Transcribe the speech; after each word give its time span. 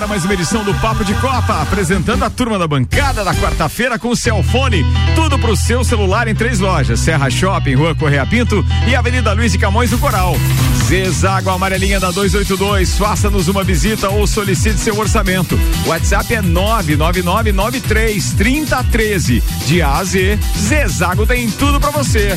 Agora 0.00 0.12
mais 0.12 0.24
uma 0.24 0.32
edição 0.32 0.64
do 0.64 0.72
Papo 0.76 1.04
de 1.04 1.12
Copa, 1.16 1.60
apresentando 1.60 2.24
a 2.24 2.30
turma 2.30 2.58
da 2.58 2.66
bancada 2.66 3.22
da 3.22 3.34
quarta-feira 3.34 3.98
com 3.98 4.08
o 4.08 4.16
Celfone. 4.16 4.82
Tudo 5.14 5.38
pro 5.38 5.54
seu 5.54 5.84
celular 5.84 6.26
em 6.26 6.34
três 6.34 6.58
lojas: 6.58 7.00
Serra 7.00 7.28
Shopping, 7.28 7.74
Rua 7.74 7.94
Correia 7.94 8.24
Pinto 8.24 8.64
e 8.88 8.96
Avenida 8.96 9.34
Luiz 9.34 9.52
de 9.52 9.58
Camões 9.58 9.90
do 9.90 9.98
Coral. 9.98 10.36
Zezago 10.90 11.50
Amarelinha 11.50 12.00
da 12.00 12.10
282. 12.10 12.98
Faça-nos 12.98 13.46
uma 13.46 13.62
visita 13.62 14.08
ou 14.10 14.26
solicite 14.26 14.80
seu 14.80 14.98
orçamento. 14.98 15.56
WhatsApp 15.86 16.34
é 16.34 16.42
99993 16.42 18.32
3013. 18.32 19.40
De 19.66 19.82
A 19.82 19.98
a 19.98 20.04
Z, 20.04 20.36
Zezago 20.58 21.24
tem 21.24 21.48
tudo 21.48 21.78
para 21.78 21.92
você. 21.92 22.36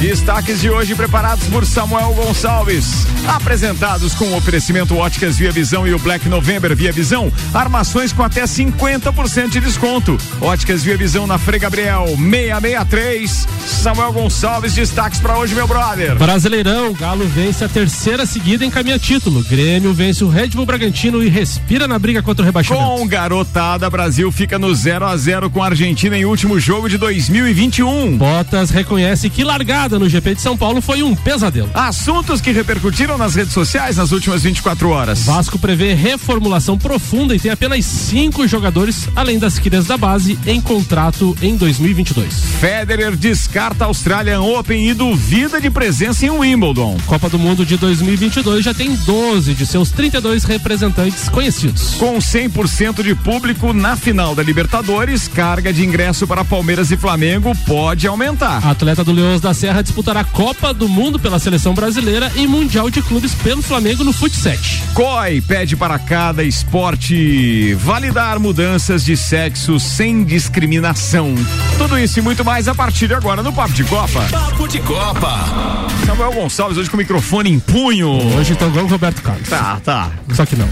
Destaques 0.00 0.60
de 0.60 0.68
hoje 0.68 0.96
preparados 0.96 1.46
por 1.46 1.64
Samuel 1.64 2.12
Gonçalves. 2.12 3.06
Apresentados 3.24 4.14
com 4.14 4.34
oferecimento 4.34 4.96
Óticas 4.96 5.38
Via 5.38 5.52
Visão 5.52 5.86
e 5.86 5.94
o 5.94 5.98
Black 6.00 6.28
November 6.28 6.74
Via 6.74 6.90
Visão. 6.90 7.32
Armações 7.54 8.12
com 8.12 8.24
até 8.24 8.42
50% 8.42 9.48
de 9.48 9.60
desconto. 9.60 10.18
Óticas 10.40 10.82
Via 10.82 10.96
Visão 10.96 11.24
na 11.24 11.38
Frei 11.38 11.60
Gabriel 11.60 12.06
663. 12.18 13.46
Samuel 13.64 14.12
Gonçalves, 14.12 14.74
destaques 14.74 15.20
para 15.20 15.38
hoje, 15.38 15.54
meu 15.54 15.68
brother. 15.68 16.16
Brasileirão, 16.16 16.92
Galo 16.94 17.28
vence 17.28 17.64
a 17.64 17.68
terceira 17.68 17.91
seguida 18.26 18.64
em 18.64 18.70
caminho 18.70 18.96
a 18.96 18.98
título. 18.98 19.42
Grêmio 19.44 19.92
vence 19.92 20.24
o 20.24 20.28
Red 20.28 20.48
Bull 20.48 20.66
Bragantino 20.66 21.22
e 21.22 21.28
respira 21.28 21.86
na 21.86 21.98
briga 21.98 22.22
contra 22.22 22.42
o 22.42 22.46
rebaixamento. 22.46 22.84
Com 22.84 23.06
garotada, 23.06 23.88
Brasil 23.90 24.30
fica 24.32 24.58
no 24.58 24.74
0 24.74 25.04
a 25.06 25.16
0 25.16 25.50
com 25.50 25.62
a 25.62 25.66
Argentina 25.66 26.16
em 26.16 26.24
último 26.24 26.58
jogo 26.58 26.88
de 26.88 26.96
2021. 26.98 28.16
Bottas 28.16 28.70
reconhece 28.70 29.28
que 29.28 29.44
largada 29.44 29.98
no 29.98 30.08
GP 30.08 30.34
de 30.34 30.40
São 30.40 30.56
Paulo 30.56 30.80
foi 30.80 31.02
um 31.02 31.14
pesadelo. 31.14 31.70
Assuntos 31.74 32.40
que 32.40 32.50
repercutiram 32.52 33.18
nas 33.18 33.34
redes 33.34 33.52
sociais 33.52 33.96
nas 33.96 34.12
últimas 34.12 34.42
24 34.42 34.88
horas. 34.90 35.24
Vasco 35.24 35.58
prevê 35.58 35.94
reformulação 35.94 36.78
profunda 36.78 37.34
e 37.34 37.40
tem 37.40 37.50
apenas 37.50 37.84
cinco 37.84 38.46
jogadores, 38.48 39.08
além 39.14 39.38
das 39.38 39.58
crias 39.58 39.86
da 39.86 39.96
base, 39.96 40.38
em 40.46 40.60
contrato 40.60 41.36
em 41.42 41.56
2022. 41.56 42.32
Federer 42.60 43.16
descarta 43.16 43.84
a 43.84 43.88
Australian 43.88 44.40
Open 44.40 44.88
e 44.88 44.94
duvida 44.94 45.60
de 45.60 45.70
presença 45.70 46.24
em 46.26 46.30
Wimbledon. 46.30 46.96
Copa 47.06 47.28
do 47.28 47.38
Mundo 47.38 47.64
de 47.66 47.76
2022 47.82 48.64
já 48.64 48.72
tem 48.72 48.94
12 48.94 49.54
de 49.54 49.66
seus 49.66 49.90
32 49.90 50.44
representantes 50.44 51.28
conhecidos. 51.28 51.94
Com 51.94 52.16
100% 52.18 53.02
de 53.02 53.12
público 53.12 53.72
na 53.72 53.96
final 53.96 54.36
da 54.36 54.42
Libertadores, 54.42 55.26
carga 55.26 55.72
de 55.72 55.84
ingresso 55.84 56.24
para 56.24 56.44
Palmeiras 56.44 56.92
e 56.92 56.96
Flamengo 56.96 57.52
pode 57.66 58.06
aumentar. 58.06 58.64
A 58.64 58.70
atleta 58.70 59.02
do 59.02 59.10
Leões 59.10 59.40
da 59.40 59.52
Serra 59.52 59.82
disputará 59.82 60.22
Copa 60.22 60.72
do 60.72 60.88
Mundo 60.88 61.18
pela 61.18 61.40
seleção 61.40 61.74
brasileira 61.74 62.30
e 62.36 62.46
Mundial 62.46 62.88
de 62.88 63.02
Clubes 63.02 63.34
pelo 63.34 63.60
Flamengo 63.60 64.04
no 64.04 64.12
Fut 64.12 64.34
7. 64.34 64.84
COI 64.94 65.40
pede 65.40 65.74
para 65.74 65.98
cada 65.98 66.44
esporte 66.44 67.74
validar 67.74 68.38
mudanças 68.38 69.04
de 69.04 69.16
sexo 69.16 69.80
sem 69.80 70.22
discriminação. 70.22 71.34
Tudo 71.76 71.98
isso 71.98 72.20
e 72.20 72.22
muito 72.22 72.44
mais 72.44 72.68
a 72.68 72.74
partir 72.76 73.08
de 73.08 73.14
agora 73.14 73.42
no 73.42 73.52
Papo 73.52 73.72
de 73.72 73.82
Copa. 73.82 74.24
Papo 74.30 74.68
de 74.68 74.78
Copa. 74.78 75.88
Samuel 76.06 76.32
Gonçalves 76.32 76.76
hoje 76.76 76.90
com 76.90 76.96
o 76.96 76.98
microfone 76.98 77.50
em 77.50 77.58
punho. 77.66 78.10
Hoje 78.36 78.54
tô 78.54 78.66
igual 78.66 78.84
o 78.84 78.88
Roberto 78.88 79.22
Carlos. 79.22 79.48
Tá, 79.48 79.80
tá. 79.84 80.10
Só 80.34 80.44
que 80.44 80.56
não. 80.56 80.68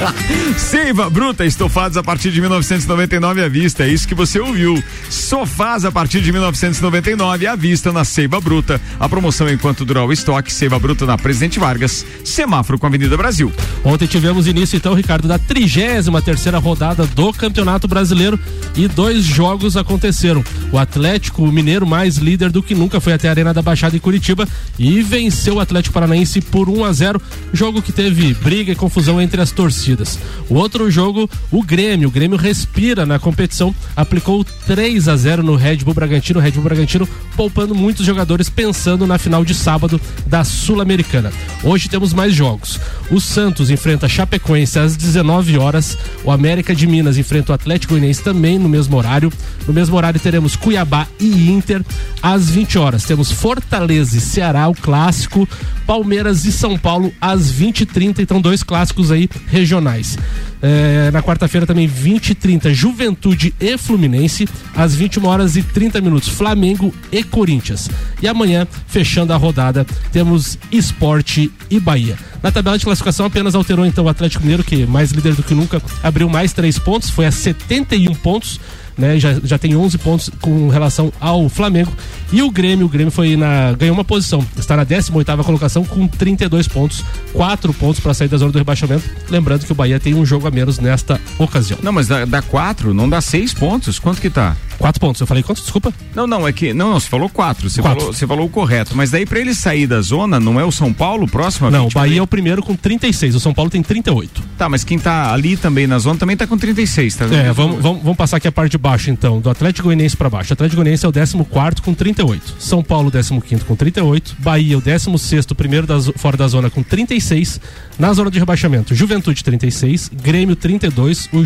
Seiva 0.58 1.08
Bruta, 1.08 1.44
estofados 1.44 1.96
a 1.96 2.02
partir 2.02 2.30
de 2.30 2.40
1999 2.40 3.44
à 3.44 3.48
vista. 3.48 3.84
É 3.84 3.88
isso 3.88 4.06
que 4.06 4.14
você 4.14 4.38
ouviu. 4.38 4.82
Sofás 5.08 5.84
a 5.84 5.92
partir 5.92 6.20
de 6.20 6.32
1999 6.32 7.46
à 7.46 7.56
vista 7.56 7.92
na 7.92 8.04
Seiva 8.04 8.40
Bruta. 8.40 8.80
A 8.98 9.08
promoção 9.08 9.48
enquanto 9.48 9.84
durar 9.84 10.04
o 10.04 10.12
estoque, 10.12 10.52
Seiva 10.52 10.78
Bruta 10.78 11.06
na 11.06 11.16
Presidente 11.16 11.58
Vargas, 11.58 12.04
semáforo 12.24 12.78
com 12.78 12.86
a 12.86 12.88
Avenida 12.88 13.16
Brasil. 13.16 13.52
Ontem 13.84 14.06
tivemos 14.06 14.46
início, 14.46 14.76
então, 14.76 14.94
Ricardo, 14.94 15.28
da 15.28 15.38
33 15.38 16.08
terceira 16.24 16.58
rodada 16.58 17.06
do 17.06 17.32
Campeonato 17.32 17.86
Brasileiro 17.86 18.38
e 18.74 18.88
dois 18.88 19.24
jogos 19.24 19.76
aconteceram. 19.76 20.42
O 20.72 20.78
Atlético 20.78 21.46
Mineiro, 21.46 21.86
mais 21.86 22.16
líder 22.16 22.50
do 22.50 22.62
que 22.62 22.74
nunca, 22.74 23.00
foi 23.00 23.12
até 23.12 23.28
a 23.28 23.30
Arena 23.30 23.52
da 23.52 23.62
Baixada 23.62 23.96
em 23.96 24.00
Curitiba 24.00 24.48
e 24.78 25.02
venceu 25.02 25.56
o 25.56 25.60
Atlético 25.60 25.94
Paranaense 25.94 26.23
por 26.50 26.68
1 26.68 26.84
a 26.84 26.92
0 26.92 27.22
jogo 27.52 27.82
que 27.82 27.92
teve 27.92 28.34
briga 28.34 28.72
e 28.72 28.74
confusão 28.74 29.20
entre 29.20 29.40
as 29.40 29.50
torcidas. 29.50 30.18
O 30.48 30.54
outro 30.54 30.90
jogo, 30.90 31.28
o 31.50 31.62
Grêmio. 31.62 32.08
O 32.08 32.10
Grêmio 32.10 32.36
respira 32.36 33.06
na 33.06 33.18
competição, 33.18 33.74
aplicou 33.96 34.44
3 34.66 35.08
a 35.08 35.16
0 35.16 35.42
no 35.42 35.56
Red 35.56 35.78
Bull 35.78 35.94
Bragantino. 35.94 36.38
O 36.38 36.42
Red 36.42 36.52
Bull 36.52 36.64
Bragantino 36.64 37.08
poupando 37.36 37.74
muitos 37.74 38.04
jogadores 38.06 38.48
pensando 38.48 39.06
na 39.06 39.18
final 39.18 39.44
de 39.44 39.54
sábado 39.54 40.00
da 40.26 40.44
Sul-Americana. 40.44 41.32
Hoje 41.62 41.88
temos 41.88 42.12
mais 42.12 42.34
jogos. 42.34 42.80
O 43.10 43.20
Santos 43.20 43.70
enfrenta 43.70 44.08
Chapecoense 44.08 44.78
às 44.78 44.96
19 44.96 45.58
horas. 45.58 45.96
O 46.24 46.30
América 46.30 46.74
de 46.74 46.86
Minas 46.86 47.18
enfrenta 47.18 47.52
o 47.52 47.54
Atlético 47.54 47.94
Goianiense 47.94 48.22
também 48.22 48.58
no 48.58 48.68
mesmo 48.68 48.96
horário. 48.96 49.32
No 49.66 49.72
mesmo 49.72 49.96
horário 49.96 50.20
teremos 50.20 50.56
Cuiabá 50.56 51.06
e 51.20 51.50
Inter 51.50 51.84
às 52.22 52.48
20 52.50 52.78
horas. 52.78 53.04
Temos 53.04 53.30
Fortaleza 53.30 54.16
e 54.16 54.20
Ceará, 54.20 54.68
o 54.68 54.74
clássico. 54.74 55.48
Palmeiras 55.86 56.13
e 56.44 56.52
São 56.52 56.78
Paulo 56.78 57.12
às 57.20 57.50
20 57.50 57.80
e 57.80 57.86
30 57.86 58.22
Então, 58.22 58.40
dois 58.40 58.62
clássicos 58.62 59.10
aí 59.10 59.28
regionais. 59.46 60.16
É, 60.62 61.10
na 61.10 61.22
quarta-feira 61.22 61.66
também 61.66 61.86
20 61.86 62.30
e 62.30 62.34
30 62.34 62.72
Juventude 62.72 63.54
e 63.60 63.76
Fluminense 63.76 64.48
às 64.74 64.94
21 64.94 65.26
horas 65.26 65.56
e 65.56 65.62
30 65.62 66.00
minutos 66.00 66.28
Flamengo 66.28 66.94
e 67.12 67.22
Corinthians. 67.22 67.90
E 68.22 68.28
amanhã 68.28 68.66
fechando 68.86 69.32
a 69.32 69.36
rodada 69.36 69.86
temos 70.10 70.58
Esporte 70.72 71.52
e 71.70 71.78
Bahia. 71.78 72.16
Na 72.42 72.50
tabela 72.50 72.78
de 72.78 72.84
classificação 72.84 73.26
apenas 73.26 73.54
alterou 73.54 73.84
então 73.84 74.04
o 74.04 74.08
Atlético 74.08 74.42
Mineiro 74.42 74.64
que 74.64 74.86
mais 74.86 75.10
líder 75.10 75.34
do 75.34 75.42
que 75.42 75.54
nunca 75.54 75.82
abriu 76.02 76.28
mais 76.28 76.52
três 76.52 76.78
pontos 76.78 77.10
foi 77.10 77.26
a 77.26 77.30
71 77.30 78.14
pontos 78.14 78.58
né? 78.96 79.18
Já, 79.18 79.34
já 79.42 79.58
tem 79.58 79.76
11 79.76 79.98
pontos 79.98 80.30
com 80.40 80.68
relação 80.68 81.12
ao 81.20 81.48
Flamengo. 81.48 81.92
E 82.32 82.42
o 82.42 82.50
Grêmio, 82.50 82.86
o 82.86 82.88
Grêmio 82.88 83.10
foi 83.10 83.36
na 83.36 83.72
ganhou 83.72 83.94
uma 83.94 84.04
posição, 84.04 84.44
está 84.56 84.76
na 84.76 84.84
18ª 84.84 85.44
colocação 85.44 85.84
com 85.84 86.06
32 86.06 86.68
pontos, 86.68 87.04
4 87.32 87.72
pontos 87.74 88.00
para 88.00 88.14
sair 88.14 88.28
da 88.28 88.36
zona 88.36 88.52
do 88.52 88.58
rebaixamento. 88.58 89.04
Lembrando 89.28 89.64
que 89.64 89.72
o 89.72 89.74
Bahia 89.74 90.00
tem 90.00 90.14
um 90.14 90.24
jogo 90.24 90.46
a 90.46 90.50
menos 90.50 90.78
nesta 90.78 91.20
ocasião. 91.38 91.78
Não, 91.82 91.92
mas 91.92 92.08
dá, 92.08 92.24
dá 92.24 92.42
quatro, 92.42 92.94
não 92.94 93.08
dá 93.08 93.20
seis 93.20 93.52
pontos. 93.52 93.98
Quanto 93.98 94.20
que 94.20 94.30
tá? 94.30 94.56
Quatro 94.78 95.00
pontos. 95.00 95.20
Eu 95.20 95.26
falei 95.26 95.42
quanto? 95.42 95.60
Desculpa. 95.60 95.92
Não, 96.14 96.26
não, 96.26 96.46
é 96.46 96.52
que. 96.52 96.72
Não, 96.72 96.90
não, 96.90 97.00
você 97.00 97.08
falou 97.08 97.28
quatro. 97.28 97.68
Você, 97.68 97.80
Quatro. 97.80 98.00
Falou, 98.00 98.12
você 98.14 98.26
falou 98.26 98.46
o 98.46 98.48
correto. 98.48 98.96
Mas 98.96 99.10
daí 99.10 99.26
pra 99.26 99.40
ele 99.40 99.54
sair 99.54 99.86
da 99.86 100.00
zona, 100.00 100.38
não 100.38 100.58
é 100.58 100.64
o 100.64 100.72
São 100.72 100.92
Paulo 100.92 101.26
próximo 101.26 101.70
Não, 101.70 101.82
o 101.82 101.84
20 101.84 101.94
Bahia 101.94 102.18
é 102.18 102.22
o 102.22 102.26
primeiro 102.26 102.62
com 102.62 102.74
36, 102.74 103.34
o 103.34 103.40
São 103.40 103.54
Paulo 103.54 103.70
tem 103.70 103.82
38. 103.82 104.42
Tá, 104.58 104.68
mas 104.68 104.84
quem 104.84 104.98
tá 104.98 105.32
ali 105.32 105.56
também 105.56 105.86
na 105.86 105.98
zona 105.98 106.18
também 106.18 106.36
tá 106.36 106.46
com 106.46 106.56
36, 106.56 107.14
tá 107.16 107.26
vendo? 107.26 107.40
É, 107.40 107.52
vamos, 107.52 107.82
vamos, 107.82 108.02
vamos 108.02 108.16
passar 108.16 108.36
aqui 108.36 108.48
a 108.48 108.52
parte 108.52 108.72
de 108.72 108.78
baixo 108.78 109.10
então, 109.10 109.40
do 109.40 109.50
Atlético 109.50 109.88
Goianiense 109.88 110.16
para 110.16 110.30
baixo. 110.30 110.52
O 110.52 110.54
Atlético 110.54 110.76
Goianiense 110.76 111.06
é 111.06 111.08
o 111.08 111.12
14 111.12 111.82
com 111.82 111.94
38. 111.94 112.56
São 112.58 112.82
Paulo, 112.82 113.10
15 113.10 113.64
com 113.64 113.76
38. 113.76 114.36
Bahia, 114.38 114.78
o 114.78 114.80
16, 114.80 115.46
primeiro 115.56 115.86
da, 115.86 116.00
fora 116.16 116.36
da 116.36 116.48
zona 116.48 116.70
com 116.70 116.82
36. 116.82 117.60
Na 117.98 118.12
zona 118.12 118.30
de 118.30 118.38
rebaixamento, 118.40 118.94
Juventude 118.94 119.42
36, 119.44 120.10
Grêmio 120.22 120.56
32. 120.56 121.28
O, 121.32 121.38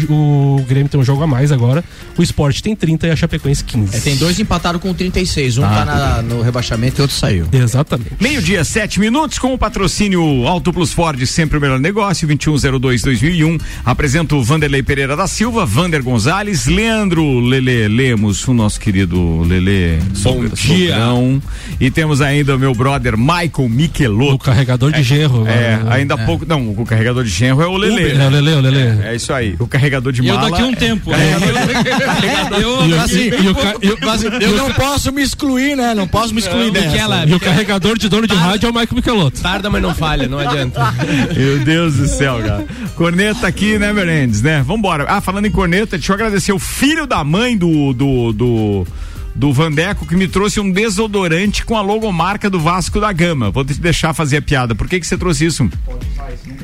o 0.59 0.65
Grêmio 0.67 0.89
tem 0.89 0.99
um 0.99 1.05
jogo 1.05 1.23
a 1.23 1.27
mais 1.27 1.53
agora. 1.53 1.85
O 2.17 2.23
Sport 2.23 2.61
tem 2.63 2.75
30 2.75 3.07
e 3.07 3.11
a 3.11 3.17
Chapecoense 3.17 3.63
15. 3.65 3.97
É, 3.97 4.01
tem 4.01 4.17
dois 4.17 4.39
empataram 4.41 4.79
com 4.79 4.93
36. 4.95 5.59
Um 5.59 5.63
tá 5.63 5.85
na- 5.85 6.23
no 6.23 6.41
rebaixamento 6.43 7.01
e 7.01 7.03
outro 7.03 7.15
saiu. 7.17 7.47
Exatamente. 7.53 8.13
Meio-dia, 8.21 8.65
sete 8.65 8.99
minutos, 8.99 9.39
com 9.39 9.53
o 9.53 9.59
patrocínio 9.59 10.47
Auto 10.47 10.73
Plus 10.73 10.93
Ford, 10.93 11.23
sempre 11.27 11.59
o 11.59 11.61
melhor 11.61 11.79
negócio, 11.79 12.27
2102-2001. 12.27 13.61
Apresento 13.85 14.37
o 14.37 14.43
Vanderlei 14.43 14.83
Pereira 14.83 15.15
da 15.17 15.27
Silva, 15.27 15.67
Vander 15.67 16.03
Gonzalez, 16.03 16.67
Leandro 16.67 17.41
Lele 17.41 17.89
Lemos, 17.89 18.47
o 18.49 18.55
nosso 18.55 18.81
querido 18.81 19.43
Lele. 19.43 19.99
Bom 20.23 20.47
dia. 20.49 20.95
Sogrão. 20.95 21.43
E 21.81 21.91
temos 21.91 22.21
ainda 22.21 22.57
o 22.57 22.59
meu 22.59 22.75
brother 22.75 23.17
Michael 23.19 23.51
O 23.59 23.69
Michelotto. 23.69 24.39
carregador 24.39 24.93
de 24.93 25.03
gerro. 25.03 25.47
É, 25.47 25.77
né? 25.77 25.83
ainda 25.91 26.15
há 26.15 26.19
pouco. 26.19 26.38
Não, 26.47 26.71
o 26.71 26.85
carregador 26.87 27.25
de 27.25 27.31
genro 27.31 27.63
é 27.63 27.67
o 27.67 27.77
Lele. 27.77 28.13
É 28.13 28.27
o 28.27 28.31
Lele, 28.31 28.51
o 28.55 28.61
Lele. 28.61 29.03
É 29.05 29.15
isso 29.15 29.33
aí. 29.33 29.57
O 29.59 29.67
carregador 29.67 30.13
de 30.13 30.23
E 30.23 30.29
eu 30.29 30.35
mala. 30.35 30.51
daqui 30.51 30.63
a 30.63 30.67
um 30.67 30.75
tempo. 30.75 31.11
né? 31.13 31.37
Eu, 32.61 33.01
assim, 33.01 33.31
não 34.57 34.73
posso 34.73 35.13
me 35.13 35.23
excluir, 35.23 35.77
né? 35.77 35.95
Não 35.95 36.07
posso 36.09 36.35
me 36.35 36.41
excluir 36.41 36.71
dessa. 36.71 36.89
Miquela, 36.89 37.27
E 37.27 37.35
o 37.35 37.41
carregador 37.41 37.99
de 37.99 38.09
dono 38.09 38.27
de 38.27 38.35
rádio 38.35 38.67
é 38.67 38.71
o 38.71 38.73
Michael 38.75 38.95
Michelotto. 38.95 39.41
tarda, 39.41 39.71
mas 39.71 39.83
não 39.83 39.95
falha, 39.95 40.29
não 40.29 40.39
adianta. 40.39 40.95
Meu 41.37 41.59
Deus 41.61 41.95
do 41.95 42.09
céu, 42.09 42.39
cara. 42.39 42.65
Corneta 42.97 43.47
aqui, 43.47 43.79
né, 43.79 43.93
Merendes, 43.93 44.43
né? 44.43 44.63
Vambora. 44.67 45.05
Ah, 45.09 45.21
falando 45.21 45.47
em 45.47 45.51
corneta, 45.51 45.97
deixa 45.97 46.13
eu 46.13 46.15
agradecer 46.15 46.53
o 46.53 46.59
filho 46.59 47.07
da 47.07 47.23
mãe 47.25 47.57
do. 47.57 47.93
do. 47.93 48.33
do 48.33 48.87
do 49.39 49.53
Vandeco 49.53 50.05
que 50.05 50.17
me 50.17 50.27
trouxe 50.27 50.59
um 50.59 50.69
desodorante 50.69 51.65
com 51.65 51.77
a 51.77 51.81
logomarca 51.81 52.51
do 52.51 52.59
Vasco 52.59 53.01
da 53.01 53.13
Gama. 53.13 53.53
Vou 53.53 53.65
te 53.65 53.81
deixar 53.81 54.13
fazer 54.13 54.39
a 54.39 54.43
piada. 54.43 54.75
Por 54.75 54.89
que 54.89 54.99
que 54.99 55.07
você 55.07 55.17
trouxe 55.17 55.47
isso? 55.47 55.71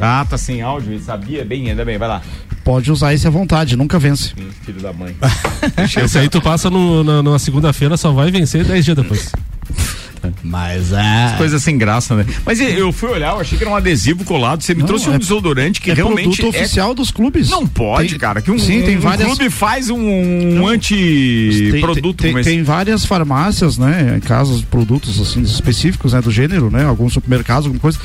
Ah, 0.00 0.26
tá 0.28 0.36
sem 0.36 0.60
áudio, 0.60 0.92
ele 0.92 1.02
sabia 1.02 1.44
bem, 1.44 1.70
ainda 1.70 1.84
bem, 1.84 1.96
vai 1.96 2.08
lá. 2.08 2.20
Pode 2.64 2.90
usar 2.90 3.14
isso 3.14 3.28
à 3.28 3.30
vontade, 3.30 3.76
nunca 3.76 3.96
vence. 3.96 4.34
Filho 4.64 4.80
da 4.80 4.92
mãe. 4.92 5.14
Esse 6.04 6.18
aí 6.18 6.28
tu 6.28 6.42
passa 6.42 6.68
no, 6.68 7.04
na, 7.04 7.22
numa 7.22 7.38
segunda-feira, 7.38 7.96
só 7.96 8.10
vai 8.12 8.32
vencer 8.32 8.64
10 8.64 8.84
dias 8.84 8.96
depois. 8.96 9.32
Mas 10.42 10.92
é. 10.92 11.34
Coisa 11.36 11.58
sem 11.58 11.76
graça, 11.76 12.14
né? 12.14 12.24
Mas 12.44 12.60
eu 12.60 12.92
fui 12.92 13.08
olhar, 13.10 13.32
eu 13.34 13.40
achei 13.40 13.56
que 13.58 13.64
era 13.64 13.70
um 13.72 13.76
adesivo 13.76 14.24
colado. 14.24 14.62
Você 14.62 14.74
me 14.74 14.80
Não, 14.80 14.86
trouxe 14.86 15.08
um 15.08 15.14
é- 15.14 15.18
desodorante 15.18 15.80
que 15.80 15.90
é 15.90 15.94
realmente 15.94 16.36
produto 16.38 16.56
é 16.56 16.60
oficial 16.60 16.94
dos 16.94 17.10
clubes. 17.10 17.48
Não 17.50 17.66
pode, 17.66 18.10
Tem- 18.10 18.18
cara. 18.18 18.40
Que 18.42 18.50
um, 18.50 18.58
Sim, 18.58 18.82
tem 18.82 18.96
um 18.96 19.00
várias- 19.00 19.26
clube 19.28 19.50
faz 19.50 19.90
um, 19.90 19.98
um 19.98 20.66
anti-produto. 20.68 22.22
tem, 22.22 22.32
mas- 22.32 22.46
tem 22.46 22.62
várias 22.62 23.04
farmácias, 23.04 23.78
né? 23.78 24.20
Casos 24.24 24.60
de 24.60 24.66
produtos 24.66 25.20
assim 25.20 25.42
específicos, 25.42 26.12
né? 26.12 26.20
Do 26.20 26.30
gênero, 26.30 26.70
né? 26.70 26.84
Alguns 26.84 27.12
supermercados, 27.12 27.66
alguma 27.66 27.80
coisa, 27.80 27.98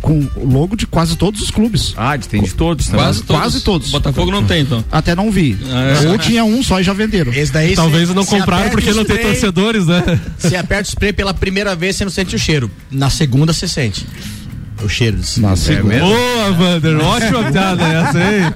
com 0.00 0.28
o 0.36 0.44
logo 0.46 0.76
de 0.76 0.86
quase 0.86 1.16
todos 1.16 1.40
os 1.42 1.50
clubes. 1.50 1.94
Ah, 1.96 2.16
tem 2.18 2.42
de 2.42 2.54
todos 2.54 2.86
também. 2.86 3.00
Quase 3.04 3.22
todos. 3.22 3.42
Quase 3.42 3.60
todos. 3.60 3.90
Botafogo 3.90 4.30
não 4.30 4.44
tem, 4.44 4.62
então. 4.62 4.84
Até 4.90 5.14
não 5.14 5.30
vi. 5.30 5.56
Ah, 5.70 6.04
é. 6.04 6.08
Ou 6.10 6.18
tinha 6.18 6.44
um 6.44 6.62
só 6.62 6.80
e 6.80 6.82
já 6.84 6.92
venderam. 6.92 7.32
Esse 7.32 7.52
daí 7.52 7.74
Talvez 7.74 8.08
cê- 8.08 8.14
não 8.14 8.24
compraram 8.24 8.70
porque 8.70 8.92
não 8.92 9.04
tem 9.04 9.18
torcedores, 9.18 9.86
né? 9.86 10.02
Você 10.38 10.56
aperta 10.56 10.84
o 10.88 10.92
spray 10.92 11.12
pela 11.12 11.32
primeira 11.34 11.74
vez, 11.74 11.96
você 11.96 12.04
não 12.04 12.10
sente 12.12 12.34
o 12.34 12.38
cheiro. 12.38 12.70
Na 12.90 13.10
segunda, 13.10 13.52
você 13.52 13.66
sente. 13.68 14.06
O 14.84 14.88
cheiro. 14.88 15.16
desse- 15.16 15.40
Na 15.40 15.56
segunda. 15.56 15.98
Boa, 15.98 16.52
Vander. 16.52 16.96
Ótima 17.04 17.50
piada 17.50 17.82
essa 17.84 18.18
aí. 18.18 18.54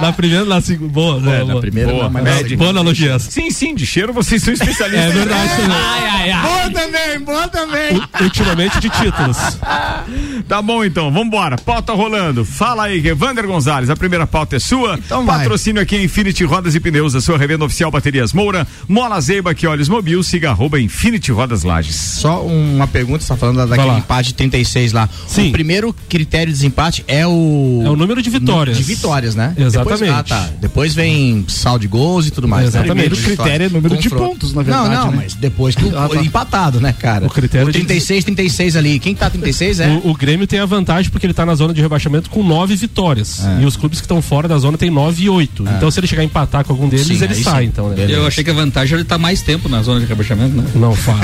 Na 0.00 0.12
primeira, 0.12 0.44
na 0.44 0.60
segunda. 0.60 0.92
Boa, 0.92 1.20
boa, 1.20 1.34
É, 1.36 1.44
na 1.44 1.56
primeira, 1.60 1.92
Boa, 1.92 2.08
mas 2.10 2.24
na 2.24 2.36
segunda. 2.36 2.56
Boa 2.56 2.70
analogia 2.70 3.12
essa. 3.12 3.30
Sim, 3.30 3.50
sim, 3.50 3.74
de 3.74 3.86
cheiro 3.86 4.12
vocês 4.12 4.42
são 4.42 4.52
especialistas. 4.52 5.10
É 5.10 5.10
verdade 5.12 5.50
também. 5.56 6.42
Boa 6.42 6.70
também, 6.70 7.20
boa 7.20 7.48
também. 7.48 7.96
U- 7.96 8.24
Ultimamente 8.24 8.80
de 8.80 8.88
títulos. 8.90 9.36
Tá 10.48 10.60
bom 10.60 10.84
então, 10.84 11.10
vambora. 11.10 11.56
Pauta 11.56 11.92
rolando. 11.92 12.44
Fala 12.44 12.84
aí, 12.84 13.06
Evander 13.06 13.46
Gonzalez. 13.46 13.88
A 13.88 13.96
primeira 13.96 14.26
pauta 14.26 14.56
é 14.56 14.58
sua. 14.58 14.98
Então 14.98 15.24
vai. 15.24 15.38
Patrocínio 15.38 15.80
aqui 15.80 15.96
Infinity 15.96 16.44
Rodas 16.44 16.74
e 16.74 16.80
Pneus, 16.80 17.14
a 17.14 17.20
sua 17.20 17.38
revenda 17.38 17.64
oficial 17.64 17.90
Baterias 17.90 18.32
Moura. 18.32 18.66
Mola 18.88 19.20
Zeiba, 19.20 19.54
que 19.54 19.66
olhos 19.66 19.88
mobil, 19.88 20.22
siga 20.22 20.50
arroba 20.50 20.80
Infinity 20.80 21.30
Rodas 21.32 21.62
Lages. 21.62 21.94
Só 21.96 22.42
uma 22.42 22.86
pergunta, 22.86 23.20
você 23.22 23.28
tá 23.28 23.36
falando 23.36 23.66
daquele 23.66 23.96
empate 23.98 24.28
de 24.28 24.34
36 24.34 24.92
lá. 24.92 25.08
Sim. 25.26 25.41
O 25.48 25.52
primeiro 25.52 25.94
critério 26.08 26.46
de 26.52 26.58
desempate 26.58 27.04
é 27.08 27.26
o. 27.26 27.82
É 27.84 27.90
o 27.90 27.96
número 27.96 28.22
de 28.22 28.30
vitórias. 28.30 28.76
De 28.76 28.82
vitórias, 28.82 29.34
né? 29.34 29.54
Exatamente. 29.56 30.00
Depois, 30.00 30.10
ah, 30.18 30.22
tá. 30.22 30.48
Depois 30.60 30.94
vem 30.94 31.44
saldo 31.48 31.80
de 31.80 31.88
gols 31.88 32.26
e 32.26 32.30
tudo 32.30 32.46
mais. 32.48 32.64
né? 32.64 32.68
Exatamente. 32.80 33.10
Primeiro 33.10 33.14
O 33.16 33.18
critério 33.36 33.66
é 33.66 33.68
número 33.68 33.96
de 33.96 34.08
Confronto. 34.08 34.30
pontos, 34.32 34.54
na 34.54 34.62
verdade, 34.62 34.88
Não, 34.88 35.04
não, 35.06 35.10
né? 35.12 35.16
mas 35.24 35.34
depois 35.34 35.74
que 35.74 35.84
o 35.84 35.92
Ah, 35.98 36.08
tá. 36.08 36.16
empatado, 36.22 36.80
né, 36.80 36.92
cara? 36.92 37.26
O 37.26 37.30
critério 37.30 37.66
de- 37.66 37.72
36, 37.72 38.24
36 38.24 38.76
ali. 38.76 38.98
Quem 38.98 39.14
tá 39.14 39.28
36 39.30 39.80
é. 39.80 39.88
O, 40.04 40.10
o 40.10 40.14
Grêmio 40.14 40.46
tem 40.46 40.58
a 40.60 40.66
vantagem 40.66 41.10
porque 41.10 41.26
ele 41.26 41.34
tá 41.34 41.44
na 41.46 41.54
zona 41.54 41.72
de 41.74 41.80
rebaixamento 41.80 42.30
com 42.30 42.42
nove 42.42 42.74
vitórias. 42.76 43.44
É. 43.44 43.62
E 43.62 43.66
os 43.66 43.76
clubes 43.76 44.00
que 44.00 44.04
estão 44.04 44.20
fora 44.22 44.46
da 44.48 44.58
zona 44.58 44.76
tem 44.78 44.90
nove 44.90 45.24
e 45.24 45.28
oito. 45.28 45.64
Então 45.76 45.90
se 45.90 45.98
ele 46.00 46.06
chegar 46.06 46.22
a 46.22 46.24
empatar 46.24 46.64
com 46.64 46.72
algum 46.72 46.88
deles, 46.88 47.06
Sim, 47.06 47.22
ele 47.22 47.34
sai, 47.34 47.62
sim. 47.64 47.68
então, 47.68 47.88
né? 47.90 48.06
Eu 48.08 48.26
achei 48.26 48.42
que 48.44 48.50
a 48.50 48.54
vantagem 48.54 48.94
é 48.94 48.98
ele 48.98 49.04
tá 49.04 49.18
mais 49.18 49.42
tempo 49.42 49.68
na 49.68 49.82
zona 49.82 50.00
de 50.00 50.06
rebaixamento, 50.06 50.54
né? 50.56 50.64
Não 50.74 50.94
faz. 50.94 51.20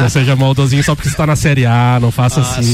não 0.00 0.08
seja 0.10 0.36
maldosinho 0.36 0.82
só 0.82 0.94
porque 0.94 1.08
você 1.10 1.16
tá 1.16 1.26
na 1.26 1.36
Série 1.36 1.66
A, 1.66 1.98
não 2.00 2.10
faça 2.10 2.40
Ah, 2.40 2.58
assim. 2.58 2.72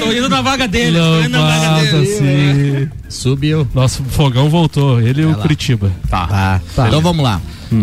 Tô 0.00 0.12
indo 0.12 0.28
na 0.28 0.42
vaga 0.42 0.66
dele, 0.68 0.98
tô 0.98 1.04
Não 1.04 1.20
indo 1.20 1.28
na 1.30 1.58
vaga 1.58 1.82
dele. 1.82 2.12
assim. 2.12 2.88
Subiu. 3.08 3.66
Nosso 3.74 4.02
fogão 4.04 4.48
voltou, 4.48 5.00
ele 5.00 5.22
e 5.22 5.26
o. 5.26 5.34
Curitiba. 5.34 5.90
Tá. 6.08 6.60
Então 6.86 7.00
vamos 7.00 7.22
lá. 7.24 7.40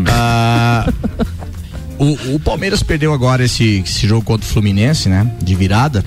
Ah, 0.07 0.91
o, 1.97 2.35
o 2.35 2.39
Palmeiras 2.39 2.81
perdeu 2.83 3.13
agora 3.13 3.43
esse, 3.45 3.83
esse 3.85 4.07
jogo 4.07 4.23
contra 4.23 4.45
o 4.45 4.49
Fluminense, 4.49 5.07
né? 5.09 5.29
De 5.41 5.55
virada. 5.55 6.03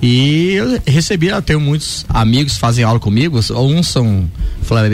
E 0.00 0.54
eu 0.54 0.80
recebi, 0.84 1.28
eu 1.28 1.40
tenho 1.40 1.60
muitos 1.60 2.04
amigos 2.08 2.54
que 2.54 2.58
fazem 2.58 2.84
aula 2.84 2.98
comigo. 2.98 3.38
Uns 3.38 3.86
são 3.88 4.28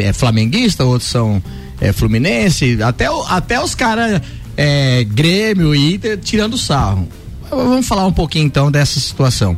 é, 0.05 0.13
flamenguistas, 0.13 0.87
outros 0.87 1.09
são 1.11 1.43
é, 1.81 1.93
fluminense, 1.93 2.83
até, 2.83 3.07
até 3.29 3.59
os 3.59 3.75
caras 3.75 4.21
é, 4.55 5.05
Grêmio 5.05 5.75
e 5.75 5.95
Inter 5.95 6.19
tirando 6.19 6.59
sarro. 6.59 7.09
Vamos 7.51 7.87
falar 7.87 8.07
um 8.07 8.13
pouquinho 8.13 8.45
então 8.45 8.71
dessa 8.71 9.01
situação. 9.01 9.57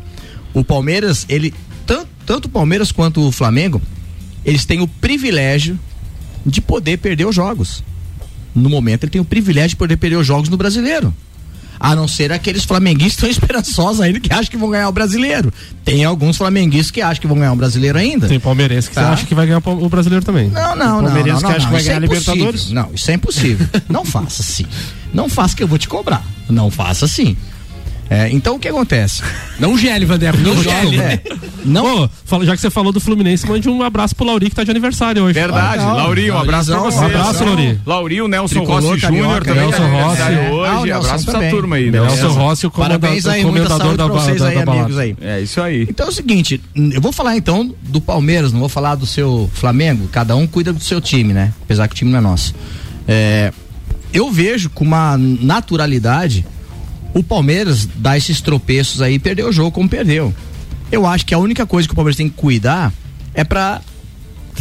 O 0.54 0.64
Palmeiras, 0.64 1.24
ele, 1.28 1.54
tanto, 1.86 2.08
tanto 2.26 2.44
o 2.46 2.48
Palmeiras 2.48 2.90
quanto 2.92 3.26
o 3.26 3.32
Flamengo, 3.32 3.80
eles 4.44 4.64
têm 4.64 4.80
o 4.80 4.88
privilégio 4.88 5.78
de 6.44 6.60
poder 6.60 6.98
perder 6.98 7.26
os 7.26 7.34
jogos. 7.34 7.82
No 8.54 8.68
momento, 8.68 9.04
ele 9.04 9.10
tem 9.12 9.20
o 9.20 9.24
privilégio 9.24 9.70
de 9.70 9.76
poder 9.76 9.96
perder 9.96 10.16
os 10.16 10.26
jogos 10.26 10.48
no 10.48 10.56
brasileiro. 10.56 11.14
A 11.78 11.96
não 11.96 12.06
ser 12.06 12.30
aqueles 12.30 12.64
flamenguistas 12.64 13.14
estão 13.14 13.30
esperançosos 13.30 14.00
ainda 14.02 14.20
que 14.20 14.30
acham 14.32 14.46
que 14.50 14.56
vão 14.56 14.68
ganhar 14.70 14.88
o 14.88 14.92
brasileiro. 14.92 15.52
Tem 15.84 16.04
alguns 16.04 16.36
flamenguistas 16.36 16.90
que 16.90 17.00
acham 17.00 17.20
que 17.22 17.26
vão 17.26 17.38
ganhar 17.38 17.52
o 17.52 17.56
brasileiro 17.56 17.96
ainda. 17.96 18.28
Tem 18.28 18.38
palmeirense 18.40 18.88
que 18.88 18.94
Tá. 18.96 19.12
acha 19.12 19.24
que 19.24 19.34
vai 19.34 19.46
ganhar 19.46 19.62
o 19.64 19.88
brasileiro 19.88 20.24
também. 20.24 20.50
Não, 20.50 20.76
não, 20.76 20.96
não. 21.00 21.04
palmeirense 21.04 21.42
não, 21.42 21.50
que 21.50 21.56
acha 21.56 21.66
não, 21.66 21.66
que 21.66 21.72
vai 21.72 21.80
é 21.80 21.84
ganhar 21.84 22.02
a 22.02 22.04
impossível. 22.04 22.34
Libertadores? 22.34 22.70
Não, 22.72 22.90
isso 22.94 23.10
é 23.10 23.14
impossível. 23.14 23.66
não 23.88 24.04
faça 24.04 24.42
assim. 24.42 24.66
Não 25.14 25.28
faça 25.28 25.56
que 25.56 25.62
eu 25.62 25.68
vou 25.68 25.78
te 25.78 25.88
cobrar. 25.88 26.22
Não 26.50 26.70
faça 26.70 27.04
assim. 27.06 27.34
É, 28.12 28.28
então 28.30 28.56
o 28.56 28.58
que 28.58 28.66
acontece? 28.66 29.22
Não 29.60 29.78
gele, 29.78 30.04
Vandeco, 30.04 30.36
não 30.38 30.60
gele. 30.60 30.98
É, 31.00 31.20
não 31.64 32.04
Ô, 32.04 32.08
fala- 32.24 32.44
já 32.44 32.56
que 32.56 32.60
você 32.60 32.68
falou 32.68 32.90
do 32.92 32.98
Fluminense, 32.98 33.46
mande 33.46 33.68
um 33.68 33.84
abraço 33.84 34.16
pro 34.16 34.26
Lauri 34.26 34.50
que 34.50 34.56
tá 34.56 34.64
de 34.64 34.70
aniversário 34.72 35.22
hoje. 35.22 35.34
Verdade, 35.34 35.80
Ah, 35.84 35.86
não. 35.86 35.94
Laurinho, 35.96 36.34
um 36.34 36.38
abraço 36.38 36.70
pra 36.72 36.78
Laurizão, 36.80 37.02
você. 37.08 37.14
um 37.14 37.18
abraço, 37.20 37.44
Lauri. 37.44 37.80
Lauri, 37.86 38.22
o 38.22 38.26
Nelson 38.26 38.54
Tricolor 38.56 38.82
Rossi 38.82 38.98
Júnior 39.00 39.44
também. 39.44 39.62
Nelson 39.62 39.76
tá 39.78 39.84
aniversário 39.84 40.36
Rossi. 40.42 40.50
Ah, 40.50 40.50
o 40.50 40.54
Hoje, 40.56 40.86
Nelson 40.86 41.06
abraço 41.06 41.24
pra 41.26 41.38
essa 41.44 41.50
turma 41.56 41.76
aí, 41.76 41.90
Nelson 41.92 42.16
Nelson. 42.16 42.28
Rossi, 42.40 42.66
o 42.66 42.70
comandante, 42.72 43.00
Parabéns 43.00 43.26
aí, 43.26 43.44
o 43.44 43.46
comendador 43.46 43.78
saúde 43.78 43.96
da, 43.96 44.06
vocês 44.08 44.40
da, 44.40 44.48
aí, 44.48 44.64
da 44.64 44.72
amigos 44.72 44.98
aí. 44.98 45.16
É 45.20 45.40
isso 45.40 45.60
aí. 45.62 45.86
Então 45.88 46.06
é 46.06 46.08
o 46.08 46.12
seguinte, 46.12 46.60
eu 46.74 47.00
vou 47.00 47.12
falar 47.12 47.36
então 47.36 47.72
do 47.80 48.00
Palmeiras, 48.00 48.52
não 48.52 48.58
vou 48.58 48.68
falar 48.68 48.96
do 48.96 49.06
seu 49.06 49.48
Flamengo, 49.54 50.08
cada 50.08 50.34
um 50.34 50.48
cuida 50.48 50.72
do 50.72 50.82
seu 50.82 51.00
time, 51.00 51.32
né? 51.32 51.52
Apesar 51.62 51.86
que 51.86 51.94
o 51.94 51.96
time 51.96 52.10
não 52.10 52.18
é 52.18 52.22
nosso. 52.22 52.54
É, 53.06 53.52
eu 54.12 54.30
vejo 54.32 54.68
com 54.70 54.84
uma 54.84 55.16
naturalidade 55.16 56.44
o 57.14 57.22
Palmeiras 57.22 57.86
dar 57.96 58.16
esses 58.16 58.40
tropeços 58.40 59.00
aí 59.02 59.18
perder 59.18 59.44
o 59.44 59.52
jogo 59.52 59.70
como 59.72 59.88
perdeu. 59.88 60.34
Eu 60.90 61.06
acho 61.06 61.24
que 61.26 61.34
a 61.34 61.38
única 61.38 61.66
coisa 61.66 61.86
que 61.88 61.92
o 61.92 61.96
Palmeiras 61.96 62.16
tem 62.16 62.28
que 62.28 62.36
cuidar 62.36 62.92
é 63.34 63.44
pra 63.44 63.80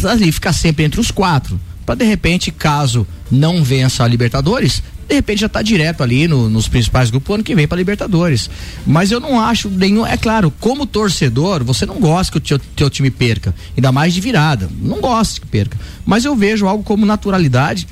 ali, 0.04 0.32
ficar 0.32 0.54
sempre 0.54 0.86
entre 0.86 1.00
os 1.00 1.12
quatro. 1.12 1.60
Pra 1.86 1.96
de 1.96 2.06
repente, 2.06 2.52
caso 2.52 3.06
não 3.32 3.64
vença 3.64 4.04
a 4.04 4.08
Libertadores, 4.08 4.84
de 5.08 5.16
repente 5.16 5.42
já 5.42 5.50
tá 5.50 5.62
direto 5.64 6.04
ali 6.04 6.28
no- 6.28 6.48
nos 6.50 6.68
principais 6.68 7.10
grupos 7.10 7.34
ano 7.34 7.44
que 7.44 7.56
vem 7.56 7.68
pra 7.68 7.76
Libertadores. 7.78 8.48
Mas 8.86 9.10
eu 9.12 9.20
não 9.20 9.42
acho 9.42 9.68
nenhum. 9.70 10.06
É 10.06 10.16
claro, 10.16 10.54
como 10.60 10.86
torcedor, 10.86 11.64
você 11.64 11.84
não 11.86 11.96
gosta 12.00 12.32
que 12.32 12.38
o 12.38 12.42
teu, 12.42 12.60
teu 12.76 12.90
time 12.92 13.10
perca. 13.10 13.54
Ainda 13.76 13.92
mais 13.92 14.14
de 14.14 14.22
virada. 14.22 14.70
Não 14.80 15.02
gosta 15.02 15.42
que 15.42 15.48
perca. 15.48 15.78
Mas 16.06 16.26
eu 16.26 16.36
vejo 16.36 16.68
algo 16.68 16.84
como 16.84 17.08
naturalidade, 17.08 17.88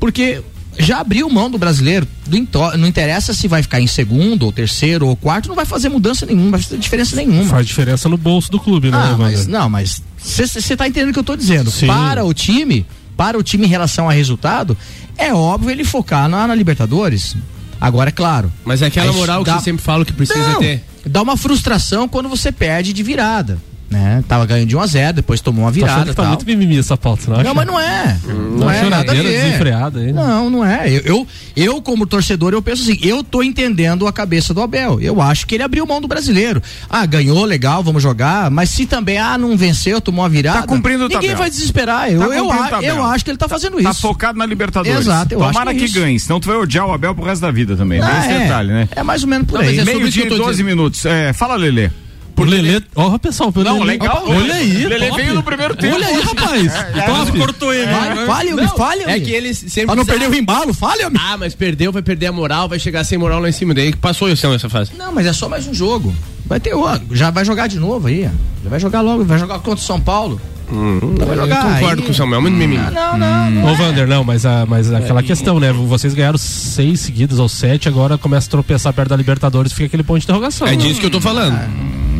porque 0.00 0.40
já 0.78 1.00
abriu 1.00 1.28
mão 1.28 1.50
do 1.50 1.58
brasileiro. 1.58 2.06
do 2.26 2.36
into- 2.36 2.76
não 2.78 2.86
interessa 2.88 3.34
se 3.34 3.46
vai 3.46 3.62
ficar 3.62 3.80
em 3.80 3.86
segundo, 3.86 4.44
ou 4.44 4.52
terceiro, 4.52 5.06
ou 5.06 5.14
quarto, 5.16 5.48
não 5.48 5.54
vai 5.56 5.64
fazer 5.66 5.88
mudança 5.90 6.24
nenhuma, 6.24 6.44
não 6.44 6.50
vai 6.52 6.62
fazer 6.62 6.78
diferença 6.78 7.14
nenhuma. 7.16 7.44
Faz 7.50 7.66
diferença 7.66 8.08
no 8.08 8.16
bolso 8.16 8.50
do 8.50 8.58
clube, 8.58 8.90
né, 8.90 8.96
Ah, 8.96 9.10
Wander? 9.10 9.18
mas 9.18 9.46
não, 9.46 9.68
mas 9.68 10.02
você 10.18 10.76
tá 10.76 10.88
entendendo 10.88 11.10
o 11.10 11.12
que 11.12 11.18
eu 11.18 11.24
tô 11.24 11.36
dizendo? 11.36 11.70
Sim. 11.70 11.86
Para 11.88 12.24
o 12.24 12.32
time, 12.32 12.86
para 13.16 13.38
o 13.38 13.42
time 13.42 13.66
em 13.66 13.68
relação 13.68 14.08
a 14.08 14.12
resultado, 14.12 14.76
é 15.18 15.34
óbvio 15.34 15.70
ele 15.70 15.84
focar 15.84 16.28
na, 16.28 16.46
na 16.46 16.54
Libertadores. 16.54 17.36
Agora 17.80 18.08
é 18.08 18.12
claro. 18.12 18.50
Mas 18.64 18.80
é 18.80 18.86
aquela 18.86 19.12
moral 19.12 19.44
que 19.44 19.50
dá- 19.50 19.58
você 19.58 19.64
sempre 19.64 19.82
fala 19.82 20.04
que 20.04 20.12
precisa 20.12 20.38
Não, 20.52 20.60
ter. 20.60 20.82
Dá 21.04 21.20
uma 21.20 21.36
frustração 21.36 22.06
quando 22.08 22.28
você 22.28 22.50
perde 22.52 22.92
de 22.92 23.02
virada, 23.02 23.58
né? 23.92 24.24
Tava 24.26 24.44
ganhando 24.46 24.68
de 24.68 24.76
1 24.76 24.80
a 24.80 24.86
0, 24.86 25.12
depois 25.14 25.40
tomou 25.40 25.64
uma 25.64 25.70
Tô 25.70 25.74
virada, 25.74 26.00
que 26.10 26.16
tá 26.16 26.22
tal. 26.22 26.26
muito 26.32 26.46
mimimi 26.46 26.78
essa 26.78 26.96
pauta, 26.96 27.22
não 27.28 27.34
acha? 27.36 27.44
Não, 27.44 27.54
mas 27.54 27.66
não 27.66 27.78
é. 27.80 28.18
Não 28.26 28.62
Uma 28.66 28.74
é 28.74 28.82
nada 28.82 28.96
a 28.96 29.14
choradeira 29.14 29.28
ver. 29.28 29.42
desenfreada 29.44 30.00
aí. 30.00 30.06
né? 30.06 30.12
Não, 30.12 30.50
não 30.50 30.64
é. 30.64 30.88
Eu, 30.90 31.00
eu, 31.04 31.26
eu, 31.54 31.82
como 31.82 32.06
torcedor, 32.06 32.52
eu 32.52 32.62
penso 32.62 32.82
assim, 32.82 32.98
eu 33.02 33.22
tô 33.22 33.42
entendendo 33.42 34.06
a 34.06 34.12
cabeça 34.12 34.52
do 34.54 34.60
Abel. 34.62 35.00
Eu 35.00 35.20
acho 35.20 35.46
que 35.46 35.54
ele 35.54 35.62
abriu 35.62 35.86
mão 35.86 36.00
do 36.00 36.08
brasileiro. 36.08 36.62
Ah, 36.90 37.04
ganhou, 37.06 37.44
legal, 37.44 37.82
vamos 37.82 38.02
jogar. 38.02 38.50
Mas 38.50 38.70
se 38.70 38.86
também, 38.86 39.18
ah, 39.18 39.36
não 39.38 39.56
venceu, 39.56 40.00
tomou 40.00 40.22
uma 40.22 40.28
virada. 40.28 40.60
Tá 40.62 40.66
cumprindo 40.66 41.04
o 41.04 41.08
Ninguém 41.08 41.20
tabela. 41.20 41.38
vai 41.38 41.50
desesperar. 41.50 42.10
Eu, 42.10 42.20
Tá 42.28 42.34
eu, 42.36 42.48
tabela. 42.48 42.84
eu 42.98 43.04
acho 43.04 43.24
que 43.24 43.30
ele 43.30 43.38
tá 43.38 43.48
fazendo 43.48 43.82
Tá 43.82 43.90
isso. 43.90 44.00
focado 44.00 44.38
na 44.38 44.46
Libertadores. 44.46 45.00
Exato, 45.00 45.34
eu 45.34 45.42
acho 45.42 45.52
Tomara 45.52 45.70
que 45.72 45.78
que, 45.78 45.82
é 45.84 45.86
isso. 45.86 46.00
ganhe, 46.00 46.18
senão 46.18 46.40
tu 46.40 46.48
vai 46.48 46.56
odiar 46.56 46.86
o 46.86 46.92
Abel 46.92 47.14
pro 47.14 47.24
resto 47.24 47.42
da 47.42 47.50
vida 47.50 47.76
também. 47.76 48.00
Ah, 48.00 48.18
esse 48.20 48.28
é. 48.30 48.38
detalhe, 48.40 48.68
né? 48.72 48.88
É 48.94 49.02
mais 49.02 49.22
ou 49.22 49.28
menos 49.28 49.46
por 49.46 49.60
Não, 49.60 49.66
aí. 49.68 49.78
é 49.78 49.84
Meio 49.84 50.08
dia 50.10 50.22
que 50.24 50.28
e 50.28 50.32
eu 50.32 50.38
tô 50.38 50.44
12 50.44 50.50
dizendo. 50.52 50.66
minutos. 50.66 51.04
É, 51.04 51.32
fala, 51.32 51.56
Lelê. 51.56 51.90
Por 52.34 52.48
Lelê, 52.48 52.80
ó, 52.96 53.16
pessoal, 53.18 53.52
pelo 53.52 53.64
Não, 53.64 53.78
Lelê. 53.80 53.92
legal. 53.92 54.24
Olha 54.26 54.54
aí, 54.54 54.84
Lelê 54.86 55.08
top. 55.08 55.20
veio 55.22 55.34
no 55.34 55.42
primeiro 55.42 55.76
tempo. 55.76 55.94
Olha 55.94 56.06
aí, 56.06 56.20
rapaz. 56.22 56.72
top. 57.28 57.38
Cortou 57.38 57.72
ele. 57.74 57.86
Vai, 57.92 58.26
fale, 58.26 58.52
homem, 58.54 58.68
fale, 58.76 59.02
É 59.04 59.20
que 59.20 59.30
ele 59.30 59.54
sempre. 59.54 59.86
Pra 59.86 59.94
não 59.96 60.04
precisa- 60.04 60.24
perder 60.24 60.36
o 60.36 60.40
embalo, 60.40 60.72
fale, 60.74 61.04
homem. 61.04 61.20
Ah, 61.22 61.36
mas 61.36 61.54
perdeu, 61.54 61.92
vai 61.92 62.02
perder 62.02 62.26
a 62.26 62.32
moral, 62.32 62.68
vai 62.68 62.78
chegar 62.78 63.04
sem 63.04 63.18
moral 63.18 63.40
lá 63.40 63.48
em 63.48 63.52
cima 63.52 63.74
daí. 63.74 63.92
que 63.92 63.98
Passou 63.98 64.28
o 64.28 64.36
céu 64.36 64.52
essa 64.54 64.68
fase. 64.68 64.92
Não, 64.96 65.12
mas 65.12 65.26
é 65.26 65.32
só 65.32 65.48
mais 65.48 65.66
um 65.66 65.74
jogo. 65.74 66.14
Vai 66.46 66.58
ter 66.58 66.74
outro. 66.74 67.06
Já 67.14 67.30
vai 67.30 67.44
jogar 67.44 67.66
de 67.68 67.78
novo 67.78 68.08
aí. 68.08 68.22
Já 68.64 68.70
vai 68.70 68.80
jogar 68.80 69.00
logo, 69.00 69.24
vai 69.24 69.38
jogar 69.38 69.58
contra 69.60 69.74
o 69.74 69.78
São 69.78 70.00
Paulo. 70.00 70.40
Vai 70.72 71.28
Eu 71.36 71.36
jogar. 71.42 71.74
concordo 71.74 72.00
aí- 72.00 72.06
com 72.06 72.12
o 72.12 72.14
Samuel, 72.14 72.40
muito 72.42 72.54
mimimi. 72.56 72.82
Não, 72.92 73.18
não. 73.18 73.64
Ô, 73.70 73.74
Vander, 73.74 74.06
não, 74.06 74.24
mas, 74.24 74.46
a, 74.46 74.64
mas 74.66 74.92
aquela 74.92 75.22
questão, 75.22 75.60
né? 75.60 75.72
Vocês 75.72 76.14
ganharam 76.14 76.38
seis 76.38 77.00
seguidas 77.00 77.38
ou 77.38 77.48
sete, 77.48 77.88
agora 77.88 78.16
começa 78.18 78.48
a 78.48 78.50
tropeçar 78.50 78.92
perto 78.92 79.10
da 79.10 79.16
Libertadores, 79.16 79.72
fica 79.72 79.86
aquele 79.86 80.02
ponto 80.02 80.18
de 80.20 80.24
interrogação. 80.24 80.66
É 80.66 80.74
disso 80.76 81.00
que 81.00 81.06
eu 81.06 81.10
tô 81.10 81.20
falando. 81.20 81.58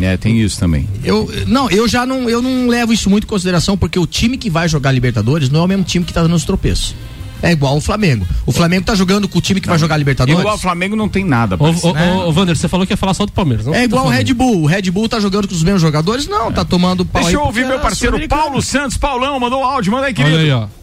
É, 0.01 0.17
tem 0.17 0.41
isso 0.41 0.59
também. 0.59 0.89
Eu, 1.05 1.31
não, 1.47 1.71
eu 1.71 1.87
já 1.87 2.05
não, 2.05 2.29
eu 2.29 2.43
não 2.43 2.67
levo 2.67 2.93
isso 2.93 3.09
muito 3.09 3.25
em 3.25 3.27
consideração, 3.29 3.77
porque 3.77 3.99
o 3.99 4.07
time 4.07 4.37
que 4.37 4.51
vai 4.51 4.69
jogar 4.69 4.91
Libertadores 4.91 5.49
não 5.49 5.61
é 5.61 5.65
o 5.65 5.69
mesmo 5.69 5.85
time 5.85 6.05
que 6.05 6.13
tá 6.13 6.23
dando 6.23 6.35
os 6.35 6.45
tropeços. 6.45 6.95
É 7.43 7.51
igual 7.53 7.77
o 7.77 7.81
Flamengo. 7.81 8.27
O 8.47 8.53
Flamengo 8.53 8.85
tá 8.85 8.95
jogando 8.95 9.29
com 9.29 9.39
o 9.39 9.41
time 9.41 9.61
que 9.61 9.69
vai 9.69 9.79
jogar 9.79 9.97
Libertadores. 9.97 10.39
Igual 10.41 10.55
o 10.55 10.59
Flamengo 10.59 10.95
não 10.95 11.09
tem 11.09 11.25
nada. 11.25 11.57
Ô, 11.57 11.59
parceiro. 11.59 11.99
ô, 11.99 12.19
ô, 12.25 12.29
ô, 12.29 12.33
Vander, 12.33 12.57
você 12.57 12.69
falou 12.69 12.87
que 12.87 12.93
ia 12.93 12.97
falar 12.97 13.15
só 13.15 13.27
do 13.27 13.33
Palmeiras, 13.33 13.67
não? 13.67 13.75
É 13.75 13.85
igual 13.85 14.07
o 14.07 14.09
Tá. 14.09 14.15
Red 14.15 14.33
Bull. 14.33 14.63
O 14.63 14.67
Red 14.67 14.91
Bull 14.91 15.09
tá 15.09 15.19
jogando 15.19 15.49
com 15.49 15.55
os 15.55 15.63
mesmos 15.63 15.83
jogadores? 15.83 16.29
Não, 16.29 16.53
tá 16.53 16.65
tomando 16.65 17.05
pau 17.05 17.23
Deixa 17.23 17.37
eu 17.37 17.43
ouvir 17.43 17.67
meu 17.67 17.77
é 17.77 17.81
parceiro. 17.81 18.29
Paulo 18.29 18.63
Santos. 18.63 18.97
Paulão 18.97 19.39
mandou 19.41 19.65
áudio, 19.65 19.91
manda 19.93 20.07
aí, 20.07 20.15
querido. 20.15 20.37
Olha 20.37 20.45
aí, 20.45 20.53
ó. 20.53 20.82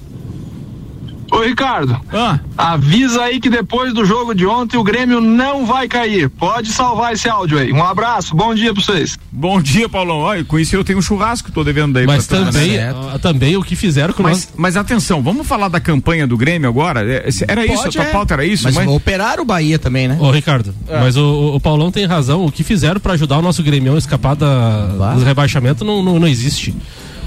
Ô 1.32 1.42
Ricardo, 1.42 2.00
Ah, 2.14 2.40
avisa 2.58 3.22
aí 3.24 3.40
que 3.40 3.50
depois 3.50 3.94
do 3.94 4.04
jogo 4.06 4.34
de 4.34 4.46
ontem 4.46 4.78
o 4.78 4.84
Grêmio 4.84 5.22
não 5.22 5.66
vai 5.66 5.88
cair. 5.88 6.30
Pode 6.30 6.70
salvar 6.72 7.14
esse 7.14 7.30
áudio 7.30 7.58
aí. 7.60 7.72
Um 7.72 7.84
abraço, 7.84 8.36
bom 8.36 8.54
dia 8.54 8.74
pra 8.74 8.84
vocês. 8.84 9.18
bom 9.32 9.62
dia, 9.62 9.88
Paulão. 9.88 10.18
Olha, 10.18 10.44
com 10.44 10.58
isso 10.60 10.76
eu 10.76 10.84
tenho 10.84 11.00
um 11.00 11.02
churrasco, 11.02 11.52
tô 11.52 11.64
devendo 11.64 11.94
daí. 11.94 12.06
Mas 12.06 12.28
pra- 12.28 12.46
também, 12.46 12.78
ah, 12.80 13.20
também 13.22 13.56
o 13.58 13.64
que 13.64 13.76
fizeram 13.76 14.14
com 14.14 14.24
nós. 14.24 14.50
Mas, 14.52 14.76
mas 14.76 14.78
atenção, 14.78 15.22
vamos 15.22 15.46
falar 15.48 15.68
da 15.68 15.80
campanha 15.80 16.26
do 16.28 16.36
Grêmio 16.38 16.68
agora? 16.70 17.02
É, 17.02 17.30
Era 17.48 17.66
isso, 17.66 17.74
a 17.80 17.84
Pode, 17.84 17.96
tua 17.98 18.06
é. 18.06 18.12
pauta 18.12 18.34
era 18.34 18.46
isso? 18.46 18.64
Mas, 18.64 18.76
mas- 18.76 18.88
operaram 18.88 19.44
o 19.44 19.46
Bahia 19.46 19.78
também, 19.80 20.08
né? 20.08 20.18
Ô, 20.20 20.32
Ricardo, 20.32 20.74
mas 20.88 21.16
o, 21.18 21.56
o- 21.56 21.60
Paulão 21.60 21.92
tem 21.92 22.06
razão. 22.06 22.46
O 22.46 22.52
que 22.52 22.64
fizeram 22.64 23.00
pra 23.00 23.14
ajudar 23.14 23.38
o 23.38 23.42
nosso 23.42 23.62
Grêmio 23.64 23.94
a 23.96 23.98
escapar 23.98 24.36
da, 24.36 24.88
Vá. 24.98 25.14
do 25.14 25.24
rebaixamento 25.24 25.84
não, 25.86 26.02
não, 26.04 26.20
não 26.20 26.28
existe. 26.28 26.76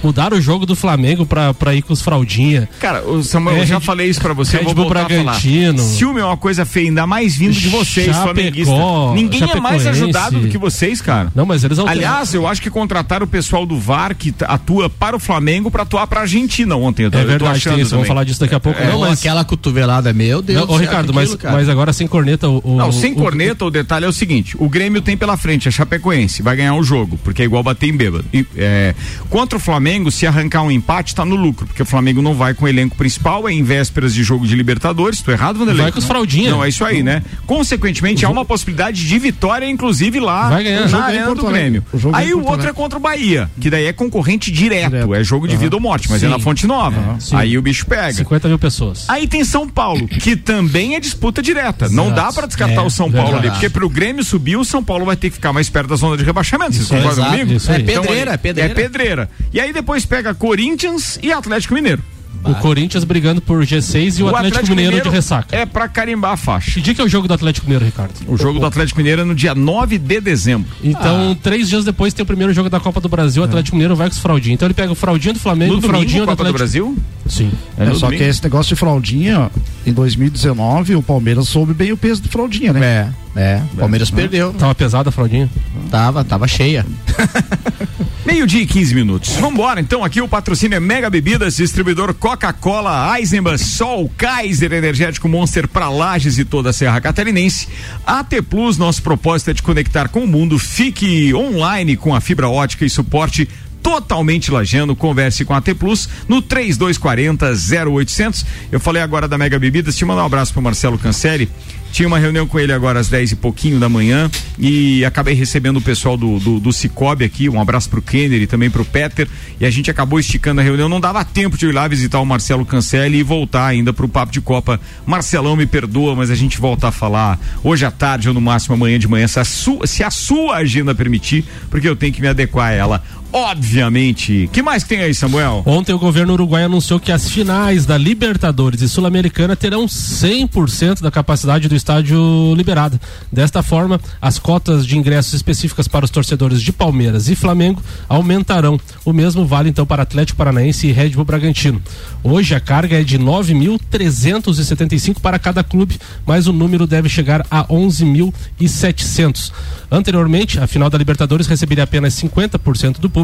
Mudaram 0.02 0.36
o 0.36 0.40
jogo 0.40 0.66
do 0.66 0.74
Flamengo 0.74 1.24
pra, 1.24 1.54
pra 1.54 1.74
ir 1.74 1.82
com 1.82 1.92
os 1.92 2.02
fraldinha. 2.02 2.68
Cara, 2.80 3.02
o 3.08 3.22
Samuel, 3.22 3.56
É, 3.56 3.60
eu 3.60 3.66
já 3.66 3.78
Red- 3.78 3.84
falei 3.84 4.08
isso 4.08 4.20
pra 4.20 4.32
você, 4.34 4.56
eu 4.56 4.60
Red 4.60 4.64
vou 4.66 4.74
Bull 4.74 4.84
voltar 4.84 5.00
a 5.06 5.08
falar. 5.08 5.22
Bragantino. 5.24 5.78
Ciúme 5.78 6.20
é 6.20 6.24
uma 6.24 6.36
coisa 6.36 6.64
feia, 6.64 6.88
ainda 6.88 7.06
mais 7.06 7.36
vindo 7.36 7.52
de 7.52 7.68
vocês, 7.68 8.06
Chapecó, 8.06 8.22
flamenguistas. 8.34 9.14
Ninguém 9.14 9.50
é 9.50 9.60
mais 9.60 9.86
ajudado 9.86 10.40
do 10.40 10.48
que 10.48 10.58
vocês, 10.58 11.00
cara. 11.00 11.30
Não, 11.34 11.46
mas 11.46 11.64
eles 11.64 11.78
alteraram. 11.78 12.06
Aliás, 12.08 12.34
eu 12.34 12.46
acho 12.46 12.60
que 12.62 12.70
contrataram 12.70 13.24
o 13.24 13.28
pessoal 13.28 13.64
do 13.66 13.78
VAR 13.78 14.14
que 14.16 14.34
atua 14.42 14.88
para 14.90 15.16
o 15.16 15.20
Flamengo 15.20 15.70
para 15.70 15.82
atuar 15.82 16.06
para 16.06 16.20
a 16.20 16.22
Argentina 16.22 16.74
ontem. 16.76 17.04
Eu 17.04 17.10
tô, 17.10 17.18
é 17.18 17.20
eu 17.20 17.24
tô 17.24 17.30
verdade, 17.30 17.56
achando 17.58 17.74
tem 17.74 17.82
isso. 17.82 17.90
Vamos 17.92 18.08
falar 18.08 18.24
disso 18.24 18.40
daqui 18.40 18.54
a 18.54 18.60
pouco. 18.60 18.80
É, 18.80 18.88
não, 18.88 19.00
mas, 19.00 19.18
aquela 19.20 19.44
cotovelada, 19.44 20.12
meu 20.12 20.42
Deus. 20.42 20.58
não, 20.60 20.66
do 20.66 20.72
ô, 20.72 20.76
céu, 20.78 20.86
Ricardo, 20.86 21.12
mas, 21.14 21.24
aquilo, 21.24 21.38
cara. 21.38 21.54
mas 21.54 21.68
agora 21.68 21.92
sem 21.92 22.06
corneta. 22.06 22.48
O, 22.48 22.60
o- 22.64 22.76
Não, 22.76 22.90
sem 22.92 23.12
o- 23.12 23.16
corneta, 23.16 23.64
o 23.64 23.70
detalhe 23.70 24.04
é 24.04 24.08
o 24.08 24.12
seguinte: 24.12 24.56
o 24.58 24.68
Grêmio 24.68 25.00
tem 25.02 25.16
pela 25.16 25.36
frente 25.36 25.68
a 25.68 25.70
Chapecoense, 25.70 26.42
vai 26.42 26.56
ganhar 26.56 26.74
o 26.74 26.82
jogo, 26.82 27.18
porque 27.22 27.42
é 27.42 27.44
igual 27.44 27.62
bater 27.62 27.88
em 27.88 27.96
bêbado. 27.96 28.24
E, 28.32 28.44
é, 28.56 28.94
contra 29.30 29.56
o 29.56 29.60
Flamengo, 29.60 29.91
se 30.10 30.26
arrancar 30.26 30.62
um 30.62 30.70
empate, 30.70 31.14
tá 31.14 31.24
no 31.24 31.34
lucro, 31.36 31.66
porque 31.66 31.82
o 31.82 31.86
Flamengo 31.86 32.22
não 32.22 32.34
vai 32.34 32.54
com 32.54 32.64
o 32.64 32.68
elenco 32.68 32.96
principal, 32.96 33.48
é 33.48 33.52
em 33.52 33.62
vésperas 33.62 34.14
de 34.14 34.22
jogo 34.22 34.46
de 34.46 34.54
Libertadores. 34.56 35.20
Tô 35.22 35.30
errado, 35.30 35.58
Vanderlei? 35.58 35.82
Vai 35.84 35.92
com 35.92 35.98
os 35.98 36.04
fraldinha. 36.04 36.50
Não, 36.50 36.64
é 36.64 36.68
isso 36.68 36.84
aí, 36.84 37.02
né? 37.02 37.22
Consequentemente, 37.46 38.24
há 38.24 38.30
uma 38.30 38.44
possibilidade 38.44 39.06
de 39.06 39.18
vitória, 39.18 39.66
inclusive 39.68 40.18
lá 40.20 40.48
Vai 40.48 40.64
ganhar. 40.64 40.86
O 40.86 40.90
na 40.90 40.98
é 40.98 41.02
arena 41.02 41.34
do. 41.34 41.44
Grêmio. 41.46 41.84
O 41.92 41.96
é 41.96 42.10
Aí 42.14 42.34
o 42.34 42.44
outro 42.44 42.68
é 42.68 42.72
contra 42.72 42.98
o 42.98 43.00
Bahia, 43.02 43.50
que 43.60 43.68
daí 43.68 43.84
é 43.86 43.92
concorrente 43.92 44.50
direto, 44.50 44.90
Direto. 44.90 45.14
é 45.14 45.22
jogo 45.24 45.46
de 45.46 45.56
vida 45.56 45.76
ou 45.76 45.80
morte, 45.82 46.08
mas 46.10 46.22
é 46.22 46.26
Sim. 46.26 46.32
na 46.32 46.38
Fonte 46.38 46.66
Nova. 46.66 47.16
Sim. 47.20 47.36
Aí 47.36 47.58
o 47.58 47.62
bicho 47.62 47.84
pega. 47.86 48.12
50 48.14 48.48
mil 48.48 48.58
pessoas. 48.58 49.04
Aí 49.08 49.26
tem 49.26 49.44
São 49.44 49.68
Paulo, 49.68 50.06
que 50.08 50.36
também 50.36 50.94
é 50.94 51.00
disputa 51.00 51.42
direta. 51.42 51.88
Não 51.88 52.06
Exato. 52.06 52.20
dá 52.22 52.32
pra 52.32 52.46
descartar 52.46 52.82
É, 52.82 52.86
o 52.86 52.90
São 52.90 53.10
Paulo 53.10 53.32
verdade. 53.32 53.46
ali, 53.48 53.54
porque 53.54 53.68
pro 53.70 53.88
Grêmio 53.88 54.24
subir, 54.24 54.56
o 54.56 54.64
São 54.64 54.82
Paulo 54.82 55.04
vai 55.04 55.16
ter 55.16 55.28
que 55.28 55.34
ficar 55.36 55.52
mais 55.52 55.68
perto 55.68 55.88
da 55.88 55.96
zona 55.96 56.16
de 56.16 56.24
rebaixamento. 56.24 56.72
Vocês 56.72 56.88
concordam 56.88 57.24
comigo? 57.30 57.52
isso 57.52 57.70
aí. 57.70 57.82
É 57.82 57.84
pedreira, 57.84 58.30
aí- 58.30 58.34
é 58.34 58.36
pedreira. 58.38 58.70
É 58.70 58.74
pedreira. 58.74 59.30
E 59.52 59.60
aí 59.60 59.72
depois 59.72 59.81
pega 60.08 60.34
Corinthians 60.34 61.18
e 61.22 61.32
Atlético 61.32 61.74
Mineiro. 61.74 62.02
O 62.44 62.54
Corinthians 62.56 63.04
brigando 63.04 63.40
por 63.40 63.62
G6 63.64 64.18
e 64.18 64.22
o, 64.24 64.34
Atlético, 64.34 64.66
Mineiro, 64.70 65.00
de 65.00 65.08
ressaca. 65.08 65.54
É 65.54 65.64
pra 65.64 65.86
carimbar 65.88 66.32
a 66.32 66.36
faixa. 66.36 66.72
Que 66.72 66.80
dia 66.80 66.92
que 66.92 67.00
é 67.00 67.04
o 67.04 67.08
jogo 67.08 67.28
do 67.28 67.34
Atlético 67.34 67.66
Mineiro, 67.66 67.84
Ricardo? 67.84 68.12
O 68.26 68.36
jogo 68.36 68.58
do 68.58 68.66
Atlético 68.66 68.98
Mineiro 68.98 69.22
é 69.22 69.24
no 69.24 69.32
dia 69.34 69.54
9 69.54 69.96
de 69.96 70.20
dezembro. 70.20 70.68
Então, 70.82 71.36
três 71.40 71.68
dias 71.68 71.84
depois 71.84 72.12
tem 72.12 72.24
o 72.24 72.26
primeiro 72.26 72.52
jogo 72.52 72.68
da 72.68 72.80
Copa 72.80 73.00
do 73.00 73.08
Brasil, 73.08 73.42
o 73.42 73.44
Atlético 73.44 73.76
Mineiro 73.76 73.94
vai 73.94 74.08
com 74.08 74.14
os 74.14 74.18
fraldinhos. 74.18 74.54
Então 74.56 74.66
ele 74.66 74.74
pega 74.74 74.90
o 74.90 74.94
fraldinho 74.96 75.34
do 75.34 75.40
Flamengo, 75.40 75.74
No 75.74 75.78
o 75.78 75.82
fraldinho 75.82 76.24
do 76.24 76.26
Copa 76.26 76.42
do 76.42 76.48
Atlético. 76.48 76.58
Brasil? 76.58 76.98
Sim. 77.28 77.52
É 77.78 77.84
É, 77.84 77.94
só 77.94 78.06
domingo? 78.06 78.22
que 78.24 78.28
esse 78.28 78.42
negócio 78.42 78.74
de 78.74 78.78
fraldinha, 78.78 79.48
em 79.86 79.92
2019, 79.92 80.96
o 80.96 81.02
Palmeiras 81.02 81.46
soube 81.48 81.72
bem 81.72 81.92
o 81.92 81.96
peso 81.96 82.20
de 82.20 82.28
fraldinha, 82.28 82.72
né? 82.72 83.12
É, 83.36 83.40
é. 83.40 83.62
O 83.74 83.76
Palmeiras 83.76 84.10
perdeu. 84.10 84.52
Tava 84.54 84.74
pesada 84.74 85.10
a 85.10 85.12
fraldinha. 85.12 85.48
Tava, 85.90 86.24
tava 86.24 86.48
cheia. 86.48 86.84
Meio-dia 88.24 88.62
e 88.62 88.66
15 88.66 88.94
minutos. 88.94 89.36
Vambora, 89.36 89.80
então. 89.80 90.04
Aqui 90.04 90.20
o 90.20 90.28
patrocínio 90.28 90.76
é 90.76 90.80
Mega 90.80 91.10
Bebidas, 91.10 91.56
distribuidor 91.56 92.14
Coca-Cola, 92.14 93.18
Eisenbahn, 93.18 93.58
Sol, 93.58 94.08
Kaiser, 94.16 94.72
Energético 94.72 95.28
Monster 95.28 95.66
para 95.66 95.88
Lages 95.88 96.38
e 96.38 96.44
toda 96.44 96.70
a 96.70 96.72
Serra 96.72 97.00
Catarinense. 97.00 97.68
AT 98.06 98.40
Plus, 98.48 98.78
nosso 98.78 99.02
propósito 99.02 99.50
é 99.50 99.54
te 99.54 99.62
conectar 99.62 100.08
com 100.08 100.20
o 100.20 100.28
mundo. 100.28 100.56
Fique 100.56 101.34
online 101.34 101.96
com 101.96 102.14
a 102.14 102.20
fibra 102.20 102.48
ótica 102.48 102.84
e 102.84 102.90
suporte 102.90 103.48
totalmente 103.82 104.52
lajando. 104.52 104.94
Converse 104.94 105.44
com 105.44 105.54
a 105.54 105.60
T 105.60 105.74
Plus 105.74 106.08
no 106.28 106.40
3240 106.40 107.52
0800. 107.90 108.46
Eu 108.70 108.78
falei 108.78 109.02
agora 109.02 109.26
da 109.26 109.36
Mega 109.36 109.58
Bebidas. 109.58 109.96
Te 109.96 110.04
mandar 110.04 110.22
um 110.22 110.26
abraço 110.26 110.52
pro 110.52 110.62
Marcelo 110.62 110.96
Cancelli. 110.96 111.50
Tinha 111.92 112.08
uma 112.08 112.18
reunião 112.18 112.46
com 112.46 112.58
ele 112.58 112.72
agora 112.72 112.98
às 112.98 113.08
10 113.08 113.32
e 113.32 113.36
pouquinho 113.36 113.78
da 113.78 113.86
manhã 113.86 114.30
e 114.58 115.04
acabei 115.04 115.34
recebendo 115.34 115.76
o 115.76 115.80
pessoal 115.80 116.16
do, 116.16 116.38
do, 116.38 116.58
do 116.58 116.72
Cicobi 116.72 117.22
aqui. 117.22 117.50
Um 117.50 117.60
abraço 117.60 117.90
pro 117.90 118.00
Kenner 118.00 118.40
e 118.40 118.46
também 118.46 118.70
pro 118.70 118.82
Peter. 118.82 119.28
E 119.60 119.66
a 119.66 119.70
gente 119.70 119.90
acabou 119.90 120.18
esticando 120.18 120.62
a 120.62 120.64
reunião. 120.64 120.88
Não 120.88 120.98
dava 120.98 121.22
tempo 121.22 121.54
de 121.54 121.66
ir 121.66 121.72
lá 121.72 121.86
visitar 121.86 122.18
o 122.18 122.24
Marcelo 122.24 122.64
Cancelli 122.64 123.18
e 123.18 123.22
voltar 123.22 123.66
ainda 123.66 123.92
pro 123.92 124.08
Papo 124.08 124.32
de 124.32 124.40
Copa. 124.40 124.80
Marcelão, 125.04 125.54
me 125.54 125.66
perdoa, 125.66 126.16
mas 126.16 126.30
a 126.30 126.34
gente 126.34 126.58
volta 126.58 126.88
a 126.88 126.92
falar 126.92 127.38
hoje 127.62 127.84
à 127.84 127.90
tarde 127.90 128.26
ou 128.26 128.34
no 128.34 128.40
máximo 128.40 128.74
amanhã 128.74 128.98
de 128.98 129.06
manhã, 129.06 129.28
se 129.28 129.38
a 129.38 129.44
sua, 129.44 129.86
se 129.86 130.02
a 130.02 130.10
sua 130.10 130.56
agenda 130.56 130.94
permitir, 130.94 131.44
porque 131.68 131.86
eu 131.86 131.94
tenho 131.94 132.12
que 132.12 132.22
me 132.22 132.28
adequar 132.28 132.68
a 132.68 132.72
ela. 132.72 133.04
Obviamente. 133.32 134.50
que 134.52 134.60
mais 134.60 134.84
tem 134.84 135.00
aí, 135.00 135.14
Samuel? 135.14 135.62
Ontem 135.64 135.94
o 135.94 135.98
governo 135.98 136.34
uruguai 136.34 136.64
anunciou 136.64 137.00
que 137.00 137.10
as 137.10 137.30
finais 137.30 137.86
da 137.86 137.96
Libertadores 137.96 138.82
e 138.82 138.88
Sul-Americana 138.88 139.56
terão 139.56 139.86
100% 139.86 141.00
da 141.00 141.10
capacidade 141.10 141.66
do 141.66 141.74
estádio 141.74 142.54
liberada. 142.54 143.00
Desta 143.32 143.62
forma, 143.62 143.98
as 144.20 144.38
cotas 144.38 144.86
de 144.86 144.98
ingressos 144.98 145.32
específicas 145.32 145.88
para 145.88 146.04
os 146.04 146.10
torcedores 146.10 146.60
de 146.60 146.72
Palmeiras 146.72 147.30
e 147.30 147.34
Flamengo 147.34 147.82
aumentarão. 148.06 148.78
O 149.02 149.14
mesmo 149.14 149.46
vale 149.46 149.70
então 149.70 149.86
para 149.86 150.02
Atlético 150.02 150.36
Paranaense 150.36 150.86
e 150.86 150.92
Red 150.92 151.08
Bull 151.10 151.24
Bragantino. 151.24 151.80
Hoje 152.22 152.54
a 152.54 152.60
carga 152.60 153.00
é 153.00 153.04
de 153.04 153.18
9.375 153.18 155.20
para 155.20 155.38
cada 155.38 155.64
clube, 155.64 155.98
mas 156.26 156.46
o 156.46 156.52
número 156.52 156.86
deve 156.86 157.08
chegar 157.08 157.46
a 157.50 157.64
11.700. 157.64 159.50
Anteriormente, 159.90 160.60
a 160.60 160.66
final 160.66 160.90
da 160.90 160.98
Libertadores 160.98 161.46
receberia 161.46 161.84
apenas 161.84 162.12
50% 162.14 162.98
do 162.98 163.08
público. 163.08 163.21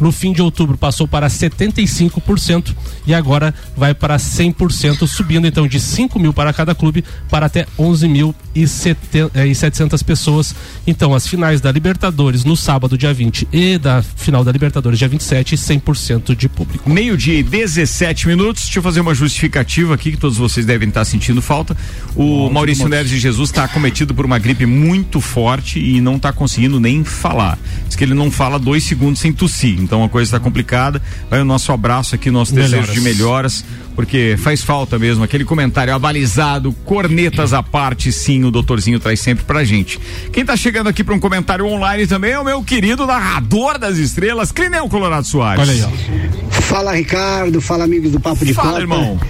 No 0.00 0.12
fim 0.12 0.32
de 0.32 0.40
outubro 0.42 0.76
passou 0.76 1.08
para 1.08 1.28
75% 1.28 2.74
e 3.06 3.14
agora 3.14 3.54
vai 3.76 3.94
para 3.94 4.16
100%, 4.16 5.06
subindo 5.06 5.46
então 5.46 5.68
de 5.68 5.78
5 5.80 6.18
mil 6.18 6.32
para 6.32 6.52
cada 6.52 6.74
clube 6.74 7.04
para 7.28 7.46
até 7.46 7.66
11.700 7.78 10.04
pessoas. 10.04 10.54
Então, 10.86 11.14
as 11.14 11.26
finais 11.26 11.60
da 11.60 11.70
Libertadores 11.70 12.44
no 12.44 12.56
sábado, 12.56 12.96
dia 12.96 13.12
20, 13.12 13.48
e 13.52 13.76
da 13.78 14.02
final 14.02 14.44
da 14.44 14.52
Libertadores, 14.52 14.98
dia 14.98 15.08
27, 15.08 15.56
100% 15.56 16.36
de 16.36 16.48
público. 16.48 16.88
Meio-dia 16.88 17.38
e 17.38 17.42
17 17.42 18.28
minutos. 18.28 18.64
Deixa 18.64 18.78
eu 18.78 18.82
fazer 18.82 19.00
uma 19.00 19.14
justificativa 19.14 19.94
aqui 19.94 20.12
que 20.12 20.16
todos 20.16 20.36
vocês 20.36 20.66
devem 20.66 20.88
estar 20.88 21.04
sentindo 21.04 21.42
falta. 21.42 21.76
O 22.14 22.50
Maurício 22.50 22.88
Neres 22.88 23.10
de 23.10 23.18
Jesus 23.18 23.50
está 23.50 23.64
acometido 23.64 24.14
por 24.14 24.24
uma 24.24 24.38
gripe 24.38 24.66
muito 24.66 25.20
forte 25.20 25.78
e 25.78 26.00
não 26.00 26.16
está 26.16 26.32
conseguindo 26.32 26.80
nem 26.80 27.04
falar. 27.04 27.58
Diz 27.86 27.96
que 27.96 28.04
ele 28.04 28.14
não 28.14 28.30
fala 28.30 28.58
dois 28.58 28.84
segundos 28.84 29.20
sem 29.20 29.29
tossir. 29.32 29.78
Então 29.80 30.04
a 30.04 30.08
coisa 30.08 30.28
está 30.28 30.40
complicada. 30.40 31.00
Vai 31.28 31.40
o 31.40 31.44
nosso 31.44 31.72
abraço 31.72 32.14
aqui, 32.14 32.30
nosso 32.30 32.54
desejo 32.54 32.92
de 32.92 33.00
melhoras, 33.00 33.64
porque 33.94 34.36
faz 34.38 34.62
falta 34.62 34.98
mesmo 34.98 35.24
aquele 35.24 35.44
comentário 35.44 35.94
abalizado, 35.94 36.72
cornetas 36.84 37.52
à 37.52 37.62
parte, 37.62 38.12
sim, 38.12 38.44
o 38.44 38.50
doutorzinho 38.50 38.98
traz 38.98 39.20
sempre 39.20 39.44
pra 39.44 39.64
gente. 39.64 39.98
Quem 40.32 40.44
tá 40.44 40.56
chegando 40.56 40.88
aqui 40.88 41.04
para 41.04 41.14
um 41.14 41.20
comentário 41.20 41.66
online 41.66 42.06
também 42.06 42.32
é 42.32 42.38
o 42.38 42.44
meu 42.44 42.62
querido 42.62 43.06
narrador 43.06 43.78
das 43.78 43.98
estrelas, 43.98 44.52
Clineu 44.52 44.88
Colorado 44.88 45.26
Soares. 45.26 45.60
Olha 45.60 45.72
aí, 45.72 45.82
ó. 45.82 46.50
Fala 46.62 46.92
Ricardo, 46.92 47.60
fala 47.60 47.84
amigos 47.84 48.12
do 48.12 48.20
Papo 48.20 48.44
de 48.44 48.54
Fala, 48.54 48.68
Copa. 48.68 48.80
irmão. 48.80 49.20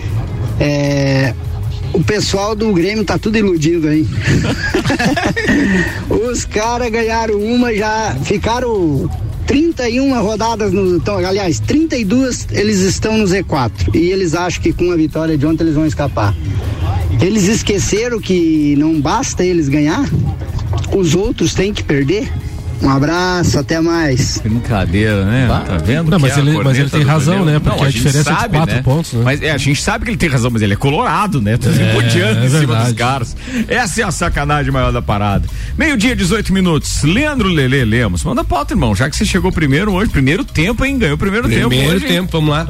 É, 0.58 1.34
o 1.92 2.02
pessoal 2.04 2.54
do 2.54 2.72
Grêmio 2.72 3.04
tá 3.04 3.18
tudo 3.18 3.36
iludido 3.36 3.88
aí. 3.88 4.06
Os 6.30 6.44
caras 6.44 6.90
ganharam 6.90 7.34
uma, 7.40 7.74
já 7.74 8.16
ficaram 8.24 9.10
31 9.50 10.22
rodadas 10.22 10.72
no. 10.72 10.94
Então, 10.94 11.18
aliás, 11.18 11.58
32 11.58 12.46
eles 12.52 12.78
estão 12.78 13.18
no 13.18 13.24
Z4. 13.24 13.92
E 13.92 14.10
eles 14.12 14.32
acham 14.32 14.62
que 14.62 14.72
com 14.72 14.92
a 14.92 14.96
vitória 14.96 15.36
de 15.36 15.44
ontem 15.44 15.64
eles 15.64 15.74
vão 15.74 15.84
escapar. 15.84 16.32
Eles 17.20 17.48
esqueceram 17.48 18.20
que 18.20 18.76
não 18.78 19.00
basta 19.00 19.44
eles 19.44 19.68
ganhar, 19.68 20.08
os 20.96 21.16
outros 21.16 21.52
têm 21.52 21.74
que 21.74 21.82
perder. 21.82 22.32
Um 22.82 22.88
abraço, 22.88 23.58
até 23.58 23.78
mais. 23.80 24.38
Brincadeira, 24.38 25.24
né? 25.26 25.46
Tá 25.66 25.76
vendo? 25.76 26.10
Não, 26.10 26.18
mas 26.18 26.32
é 26.32 26.34
a 26.36 26.38
ele- 26.38 26.62
mas 26.64 26.78
ele 26.78 26.88
tem 26.88 27.02
razão, 27.02 27.34
Daniel? 27.40 27.54
né? 27.54 27.60
Porque 27.60 27.76
Não, 27.78 27.84
a 27.84 27.90
gente 27.90 28.02
diferença 28.02 28.30
é 28.30 28.32
de 28.34 28.40
sabe, 28.40 28.56
quatro 28.56 28.82
pontos, 28.82 29.12
né? 29.12 29.20
Mas 29.24 29.42
é, 29.42 29.50
a 29.52 29.58
gente 29.58 29.82
sabe 29.82 30.04
que 30.06 30.10
ele 30.10 30.16
tem 30.16 30.28
razão, 30.30 30.50
mas 30.50 30.62
ele 30.62 30.72
é 30.72 30.76
colorado, 30.76 31.40
né? 31.42 31.56
Tá 31.58 31.68
É, 31.68 31.72
é 31.72 32.06
em 32.44 32.48
cima 32.48 32.58
verdade. 32.58 32.84
dos 32.86 32.92
caras. 32.94 33.36
Essa 33.68 34.00
é 34.00 34.04
a 34.04 34.10
sacanagem 34.10 34.72
maior 34.72 34.92
da 34.92 35.02
parada. 35.02 35.46
Meio-dia, 35.76 36.16
18 36.16 36.52
minutos. 36.54 37.02
Leandro 37.02 37.48
Lele 37.48 37.84
Lemos, 37.84 38.24
manda 38.24 38.42
pauta, 38.42 38.72
irmão. 38.72 38.94
Já 38.94 39.10
que 39.10 39.16
você 39.16 39.26
chegou 39.26 39.52
primeiro 39.52 39.92
hoje, 39.92 40.10
primeiro 40.10 40.42
tempo, 40.44 40.84
hein? 40.84 40.98
Ganhou 40.98 41.16
o 41.16 41.18
primeiro, 41.18 41.48
tempo. 41.48 41.68
Primeiro 41.68 41.96
hoje, 41.96 42.06
hein? 42.06 42.12
tempo, 42.12 42.32
vamos 42.32 42.50
lá. 42.50 42.66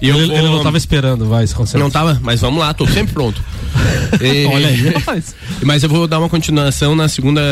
E 0.00 0.08
ele, 0.10 0.32
ele 0.32 0.42
não 0.48 0.62
tava 0.62 0.76
esperando, 0.76 1.26
vai, 1.26 1.46
se. 1.46 1.54
Não 1.78 1.90
tava, 1.90 2.20
mas 2.22 2.40
vamos 2.40 2.60
lá, 2.60 2.74
tô 2.74 2.86
sempre 2.86 3.12
pronto. 3.14 3.40
E- 4.20 4.46
Olha 4.46 4.68
aí, 4.68 4.88
rapaz. 4.90 5.34
Mas 5.62 5.82
eu 5.82 5.88
vou 5.88 6.06
dar 6.06 6.18
uma 6.18 6.28
continuação 6.28 6.94
na 6.94 7.08
segunda, 7.08 7.42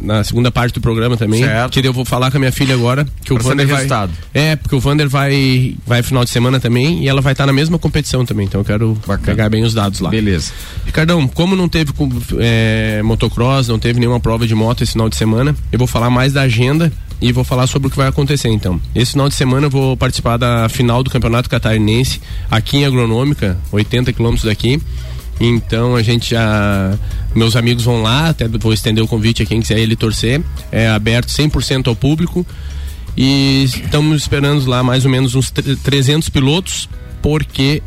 na 0.00 0.24
segunda 0.24 0.50
parte 0.50 0.72
do 0.74 0.80
programa 0.80 1.16
também. 1.16 1.42
Certo. 1.42 1.72
Que 1.80 1.86
eu 1.86 1.92
vou 1.92 2.04
falar 2.04 2.30
com 2.30 2.38
a 2.38 2.40
minha 2.40 2.50
filha 2.52 2.74
agora. 2.74 3.06
Que 3.22 3.32
o 3.32 3.36
Pra 3.36 3.44
saber 3.44 3.56
Vander 3.62 3.66
vai. 3.66 3.76
resultado. 3.76 4.12
É, 4.32 4.56
porque 4.56 4.74
o 4.74 4.80
Vander 4.80 5.08
vai, 5.08 5.76
vai 5.86 6.02
final 6.02 6.24
de 6.24 6.30
semana 6.30 6.58
também 6.58 7.02
e 7.04 7.08
ela 7.08 7.20
vai 7.20 7.32
estar 7.32 7.46
na 7.46 7.52
mesma 7.52 7.78
competição 7.78 8.24
também. 8.24 8.46
Então 8.46 8.60
eu 8.60 8.64
quero 8.64 8.94
Bacana. 9.06 9.26
pegar 9.26 9.48
bem 9.50 9.62
os 9.64 9.74
dados 9.74 10.00
lá. 10.00 10.08
Beleza. 10.10 10.50
Ricardão, 10.86 11.28
como 11.28 11.54
não 11.54 11.68
teve 11.68 11.92
é, 12.38 13.02
motocross, 13.04 13.68
não 13.68 13.78
teve 13.78 14.00
nenhuma 14.00 14.18
prova 14.18 14.46
de 14.46 14.54
moto 14.54 14.82
esse 14.82 14.92
final 14.92 15.08
de 15.08 15.16
semana, 15.16 15.54
eu 15.70 15.78
vou 15.78 15.86
falar 15.86 16.08
mais 16.10 16.32
da 16.32 16.42
agenda 16.42 16.90
e 17.20 17.32
vou 17.32 17.42
falar 17.44 17.66
sobre 17.66 17.88
o 17.88 17.90
que 17.90 17.96
vai 17.96 18.08
acontecer 18.08 18.48
então. 18.48 18.80
Esse 18.94 19.12
final 19.12 19.28
de 19.28 19.34
semana 19.34 19.66
eu 19.66 19.70
vou 19.70 19.96
participar 19.96 20.36
da 20.36 20.68
final 20.68 21.02
do 21.02 21.10
Campeonato 21.10 21.48
Catarinense 21.50 22.20
aqui 22.50 22.78
em 22.78 22.84
Agronômica, 22.84 23.58
80 23.72 24.12
quilômetros 24.12 24.44
daqui. 24.48 24.80
Então 25.40 25.94
a 25.94 26.02
gente 26.02 26.30
já. 26.30 26.96
Meus 27.34 27.54
amigos 27.54 27.84
vão 27.84 28.02
lá, 28.02 28.30
até 28.30 28.48
vou 28.48 28.72
estender 28.72 29.02
o 29.04 29.06
convite 29.08 29.42
a 29.42 29.46
quem 29.46 29.60
quiser 29.60 29.78
ele 29.78 29.94
torcer. 29.94 30.40
É 30.72 30.88
aberto 30.88 31.28
100% 31.28 31.86
ao 31.88 31.94
público. 31.96 32.44
E 33.16 33.64
estamos 33.64 34.22
esperando 34.22 34.64
lá 34.68 34.82
mais 34.82 35.04
ou 35.04 35.10
menos 35.10 35.34
uns 35.34 35.50
tre- 35.50 35.74
300 35.76 36.28
pilotos, 36.28 36.88
porque 37.20 37.82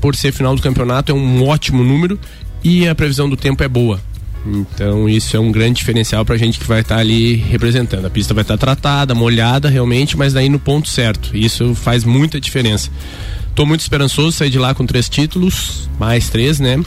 por 0.00 0.14
ser 0.14 0.32
final 0.32 0.54
do 0.54 0.60
campeonato 0.62 1.10
é 1.10 1.14
um 1.14 1.46
ótimo 1.46 1.82
número 1.82 2.18
e 2.62 2.86
a 2.86 2.94
previsão 2.94 3.28
do 3.28 3.36
tempo 3.36 3.62
é 3.62 3.68
boa. 3.68 3.98
Então 4.46 5.08
isso 5.08 5.36
é 5.36 5.40
um 5.40 5.50
grande 5.50 5.78
diferencial 5.78 6.24
pra 6.24 6.36
gente 6.36 6.58
que 6.58 6.66
vai 6.66 6.80
estar 6.80 6.98
ali 6.98 7.34
representando. 7.34 8.04
A 8.04 8.10
pista 8.10 8.34
vai 8.34 8.42
estar 8.42 8.58
tratada, 8.58 9.14
molhada 9.14 9.68
realmente, 9.68 10.16
mas 10.16 10.32
daí 10.32 10.48
no 10.48 10.58
ponto 10.58 10.88
certo. 10.88 11.36
Isso 11.36 11.74
faz 11.74 12.04
muita 12.04 12.40
diferença. 12.40 12.90
Tô 13.54 13.64
muito 13.64 13.80
esperançoso 13.80 14.32
sair 14.32 14.50
de 14.50 14.58
lá 14.58 14.74
com 14.74 14.84
três 14.84 15.08
títulos, 15.08 15.88
mais 15.98 16.28
três, 16.28 16.58
né? 16.58 16.82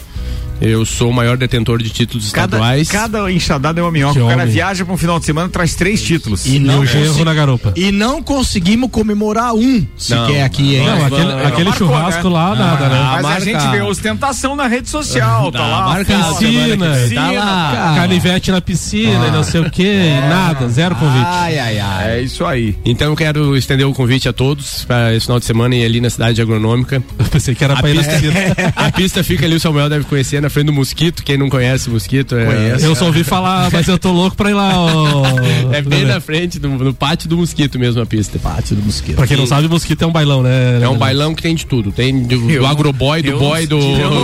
Eu 0.61 0.85
sou 0.85 1.09
o 1.09 1.13
maior 1.13 1.37
detentor 1.37 1.81
de 1.81 1.89
títulos 1.89 2.31
Cada, 2.31 2.57
estaduais. 2.57 2.89
cada 2.89 3.31
enxadada 3.31 3.79
é 3.79 3.83
uma 3.83 3.91
minhoca. 3.91 4.13
Que 4.15 4.21
O 4.21 4.27
cara 4.27 4.45
viaja 4.45 4.83
pra 4.85 4.93
um 4.93 4.97
final 4.97 5.19
de 5.19 5.25
semana 5.25 5.49
traz 5.49 5.75
três 5.75 6.01
títulos. 6.01 6.45
E 6.45 6.59
não, 6.59 6.79
o 6.79 6.85
genro 6.85 7.05
consegui- 7.07 7.25
na 7.25 7.33
garupa. 7.33 7.73
e 7.75 7.91
não 7.91 8.21
conseguimos 8.23 8.89
comemorar 8.89 9.53
um 9.53 9.85
sequer 9.97 10.43
aqui, 10.43 10.75
hein? 10.75 10.85
Não, 10.85 11.05
aquele, 11.05 11.25
vamos, 11.25 11.45
aquele 11.45 11.69
marcou, 11.69 11.87
churrasco 11.87 12.27
né? 12.29 12.33
lá, 12.33 12.55
nada, 12.55 12.89
né? 12.89 12.99
Mas 12.99 13.17
a 13.19 13.21
marca- 13.21 13.45
gente 13.45 13.67
vê 13.71 13.81
ostentação 13.81 14.55
na 14.55 14.67
rede 14.67 14.89
social, 14.89 15.51
tá, 15.51 15.59
lá. 15.59 15.85
marcado, 15.87 16.23
foto, 16.23 16.37
piscina, 16.39 16.93
piscina, 16.95 17.21
tá 17.21 17.31
lá. 17.31 17.71
cara. 17.75 18.01
Canivete 18.01 18.51
na 18.51 18.61
piscina 18.61 19.27
e 19.27 19.31
não 19.31 19.43
sei 19.43 19.61
o 19.61 19.69
que, 19.69 20.09
nada, 20.29 20.67
zero 20.69 20.95
convite. 20.95 21.25
Ai, 21.27 21.59
ai, 21.59 21.79
ai. 21.79 22.11
É 22.17 22.21
isso 22.21 22.45
aí. 22.45 22.75
Então 22.85 23.07
eu 23.09 23.15
quero 23.15 23.55
estender 23.55 23.85
o 23.85 23.93
convite 23.93 24.27
a 24.27 24.33
todos 24.33 24.85
para 24.85 25.13
esse 25.13 25.25
final 25.25 25.39
de 25.39 25.45
semana 25.45 25.75
e 25.75 25.85
ali 25.85 26.01
na 26.01 26.09
cidade 26.09 26.41
agronômica. 26.41 27.01
Eu 27.19 27.25
pensei 27.25 27.53
que 27.53 27.63
era 27.63 27.73
A 27.73 27.77
pra 27.77 27.89
ir 27.89 27.95
na 27.95 28.03
a 28.75 28.91
pista 28.91 29.23
fica 29.23 29.45
ali, 29.45 29.55
o 29.55 29.59
Samuel 29.59 29.89
deve 29.89 30.05
conhecer, 30.05 30.41
na 30.47 30.49
frente 30.49 30.65
do 30.67 30.73
Mosquito. 30.73 31.23
Quem 31.23 31.37
não 31.37 31.49
conhece 31.49 31.89
o 31.89 31.91
Mosquito 31.91 32.35
é. 32.35 32.77
Eu 32.81 32.95
só 32.95 33.05
ouvi 33.05 33.23
falar, 33.23 33.69
mas 33.71 33.87
eu 33.87 33.97
tô 33.99 34.11
louco 34.11 34.35
pra 34.35 34.49
ir 34.49 34.53
lá. 34.53 34.71
ó. 34.75 35.23
É 35.73 35.81
bem 35.81 36.05
na 36.05 36.19
frente, 36.21 36.59
do, 36.59 36.69
no 36.69 36.93
pátio 36.93 37.27
do 37.29 37.37
Mosquito 37.37 37.77
mesmo 37.77 38.01
a 38.01 38.05
pista. 38.05 38.39
Pátio 38.39 38.75
do 38.75 38.83
mosquito. 38.83 39.15
Pra 39.15 39.27
quem 39.27 39.35
não 39.37 39.45
sabe, 39.45 39.67
mosquito 39.67 40.01
é 40.01 40.07
um 40.07 40.11
bailão, 40.11 40.41
né? 40.41 40.79
É 40.81 40.87
um 40.87 40.97
bailão 40.97 41.35
que 41.35 41.41
tem 41.41 41.53
de 41.53 41.65
tudo. 41.65 41.91
Tem 41.91 42.23
do, 42.23 42.39
do 42.39 42.65
agroboy, 42.65 43.21
do 43.21 43.37
boy, 43.37 43.67
do. 43.67 43.79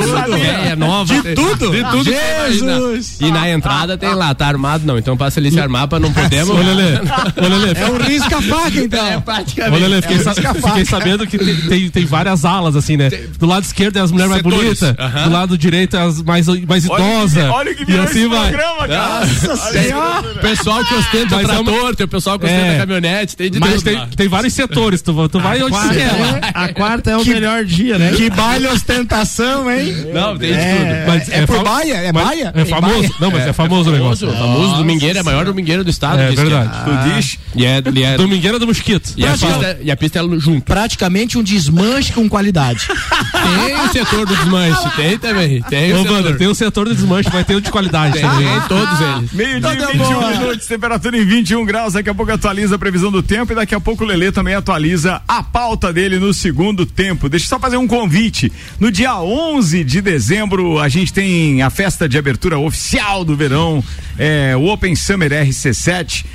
sabia. 0.08 0.48
É, 0.72 0.76
nova. 0.76 1.14
De 1.14 1.36
tudo? 1.36 1.72
De 1.72 1.84
tudo. 1.84 2.10
imaginar. 2.10 2.80
E 3.20 3.32
na 3.32 3.50
entrada 3.50 3.98
tem 3.98 4.14
lá, 4.14 4.34
tá 4.34 4.48
armado 4.48 4.86
não. 4.86 4.98
Então 4.98 5.18
passa 5.18 5.40
ali 5.40 5.52
se 5.52 5.60
armar 5.60 5.88
pra 5.88 6.00
não 6.00 6.12
podemos. 6.14 6.50
Ô, 6.50 6.54
Lelê, 6.54 6.96
ô, 6.98 7.48
Lelê, 7.48 7.80
É 7.80 7.90
o 7.90 7.98
risca-faca, 7.98 8.80
então. 8.80 9.06
É 9.06 9.18
Ô, 9.18 9.22
praticamente. 9.22 9.82
Lelê, 9.82 10.02
fiquei, 10.02 10.20
sa- 10.20 10.34
fiquei 10.36 10.86
sabendo 10.86 11.28
que 11.28 11.38
tem, 11.38 11.56
tem, 11.56 11.90
tem 11.90 12.06
várias 12.06 12.46
alas, 12.46 12.76
assim, 12.76 12.96
né? 12.98 13.10
Do 13.38 13.46
lado 13.46 13.64
esquerdo 13.64 13.98
é 13.98 14.02
as 14.02 14.12
mulheres 14.12 14.32
mais 14.32 14.44
bonitas, 14.44 14.96
Aham. 14.98 15.24
do 15.26 15.30
lado 15.34 15.58
direito 15.58 15.96
é 15.98 16.02
as 16.02 16.13
mais, 16.22 16.48
mais 16.48 16.90
Olha 16.90 16.94
o 16.94 16.96
que- 16.96 17.12
idosas. 17.12 17.50
Olha 17.52 17.76
que 17.76 17.92
E 17.92 17.98
assim 17.98 18.28
vai. 18.28 18.52
programa, 18.52 18.88
cara. 18.88 19.28
Tem 19.72 20.42
pessoal 20.42 20.84
que 20.86 20.94
ostenta 20.94 21.36
Mas 21.36 21.44
é 21.50 21.54
trator, 21.54 21.96
tem 21.96 22.06
o 22.06 22.08
pessoal 22.10 22.40
que 22.40 22.46
ostenta 22.46 22.66
É. 22.68 22.78
caminhonete, 22.78 23.36
tem 23.36 23.50
de 23.52 23.60
Mas 23.60 23.74
tudo 23.76 23.84
tem, 23.84 23.96
lá. 23.96 24.08
tem 24.16 24.28
vários 24.28 24.54
setores, 24.54 25.02
tu, 25.02 25.30
tu 25.30 25.40
vai 25.40 25.62
onde 25.64 25.76
você 25.76 25.94
quer. 25.96 26.12
lá. 26.12 26.40
A 26.54 26.74
quarta 26.74 27.12
é 27.12 27.18
o 27.18 27.26
melhor 27.26 27.64
dia, 27.66 27.98
né? 27.98 28.12
Que 28.16 28.30
baile 28.30 28.68
ostentação, 28.68 29.70
hein? 29.72 29.94
Não, 30.14 30.38
tem 30.38 30.54
de 30.54 30.60
É, 30.60 30.76
tudo. 30.76 31.08
Mas 31.08 31.30
é 31.30 31.46
por 31.46 31.56
fam- 31.58 31.64
baia? 31.64 31.94
É 31.96 32.12
baia? 32.12 32.52
É 32.56 32.66
famoso? 32.66 32.96
baia? 32.96 33.10
Não, 33.20 33.32
mas 33.32 33.48
é, 33.48 33.54
famoso 33.54 33.90
o 33.90 33.94
negócio. 33.94 34.30
O 34.30 34.34
famoso 34.34 34.76
domingueiro 34.78 35.18
é 35.18 35.22
a 35.22 35.24
maior 35.24 35.46
domingueira 35.46 35.84
do 35.84 35.90
estado. 35.90 36.20
É 36.20 36.30
que 36.30 36.36
verdade. 36.36 36.72
Tu 36.84 37.16
diz? 37.16 37.40
É, 37.66 37.78
é, 37.78 38.18
Domingueira 38.18 38.58
do 38.60 38.68
Mosquito. 38.68 39.12
e 39.18 39.26
a 39.26 39.32
pista, 39.32 39.78
e 39.84 39.92
a 39.92 39.98
pista 39.98 40.20
é 40.20 40.22
junto. 40.40 40.62
Praticamente 40.64 41.38
um 41.38 41.44
desmanche 41.44 42.12
com 42.14 42.28
qualidade. 42.28 42.88
Tem 42.88 43.76
o 43.76 43.92
setor 43.92 44.26
do 44.26 44.36
desmanche, 44.36 44.90
tem 44.96 45.18
também. 45.18 45.62
Tem 45.64 45.94
o 45.94 46.03
Ô. 46.10 46.14
Wander, 46.14 46.38
tem 46.38 46.48
o 46.48 46.56
setor 46.56 46.88
de 46.88 46.96
desmanche, 46.96 47.30
vai 47.30 47.44
ter 47.44 47.56
o 47.56 47.62
de 47.62 47.72
qualidade 47.72 48.20
também. 48.20 48.48
todos 48.68 49.00
eles. 49.02 49.34
Meio-dia 49.34 49.74
Então 49.74 49.74
e 49.74 49.78
tá 49.78 50.04
21 50.06 50.20
bom. 50.20 50.30
minutos, 50.30 50.68
temperatura 50.68 51.18
em 51.18 51.26
21 51.26 51.66
graus. 51.66 51.94
Daqui 51.94 52.10
a 52.10 52.14
pouco 52.14 52.32
atualiza 52.32 52.76
a 52.76 52.80
previsão 52.80 53.12
do 53.12 53.22
tempo 53.24 53.52
e 53.52 53.56
daqui 53.56 53.76
a 53.76 53.80
pouco 53.80 54.04
o 54.04 54.08
Lelê 54.08 54.32
também 54.32 54.56
atualiza 54.56 55.22
a 55.28 55.44
pauta 55.44 55.92
dele 55.92 56.20
no 56.20 56.34
segundo 56.34 56.86
tempo. 56.86 57.30
Deixa 57.30 57.46
eu 57.46 57.50
só 57.50 57.60
fazer 57.60 57.78
um 57.78 57.88
convite. 57.88 58.52
No 58.80 58.92
dia 58.92 59.16
11 59.16 59.84
de 59.84 60.02
dezembro, 60.02 60.80
a 60.80 60.90
gente 60.90 61.14
tem 61.14 61.62
a 61.62 61.70
festa 61.70 62.08
de 62.08 62.18
abertura 62.18 62.58
oficial 62.58 63.24
do 63.24 63.36
verão, 63.36 63.84
é, 64.18 64.56
o 64.56 64.68
Open 64.68 64.96
Summer 64.96 65.32
RC7. 65.32 66.26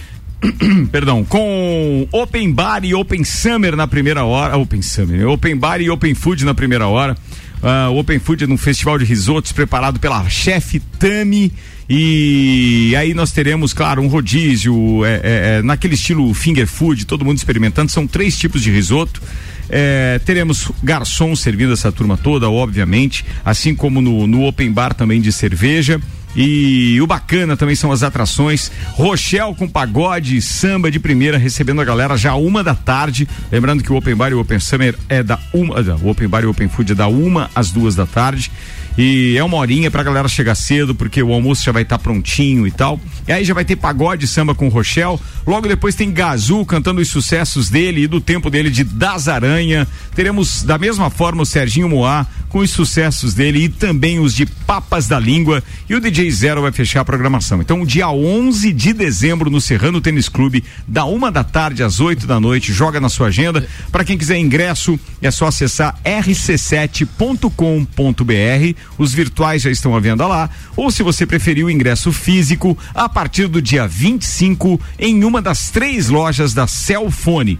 Perdão, 0.92 1.24
com 1.24 2.06
Open 2.12 2.52
Bar 2.52 2.84
e 2.84 2.94
Open 2.94 3.24
Summer 3.24 3.74
na 3.74 3.88
primeira 3.88 4.24
hora. 4.24 4.56
Open 4.56 4.80
Summer, 4.80 5.28
Open 5.28 5.56
Bar 5.56 5.80
e 5.80 5.90
Open 5.90 6.14
Food 6.14 6.44
na 6.44 6.54
primeira 6.54 6.86
hora. 6.86 7.16
Ah, 7.62 7.88
o 7.90 7.98
Open 7.98 8.18
Food 8.18 8.44
é 8.44 8.46
um 8.46 8.56
festival 8.56 8.98
de 8.98 9.04
risotos 9.04 9.52
preparado 9.52 9.98
pela 9.98 10.28
chefe 10.28 10.80
Tami. 10.80 11.52
E 11.90 12.94
aí 12.96 13.14
nós 13.14 13.32
teremos, 13.32 13.72
claro, 13.72 14.02
um 14.02 14.08
rodízio 14.08 15.04
é, 15.04 15.14
é, 15.14 15.20
é, 15.22 15.62
naquele 15.62 15.94
estilo 15.94 16.32
finger 16.34 16.66
food, 16.66 17.06
todo 17.06 17.24
mundo 17.24 17.38
experimentando. 17.38 17.90
São 17.90 18.06
três 18.06 18.36
tipos 18.36 18.62
de 18.62 18.70
risoto. 18.70 19.22
É, 19.70 20.20
teremos 20.24 20.70
garçom 20.82 21.34
servindo 21.34 21.72
essa 21.72 21.90
turma 21.90 22.16
toda, 22.16 22.50
obviamente, 22.50 23.24
assim 23.44 23.74
como 23.74 24.00
no, 24.00 24.26
no 24.26 24.46
open 24.46 24.70
bar 24.70 24.92
também 24.94 25.20
de 25.20 25.32
cerveja. 25.32 26.00
E 26.36 27.00
o 27.00 27.06
bacana 27.06 27.56
também 27.56 27.74
são 27.74 27.90
as 27.90 28.02
atrações. 28.02 28.70
Rochelle 28.92 29.54
com 29.54 29.68
pagode 29.68 30.36
e 30.36 30.42
samba 30.42 30.90
de 30.90 31.00
primeira, 31.00 31.38
recebendo 31.38 31.80
a 31.80 31.84
galera 31.84 32.16
já 32.16 32.34
uma 32.34 32.62
da 32.62 32.74
tarde. 32.74 33.28
Lembrando 33.50 33.82
que 33.82 33.92
o 33.92 33.96
Open 33.96 34.14
Bar 34.14 34.30
e 34.30 34.34
o 34.34 34.40
Open 34.40 34.58
Summer 34.58 34.94
é 35.08 35.22
da 35.22 35.38
uma. 35.52 35.74
O 36.02 36.10
Open 36.10 36.28
Bar 36.28 36.42
e 36.42 36.46
o 36.46 36.50
Open 36.50 36.68
Food 36.68 36.92
é 36.92 36.94
da 36.94 37.08
uma 37.08 37.50
às 37.54 37.70
duas 37.70 37.94
da 37.94 38.06
tarde. 38.06 38.50
E 38.96 39.36
é 39.36 39.44
uma 39.44 39.56
horinha 39.56 39.90
pra 39.90 40.02
galera 40.02 40.28
chegar 40.28 40.54
cedo, 40.54 40.94
porque 40.94 41.22
o 41.22 41.32
almoço 41.32 41.64
já 41.64 41.72
vai 41.72 41.82
estar 41.82 41.98
prontinho 41.98 42.66
e 42.66 42.70
tal. 42.70 43.00
E 43.26 43.32
aí 43.32 43.44
já 43.44 43.54
vai 43.54 43.64
ter 43.64 43.76
pagode 43.76 44.26
samba 44.26 44.54
com 44.54 44.66
o 44.66 44.70
Rochelle. 44.70 45.18
Logo 45.46 45.68
depois 45.68 45.94
tem 45.94 46.12
Gazu 46.12 46.64
cantando 46.64 47.00
os 47.00 47.08
sucessos 47.08 47.68
dele 47.68 48.02
e 48.02 48.06
do 48.06 48.20
tempo 48.20 48.50
dele 48.50 48.70
de 48.70 48.84
Das 48.84 49.28
Aranha. 49.28 49.86
Teremos 50.14 50.62
da 50.62 50.78
mesma 50.78 51.10
forma 51.10 51.42
o 51.42 51.46
Serginho 51.46 51.88
Moá 51.88 52.26
com 52.48 52.60
os 52.60 52.70
sucessos 52.70 53.34
dele 53.34 53.64
e 53.64 53.68
também 53.68 54.18
os 54.18 54.34
de 54.34 54.46
Papas 54.46 55.06
da 55.06 55.18
Língua. 55.18 55.62
E 55.88 55.94
o 55.94 56.00
DJ 56.00 56.30
Zero 56.30 56.62
vai 56.62 56.72
fechar 56.72 57.00
a 57.00 57.04
programação. 57.04 57.60
Então, 57.60 57.84
dia 57.84 58.08
11 58.08 58.72
de 58.72 58.92
dezembro 58.92 59.50
no 59.50 59.60
Serrano 59.60 60.00
Tênis 60.00 60.28
Clube, 60.28 60.64
da 60.86 61.04
uma 61.04 61.30
da 61.30 61.44
tarde 61.44 61.82
às 61.82 62.00
8 62.00 62.26
da 62.26 62.40
noite. 62.40 62.72
Joga 62.72 63.00
na 63.00 63.08
sua 63.08 63.28
agenda. 63.28 63.66
Para 63.92 64.04
quem 64.04 64.18
quiser 64.18 64.38
ingresso, 64.38 64.98
é 65.22 65.30
só 65.30 65.46
acessar 65.46 65.98
rc7.com.br. 66.04 68.74
Os 68.96 69.12
virtuais 69.12 69.62
já 69.62 69.70
estão 69.70 69.94
à 69.94 70.00
venda 70.00 70.26
lá. 70.26 70.48
Ou 70.76 70.90
se 70.90 71.02
você 71.02 71.26
preferir 71.26 71.64
o 71.64 71.70
ingresso 71.70 72.12
físico, 72.12 72.76
a 72.94 73.08
partir 73.08 73.46
do 73.46 73.60
dia 73.60 73.86
25, 73.86 74.80
em 74.98 75.24
uma 75.24 75.42
das 75.42 75.70
três 75.70 76.08
lojas 76.08 76.54
da 76.54 76.66
Celfone. 76.66 77.58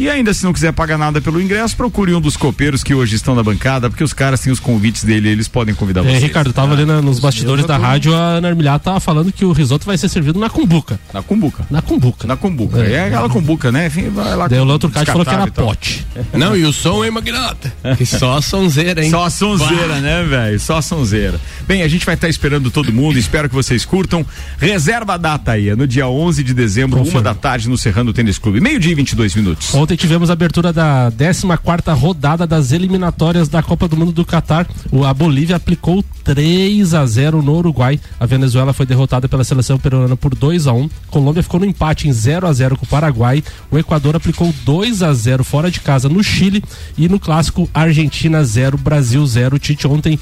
E 0.00 0.08
ainda 0.08 0.32
se 0.32 0.42
não 0.44 0.52
quiser 0.54 0.72
pagar 0.72 0.96
nada 0.96 1.20
pelo 1.20 1.38
ingresso, 1.38 1.76
procure 1.76 2.14
um 2.14 2.20
dos 2.22 2.34
copeiros 2.34 2.82
que 2.82 2.94
hoje 2.94 3.16
estão 3.16 3.34
na 3.34 3.42
bancada, 3.42 3.90
porque 3.90 4.02
os 4.02 4.14
caras 4.14 4.40
têm 4.40 4.50
os 4.50 4.58
convites 4.58 5.04
dele, 5.04 5.28
eles 5.28 5.46
podem 5.46 5.74
convidar 5.74 6.00
É, 6.00 6.04
vocês. 6.04 6.22
Ricardo, 6.22 6.54
tava 6.54 6.72
ali 6.72 6.86
na- 6.86 7.02
nos 7.02 7.20
bastidores 7.20 7.66
da 7.66 7.76
rádio, 7.76 8.14
a 8.14 8.18
Ana 8.38 8.48
Armilhar 8.48 8.80
tava 8.80 8.98
falando 8.98 9.30
que 9.30 9.44
o 9.44 9.52
risoto 9.52 9.84
vai 9.84 9.98
ser 9.98 10.08
servido 10.08 10.40
na 10.40 10.48
cumbuca. 10.48 10.98
Na 11.12 11.22
cumbuca. 11.22 11.66
Na 11.70 11.82
cumbuca. 11.82 12.26
Na 12.26 12.34
cumbuca. 12.34 12.80
É, 12.82 12.92
É. 12.94 13.04
aquela 13.08 13.28
cumbuca, 13.28 13.70
né? 13.70 13.88
Enfim, 13.88 14.08
vai 14.08 14.34
lá 14.34 14.48
Daí 14.48 14.58
o 14.58 14.66
outro 14.66 14.88
cara 14.88 15.04
falou 15.04 15.22
que 15.22 15.34
era 15.34 15.46
e 15.46 15.50
pote. 15.50 16.06
Não, 16.32 16.56
e 16.56 16.64
o 16.64 16.72
som, 16.72 17.04
hein, 17.04 17.10
Magnata? 17.10 17.70
Que 17.98 18.06
só 18.06 18.38
a 18.38 18.42
sonzeira, 18.42 19.04
hein? 19.04 19.10
Só 19.10 19.26
a 19.26 19.30
sonzeira, 19.30 20.00
né, 20.00 20.22
velho? 20.22 20.58
Só 20.58 20.78
a 20.78 20.82
sonzeira. 20.82 21.38
Bem, 21.68 21.82
a 21.82 21.88
gente 21.88 22.06
vai 22.06 22.14
estar 22.14 22.28
esperando 22.30 22.70
todo 22.70 22.90
mundo, 22.90 23.18
espero 23.18 23.50
que 23.50 23.54
vocês 23.54 23.84
curtam. 23.84 24.24
Reserva 24.58 25.14
a 25.14 25.16
data 25.18 25.52
aí, 25.52 25.68
é 25.68 25.76
no 25.76 25.86
dia 25.86 26.08
11 26.08 26.42
de 26.42 26.54
dezembro, 26.54 27.00
Confirma. 27.00 27.18
uma 27.18 27.22
da 27.24 27.34
tarde 27.34 27.68
no 27.68 27.76
Serrano 27.76 28.14
Tênis 28.14 28.38
Clube. 28.38 28.62
Meio-dia 28.62 28.92
e 28.92 28.94
22 28.94 29.34
minutos. 29.34 29.74
Ontem 29.74 29.89
tivemos 29.96 30.30
a 30.30 30.32
abertura 30.32 30.72
da 30.72 31.10
14 31.10 31.90
rodada 31.98 32.46
das 32.46 32.72
eliminatórias 32.72 33.48
da 33.48 33.62
Copa 33.62 33.88
do 33.88 33.96
Mundo 33.96 34.12
do 34.12 34.24
Catar. 34.24 34.66
A 35.06 35.14
Bolívia 35.14 35.56
aplicou 35.56 36.04
3 36.24 36.94
a 36.94 37.04
0 37.06 37.42
no 37.42 37.56
Uruguai. 37.56 37.98
A 38.18 38.26
Venezuela 38.26 38.72
foi 38.72 38.86
derrotada 38.86 39.28
pela 39.28 39.44
seleção 39.44 39.78
peruana 39.78 40.16
por 40.16 40.34
2 40.34 40.66
a 40.66 40.72
1. 40.72 40.88
Colômbia 41.08 41.42
ficou 41.42 41.60
no 41.60 41.66
empate 41.66 42.08
em 42.08 42.12
0 42.12 42.46
a 42.46 42.52
0 42.52 42.76
com 42.76 42.84
o 42.84 42.88
Paraguai. 42.88 43.42
O 43.70 43.78
Equador 43.78 44.16
aplicou 44.16 44.54
2 44.64 45.02
a 45.02 45.12
0 45.12 45.42
fora 45.44 45.70
de 45.70 45.80
casa 45.80 46.08
no 46.08 46.22
Chile 46.22 46.62
e 46.96 47.08
no 47.08 47.18
clássico 47.18 47.68
Argentina 47.72 48.44
0 48.44 48.78
Brasil 48.78 49.24
0. 49.26 49.56
O 49.56 49.58
Tite 49.58 49.86
ontem 49.86 50.18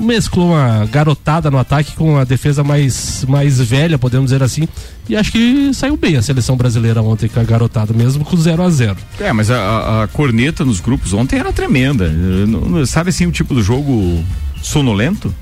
mesclou 0.00 0.48
uma 0.52 0.86
garotada 0.86 1.50
no 1.50 1.58
ataque 1.58 1.92
com 1.96 2.16
a 2.18 2.24
defesa 2.24 2.62
mais, 2.64 3.24
mais 3.28 3.60
velha, 3.60 3.98
podemos 3.98 4.30
dizer 4.30 4.42
assim. 4.42 4.68
E 5.08 5.16
acho 5.16 5.32
que 5.32 5.72
saiu 5.74 5.96
bem 5.96 6.16
a 6.16 6.22
seleção 6.22 6.56
brasileira 6.56 7.02
ontem 7.02 7.28
com 7.28 7.40
a 7.40 7.44
garotada, 7.44 7.92
mesmo 7.92 8.24
com 8.24 8.36
0 8.36 8.62
a 8.62 8.70
0 8.70 8.96
É, 9.18 9.32
mas 9.32 9.50
a, 9.50 10.02
a- 10.04 10.08
corneta 10.08 10.64
nos 10.64 10.80
grupos 10.80 11.12
ontem 11.12 11.38
era 11.38 11.52
tremenda. 11.52 12.12
Sabe 12.86 13.10
assim 13.10 13.26
o 13.26 13.32
tipo 13.32 13.54
do 13.54 13.62
jogo 13.62 14.22
sonolento? 14.62 15.34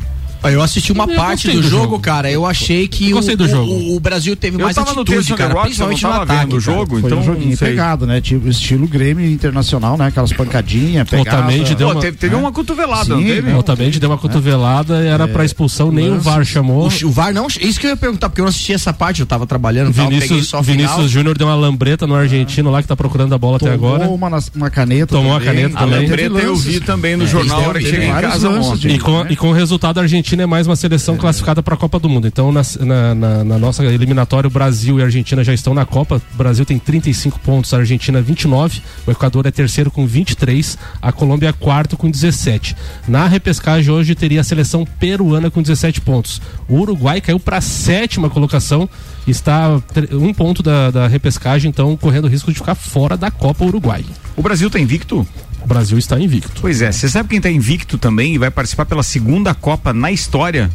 Eu 0.44 0.62
assisti 0.62 0.92
uma 0.92 1.04
Eu 1.04 1.16
parte 1.16 1.48
do, 1.50 1.60
do 1.60 1.68
jogo, 1.68 1.82
jogo. 1.84 1.98
cara. 2.00 2.30
Eu 2.30 2.46
achei 2.46 2.86
que 2.88 3.10
Gostei 3.12 3.34
o, 3.34 3.38
do 3.38 3.44
o- 3.44 3.48
jogo. 3.48 3.72
O, 3.72 3.96
o 3.96 4.00
Brasil 4.00 4.36
teve 4.36 4.56
Eu 4.56 4.64
mais 4.64 4.76
atitude, 4.78 5.34
cara. 5.34 5.48
do 5.50 5.52
eu 5.52 5.56
não 5.56 5.62
Principalmente 5.64 6.02
no 6.04 6.10
ataque. 6.10 6.32
vendo 6.40 6.46
o 6.46 6.50
cara. 6.50 6.60
jogo, 6.60 7.00
Foi 7.00 7.08
então 7.08 7.18
um 7.18 7.24
joguinho 7.24 7.58
pegado, 7.58 8.06
né? 8.06 8.20
Tipo, 8.20 8.48
estilo 8.48 8.86
Grêmio 8.86 9.26
internacional, 9.28 9.96
né? 9.96 10.06
Aquelas 10.06 10.32
pancadinhas, 10.32 11.08
pegada. 11.08 11.38
Otamendi 11.38 11.74
deu 11.74 11.88
Pô, 11.88 11.94
uma- 11.94 12.00
teve, 12.00 12.16
teve 12.16 12.34
uma 12.34 12.52
cotovelada, 12.52 13.04
Sim, 13.04 13.10
não 13.10 13.22
teve? 13.24 13.42
né? 13.50 13.56
Otamendi 13.56 13.98
deu 14.00 14.10
uma 14.10 14.18
cotovelada, 14.18 14.96
era 15.04 15.26
pra 15.28 15.44
expulsão, 15.44 15.90
nem 15.90 16.10
o. 16.12 16.20
VAR 16.20 16.44
chamou. 16.44 16.86
O, 17.04 17.10
VAR 17.10 17.32
não. 17.32 17.46
Isso 17.48 17.80
que 17.80 17.86
eu 17.86 17.90
ia 17.90 17.96
perguntar, 17.96 18.28
porque 18.28 18.40
eu 18.40 18.44
não 18.44 18.50
assisti 18.50 18.72
essa 18.72 18.92
parte, 18.92 19.20
eu 19.20 19.26
tava 19.26 19.46
trabalhando, 19.46 19.92
Vinícius, 19.92 20.48
só 20.48 20.60
o 20.60 20.62
final. 20.64 20.86
Vinícius 20.88 21.10
Júnior 21.10 21.36
deu 21.36 21.46
uma 21.46 21.54
lambreta 21.56 22.06
no 22.06 22.14
argentino 22.14 22.70
lá 22.70 22.82
que 22.82 22.88
tá 22.88 22.96
procurando 22.96 23.34
a 23.34 23.38
bola 23.38 23.56
até 23.56 23.70
Tomou 23.72 23.94
agora. 23.94 24.08
uma, 24.10 24.30
nas- 24.30 24.50
uma 24.54 24.70
caneta. 24.70 25.06
Tomou 25.08 25.32
uma 25.32 25.40
também. 25.40 25.54
caneta 25.62 25.76
A 25.76 25.80
também. 25.80 26.00
lambreta 26.02 26.34
Teve 26.34 26.46
eu 26.46 26.56
vi 26.56 26.80
também 26.80 27.16
no 27.16 27.26
jornal, 27.26 27.60
a 27.64 27.68
hora 27.68 27.78
que 27.78 27.84
teve 27.84 27.90
cheguei 27.96 28.08
em 28.08 28.12
vários 28.12 28.32
casa 28.32 28.48
lances 28.48 28.70
ontem. 28.72 28.78
de- 28.88 28.94
E 28.94 28.98
com, 28.98 29.22
né? 29.24 29.26
e 29.30 29.36
com 29.36 29.48
o 29.50 29.52
resultado, 29.52 30.00
a 30.00 30.06
Argentina 30.26 30.42
é 30.42 30.46
mais 30.46 30.66
uma 30.66 30.74
seleção 30.74 31.16
classificada 31.16 31.62
para 31.62 31.74
a 31.74 31.76
Copa 31.76 32.00
do 32.00 32.08
Mundo. 32.08 32.26
Então, 32.26 32.50
na, 32.50 32.60
na- 32.80 33.14
na- 33.14 33.44
na 33.44 33.58
nossa 33.60 33.84
eliminatória, 33.84 34.48
o 34.48 34.50
Brasil 34.50 34.98
e 34.98 35.02
a 35.02 35.04
Argentina 35.04 35.44
já 35.44 35.54
estão 35.54 35.72
na 35.72 35.86
Copa. 35.86 36.20
O 36.34 36.36
Brasil 36.36 36.66
tem 36.66 36.80
35 36.80 37.38
pontos, 37.38 37.72
a 37.72 37.76
Argentina 37.76 38.20
29. 38.20 38.82
O 39.06 39.12
Equador 39.12 39.46
é 39.46 39.52
terceiro 39.52 39.88
com 39.88 40.04
23. 40.04 40.76
A 41.00 41.12
Colômbia 41.12 41.50
é 41.50 41.52
quarto 41.52 41.96
com 41.96 42.10
17. 42.10 42.74
Na 43.06 43.28
repescagem 43.28 43.92
hoje 43.94 44.16
teria 44.16 44.40
a 44.40 44.44
seleção 44.44 44.84
peruana 44.98 45.48
com 45.48 45.62
17 45.62 46.00
pontos. 46.00 46.42
O 46.68 46.74
Uruguai 46.80 47.20
caiu 47.20 47.38
para 47.38 47.58
a 47.58 47.60
sétima 47.60 48.28
colocação. 48.28 48.88
Está 49.28 49.80
um 50.10 50.34
ponto 50.34 50.60
da, 50.60 50.90
da 50.90 51.06
repescagem, 51.06 51.68
então 51.68 51.96
correndo 51.96 52.24
o 52.24 52.28
risco 52.28 52.50
de 52.52 52.58
ficar 52.58 52.74
fora 52.74 53.16
da 53.16 53.30
Copa 53.30 53.64
Uruguai. 53.64 54.04
O 54.36 54.42
Brasil 54.42 54.68
tá 54.68 54.78
invicto? 54.80 55.24
O 55.66 55.68
Brasil 55.68 55.98
está 55.98 56.16
invicto. 56.20 56.60
Pois 56.60 56.80
é, 56.80 56.92
você 56.92 57.08
sabe 57.08 57.28
quem 57.28 57.40
tá 57.40 57.50
invicto 57.50 57.98
também 57.98 58.36
e 58.36 58.38
vai 58.38 58.52
participar 58.52 58.86
pela 58.86 59.02
segunda 59.02 59.52
Copa 59.52 59.92
na 59.92 60.12
história? 60.12 60.70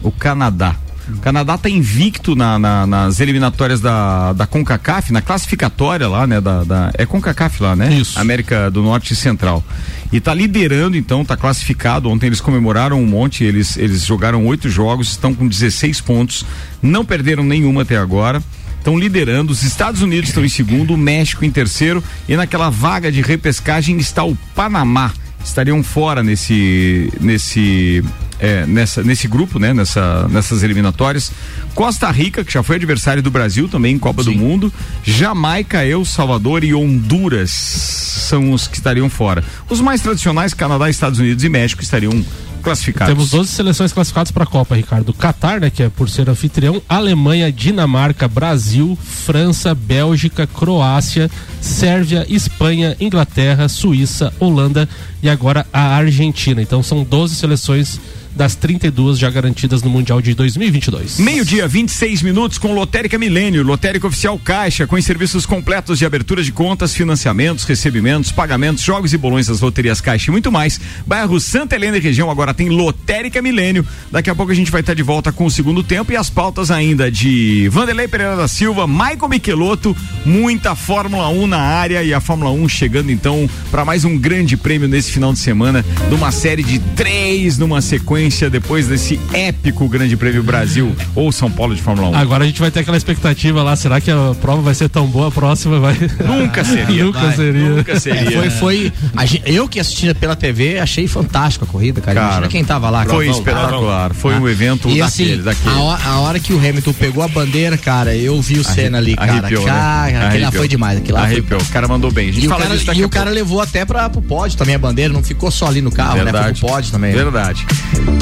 O 0.00 0.12
Canadá. 0.12 0.76
O 1.08 1.16
Canadá 1.18 1.58
tá 1.58 1.68
invicto 1.68 2.36
na- 2.36 2.56
na- 2.56 2.86
nas 2.86 3.18
eliminatórias 3.18 3.80
da, 3.80 4.32
da 4.32 4.46
CONCACAF, 4.46 5.12
na 5.12 5.20
classificatória 5.20 6.06
lá, 6.06 6.24
né? 6.24 6.40
Da, 6.40 6.62
da- 6.62 6.92
é 6.94 7.04
CONCACAF 7.04 7.60
lá, 7.60 7.74
né? 7.74 7.94
Isso. 7.94 8.16
América 8.20 8.70
do 8.70 8.80
Norte 8.80 9.12
e 9.14 9.16
Central. 9.16 9.64
E 10.12 10.20
tá 10.20 10.32
liderando, 10.32 10.96
então, 10.96 11.24
tá 11.24 11.36
classificado. 11.36 12.08
Ontem 12.08 12.26
eles 12.26 12.40
comemoraram 12.40 13.02
um 13.02 13.06
monte, 13.06 13.42
eles, 13.42 13.76
eles 13.76 14.04
jogaram 14.06 14.46
oito 14.46 14.68
jogos, 14.68 15.08
estão 15.10 15.34
com 15.34 15.48
16 15.48 16.00
pontos, 16.00 16.46
não 16.80 17.04
perderam 17.04 17.42
nenhuma 17.42 17.82
até 17.82 17.96
agora. 17.96 18.40
Estão 18.88 18.98
liderando, 18.98 19.52
os 19.52 19.62
Estados 19.62 20.00
Unidos 20.00 20.30
estão 20.30 20.42
em 20.42 20.48
segundo, 20.48 20.94
o 20.94 20.96
México 20.96 21.44
em 21.44 21.50
terceiro 21.50 22.02
e 22.26 22.34
naquela 22.34 22.70
vaga 22.70 23.12
de 23.12 23.20
repescagem 23.20 23.98
está 23.98 24.24
o 24.24 24.34
Panamá. 24.54 25.12
Estariam 25.44 25.82
fora 25.82 26.22
nesse 26.22 27.12
nesse 27.20 28.02
é, 28.40 28.64
nessa, 28.64 29.02
nesse 29.02 29.28
grupo, 29.28 29.58
né? 29.58 29.74
Nessa, 29.74 30.26
nessas 30.28 30.62
eliminatórias. 30.62 31.30
Costa 31.74 32.10
Rica, 32.10 32.42
que 32.42 32.50
já 32.50 32.62
foi 32.62 32.76
adversário 32.76 33.22
do 33.22 33.30
Brasil 33.30 33.68
também 33.68 33.94
em 33.94 33.98
Copa 33.98 34.24
do 34.24 34.32
Mundo. 34.32 34.72
Jamaica, 35.04 35.84
El 35.84 36.06
Salvador 36.06 36.64
e 36.64 36.74
Honduras 36.74 37.50
são 37.50 38.52
os 38.52 38.66
que 38.66 38.78
estariam 38.78 39.10
fora. 39.10 39.44
Os 39.68 39.82
mais 39.82 40.00
tradicionais, 40.00 40.54
Canadá, 40.54 40.88
Estados 40.88 41.18
Unidos 41.18 41.44
e 41.44 41.48
México, 41.50 41.82
estariam 41.82 42.24
classificados. 42.68 43.14
Temos 43.14 43.30
12 43.30 43.50
seleções 43.50 43.92
classificadas 43.92 44.30
para 44.30 44.44
a 44.44 44.46
Copa, 44.46 44.76
Ricardo. 44.76 45.12
Catar, 45.12 45.60
né, 45.60 45.70
que 45.70 45.82
é 45.82 45.88
por 45.88 46.08
ser 46.08 46.28
anfitrião, 46.28 46.82
Alemanha, 46.88 47.50
Dinamarca, 47.50 48.28
Brasil, 48.28 48.96
França, 49.02 49.74
Bélgica, 49.74 50.46
Croácia, 50.46 51.30
Sérvia, 51.60 52.26
Espanha, 52.28 52.96
Inglaterra, 53.00 53.68
Suíça, 53.68 54.32
Holanda 54.38 54.88
e 55.22 55.28
agora 55.28 55.66
a 55.72 55.96
Argentina. 55.96 56.60
Então 56.62 56.82
são 56.82 57.02
12 57.02 57.34
seleções 57.34 58.00
das 58.38 58.54
32 58.54 59.18
já 59.18 59.28
garantidas 59.28 59.82
no 59.82 59.90
Mundial 59.90 60.22
de 60.22 60.32
2022. 60.32 61.18
Meio-dia, 61.18 61.66
26 61.66 62.22
minutos 62.22 62.56
com 62.56 62.72
Lotérica 62.72 63.18
Milênio, 63.18 63.64
Lotérica 63.64 64.06
Oficial 64.06 64.38
Caixa, 64.38 64.86
com 64.86 64.94
os 64.94 65.04
serviços 65.04 65.44
completos 65.44 65.98
de 65.98 66.06
abertura 66.06 66.40
de 66.40 66.52
contas, 66.52 66.94
financiamentos, 66.94 67.64
recebimentos, 67.64 68.30
pagamentos, 68.30 68.84
jogos 68.84 69.12
e 69.12 69.18
bolões 69.18 69.48
das 69.48 69.60
loterias 69.60 70.00
Caixa 70.00 70.30
e 70.30 70.32
muito 70.32 70.52
mais. 70.52 70.80
Bairro 71.04 71.40
Santa 71.40 71.74
Helena 71.74 71.96
e 71.96 72.00
região 72.00 72.30
agora 72.30 72.54
tem 72.54 72.68
Lotérica 72.68 73.42
Milênio. 73.42 73.84
Daqui 74.12 74.30
a 74.30 74.36
pouco 74.36 74.52
a 74.52 74.54
gente 74.54 74.70
vai 74.70 74.82
estar 74.82 74.94
de 74.94 75.02
volta 75.02 75.32
com 75.32 75.44
o 75.44 75.50
segundo 75.50 75.82
tempo 75.82 76.12
e 76.12 76.16
as 76.16 76.30
pautas 76.30 76.70
ainda 76.70 77.10
de 77.10 77.68
Vanderlei 77.72 78.06
Pereira 78.06 78.36
da 78.36 78.46
Silva, 78.46 78.86
Michael 78.86 79.28
Michelotto, 79.28 79.96
muita 80.24 80.76
Fórmula 80.76 81.28
1 81.28 81.46
na 81.48 81.58
área 81.58 82.04
e 82.04 82.14
a 82.14 82.20
Fórmula 82.20 82.52
1 82.52 82.68
chegando 82.68 83.10
então 83.10 83.50
para 83.68 83.84
mais 83.84 84.04
um 84.04 84.16
grande 84.16 84.56
prêmio 84.56 84.86
nesse 84.86 85.10
final 85.10 85.32
de 85.32 85.40
semana, 85.40 85.84
numa 86.08 86.30
série 86.30 86.62
de 86.62 86.78
três 86.78 87.58
numa 87.58 87.80
sequência 87.80 88.27
depois 88.50 88.86
desse 88.88 89.18
épico 89.32 89.88
Grande 89.88 90.16
Prêmio 90.16 90.42
Brasil 90.42 90.94
ou 91.14 91.30
São 91.32 91.50
Paulo 91.50 91.74
de 91.74 91.82
Fórmula 91.82 92.08
1. 92.10 92.14
Agora 92.16 92.44
a 92.44 92.46
gente 92.46 92.60
vai 92.60 92.70
ter 92.70 92.80
aquela 92.80 92.96
expectativa 92.96 93.62
lá, 93.62 93.74
será 93.76 94.00
que 94.00 94.10
a 94.10 94.34
prova 94.40 94.62
vai 94.62 94.74
ser 94.74 94.88
tão 94.88 95.06
boa, 95.06 95.28
a 95.28 95.30
próxima 95.30 95.80
vai... 95.80 95.96
Nunca 96.26 96.64
seria. 96.64 97.04
Nunca 97.08 97.18
Vai. 97.20 97.36
seria. 97.36 97.68
Nunca 97.70 98.00
seria. 98.00 98.20
É, 98.20 98.30
foi, 98.30 98.50
foi. 98.50 98.92
a 99.16 99.24
gen- 99.26 99.42
eu 99.46 99.68
que 99.68 99.80
assisti 99.80 100.12
pela 100.14 100.36
TV, 100.36 100.78
achei 100.78 101.06
fantástico 101.08 101.64
a 101.64 101.68
corrida, 101.68 102.00
cara. 102.00 102.14
Cara, 102.14 102.26
Imagina 102.28 102.48
quem 102.48 102.64
tava 102.64 102.90
lá. 102.90 103.04
Foi 103.04 103.28
espetacular. 103.28 104.12
Foi 104.14 104.34
um 104.34 104.48
evento 104.48 104.88
E 104.88 104.98
daquele, 104.98 105.02
assim, 105.02 105.42
daquele. 105.42 105.74
A, 105.74 105.78
hora, 105.80 106.02
a 106.04 106.20
hora 106.20 106.40
que 106.40 106.52
o 106.52 106.58
Hamilton 106.58 106.92
pegou 106.92 107.22
a 107.22 107.28
bandeira, 107.28 107.76
cara, 107.76 108.14
eu 108.14 108.40
vi 108.40 108.58
o 108.58 108.64
cena 108.64 108.98
ali, 108.98 109.14
cara. 109.16 109.32
Arrepiou, 109.32 109.64
né? 109.64 109.70
cara, 109.70 110.06
aquele 110.06 110.20
lá 110.20 110.26
Arrepiou. 110.28 110.52
foi 110.52 110.68
demais. 110.68 110.98
Aquele 110.98 111.12
lá 111.12 111.20
foi 111.20 111.30
Arrepiou. 111.32 111.60
O 111.60 111.66
cara 111.66 111.88
mandou 111.88 112.10
bem. 112.10 112.28
A 112.28 112.32
gente 112.32 112.44
E 112.44 112.46
o 112.46 112.50
fala 112.50 112.62
cara, 112.62 112.74
disso 112.74 112.86
daqui 112.86 113.00
e 113.00 113.02
a 113.02 113.06
o 113.06 113.10
cara 113.10 113.30
levou 113.30 113.60
até 113.60 113.84
pra, 113.84 114.08
pro 114.10 114.20
pódio 114.22 114.56
também 114.58 114.74
a 114.74 114.78
bandeira, 114.78 115.12
não 115.12 115.22
ficou 115.22 115.50
só 115.50 115.66
ali 115.66 115.80
no 115.80 115.90
carro, 115.90 116.16
né? 116.16 116.22
Foi 116.24 116.32
Verdade. 116.32 116.60
pro 116.60 116.68
pódio 116.68 116.92
também. 116.92 117.12
Verdade. 117.12 117.66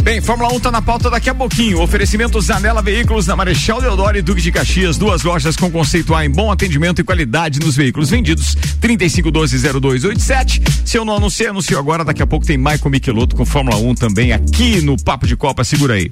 Bem, 0.03 0.21
Fórmula 0.21 0.53
1 0.55 0.61
tá 0.61 0.71
na 0.71 0.81
pauta 0.81 1.11
daqui 1.11 1.29
a 1.29 1.35
pouquinho. 1.35 1.81
Oferecimento 1.81 2.41
Zanela 2.41 2.81
Veículos 2.81 3.27
na 3.27 3.35
Marechal 3.35 3.81
Deodoro 3.81 4.17
e 4.17 4.23
Duque 4.23 4.41
de 4.41 4.53
Caxias. 4.53 4.97
Duas 4.97 5.23
lojas 5.23 5.57
com 5.57 5.71
conceito 5.71 6.15
A 6.15 6.25
em 6.25 6.31
bom 6.31 6.51
atendimento 6.51 7.01
e 7.01 7.05
qualidade 7.05 7.61
nos 7.61 7.77
veículos 7.77 8.11
vendidos. 8.11 8.57
3512-0287. 8.81 10.63
Se 10.85 10.97
eu 10.97 11.05
não 11.05 11.17
anunciei, 11.17 11.49
anuncio 11.49 11.79
agora. 11.79 12.05
Daqui 12.05 12.23
a 12.23 12.27
pouco 12.27 12.47
tem 12.47 12.57
Michael 12.57 12.91
Michelotto 12.91 13.35
com 13.37 13.45
Fórmula 13.45 13.77
1 13.77 13.95
também 13.97 14.33
aqui 14.33 14.81
no 14.81 14.97
Papo 14.97 15.27
de 15.27 15.37
Copa. 15.37 15.65
Segura 15.65 15.95
aí. 15.95 16.11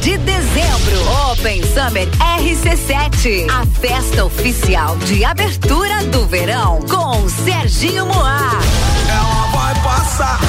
De 0.00 0.16
dezembro, 0.18 1.30
Open 1.30 1.62
Summer 1.62 2.08
RC7, 2.38 3.46
a 3.50 3.66
festa 3.80 4.24
oficial 4.24 4.96
de 4.98 5.22
abertura 5.24 6.02
do 6.06 6.26
verão 6.26 6.80
com 6.88 7.28
Serginho 7.28 8.06
Moá. 8.06 8.50
Ela 9.08 9.46
vai 9.52 9.74
passar, 9.82 10.40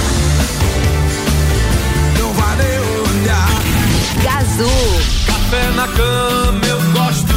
não 2.18 2.32
vai 2.34 2.56
nem 2.58 2.80
olhar. 2.80 3.50
Gazul, 4.24 5.02
Café 5.28 5.70
na 5.76 5.88
cama 5.88 6.66
eu 6.66 6.80
gosto, 6.94 7.34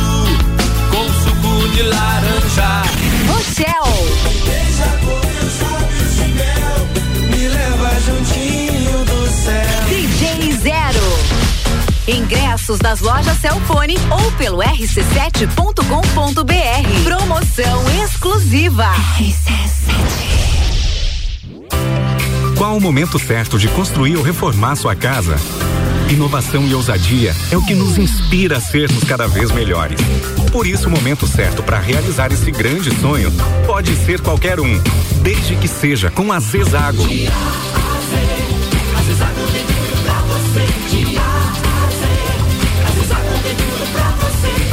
com 0.90 1.07
suco 1.24 1.68
de 1.70 1.83
laranja. 1.83 2.83
Rochelle, 3.29 4.14
correr 5.05 5.44
os 5.44 5.61
lábios 5.61 6.14
de 6.14 6.29
mel, 6.35 6.77
me 7.31 7.48
leva 7.48 8.00
juntinho 8.00 9.05
do 9.05 9.27
céu. 9.31 9.85
DJ 9.88 10.53
Zero, 10.62 11.43
Ingressos 12.07 12.81
nas 12.81 13.01
lojas 13.01 13.40
Celfone 13.40 13.97
ou 14.11 14.31
pelo 14.33 14.59
rc7.com.br. 14.59 17.03
Promoção 17.03 18.05
exclusiva. 18.05 18.88
Qual 22.59 22.77
o 22.77 22.81
momento 22.81 23.19
certo 23.19 23.59
de 23.59 23.69
construir 23.69 24.17
ou 24.17 24.23
reformar 24.23 24.77
sua 24.77 24.95
casa? 24.95 25.37
Inovação 26.11 26.67
e 26.67 26.75
ousadia 26.75 27.35
é 27.51 27.57
o 27.57 27.64
que 27.64 27.75
nos 27.75 27.97
inspira 27.97 28.59
a 28.59 28.61
sermos 28.61 29.03
cada 29.05 29.27
vez 29.27 29.51
melhores. 29.51 29.99
Por 30.53 30.67
isso, 30.67 30.88
o 30.88 30.90
momento 30.90 31.27
certo 31.27 31.62
para 31.62 31.79
realizar 31.79 32.31
esse 32.31 32.51
grande 32.51 32.95
sonho 33.01 33.33
pode 33.67 33.97
ser 34.05 34.21
qualquer 34.21 34.61
um, 34.61 34.79
desde 35.23 35.57
que 35.57 35.67
seja 35.67 36.11
com 36.11 36.31
a 36.31 36.38
Zezago. 36.38 37.03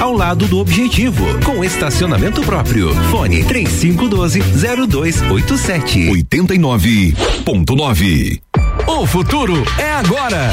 ao 0.00 0.12
lado 0.12 0.46
do 0.46 0.58
Objetivo. 0.58 1.24
Com 1.42 1.64
estacionamento 1.64 2.42
próprio. 2.42 2.94
Fone 3.10 3.42
3512 3.44 4.40
0287. 4.40 6.10
89.9. 6.10 8.40
O 8.86 9.06
futuro 9.06 9.64
é 9.78 9.92
agora. 9.92 10.52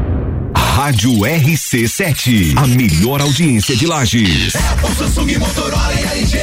Rádio 0.81 1.11
RC7, 1.11 2.57
a 2.57 2.65
melhor 2.65 3.21
audiência 3.21 3.75
de 3.75 3.85
Lages. 3.85 4.55
Apple, 4.55 4.95
Samsung, 4.95 5.37
Motorola 5.37 5.93
e 5.93 6.17
LG. 6.17 6.39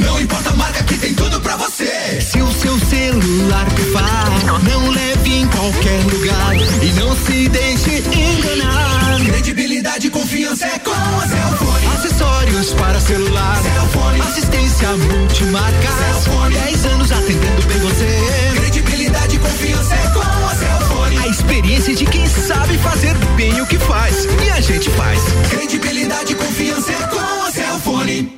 Não 0.00 0.18
importa 0.18 0.48
a 0.48 0.56
marca 0.56 0.82
que 0.84 0.96
tem 0.96 1.12
tudo 1.12 1.38
pra 1.42 1.58
você. 1.58 2.18
Se 2.18 2.40
o 2.40 2.50
seu 2.54 2.78
celular 2.86 3.66
pifar, 3.74 4.30
não 4.62 4.88
leve 4.88 5.34
em 5.34 5.46
qualquer 5.46 6.02
lugar 6.04 6.56
e 6.82 6.90
não 6.94 7.14
se 7.14 7.50
deixe 7.50 8.02
enganar. 8.18 9.20
Credibilidade 9.26 10.06
e 10.06 10.10
confiança 10.10 10.64
é 10.64 10.78
com 10.78 10.90
a 10.90 11.28
Cellfone. 11.28 11.86
Acessórios 11.94 12.72
para 12.72 12.98
celular, 12.98 13.62
Cellfone. 13.62 14.20
assistência 14.22 14.88
multimarca. 14.96 15.88
Cellfone. 15.98 16.54
10 16.54 16.86
anos 16.86 17.12
atendendo 17.12 17.62
bem 17.68 17.78
você. 17.78 18.52
Credibilidade 18.54 19.36
e 19.36 19.38
confiança 19.38 19.94
é 19.94 20.08
com 20.14 20.20
a 20.20 20.54
Cellfone. 20.54 20.91
Experiência 21.32 21.94
de 21.94 22.04
quem 22.04 22.26
sabe 22.26 22.76
fazer 22.76 23.14
bem 23.36 23.58
o 23.58 23.66
que 23.66 23.78
faz. 23.78 24.26
E 24.26 24.50
a 24.50 24.60
gente 24.60 24.90
faz. 24.90 25.18
Credibilidade 25.48 26.32
e 26.34 26.36
confiança 26.36 26.92
é 26.92 27.06
com 27.06 27.46
a 27.46 27.50
Cellfone. 27.50 28.34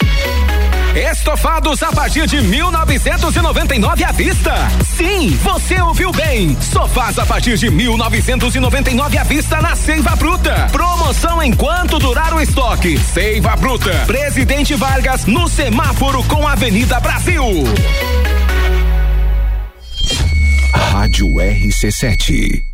Estofados 1.10 1.82
a 1.82 1.90
partir 1.90 2.24
de 2.28 2.40
1999 2.40 4.04
à 4.04 4.12
vista. 4.12 4.54
Sim, 4.96 5.36
você 5.42 5.80
ouviu 5.82 6.12
bem. 6.12 6.56
Sofás 6.60 7.18
a 7.18 7.26
partir 7.26 7.58
de 7.58 7.68
1999 7.68 9.18
à 9.18 9.24
vista 9.24 9.60
na 9.60 9.74
Seiva 9.74 10.14
Bruta. 10.14 10.68
Promoção 10.70 11.42
enquanto 11.42 11.98
durar 11.98 12.32
o 12.32 12.40
estoque. 12.40 12.96
Seiva 12.96 13.56
Bruta. 13.56 14.04
Presidente 14.06 14.74
Vargas 14.76 15.26
no 15.26 15.48
semáforo 15.48 16.22
com 16.22 16.46
a 16.46 16.52
Avenida 16.52 17.00
Brasil. 17.00 17.42
Rádio 20.72 21.26
RC7. 21.26 22.73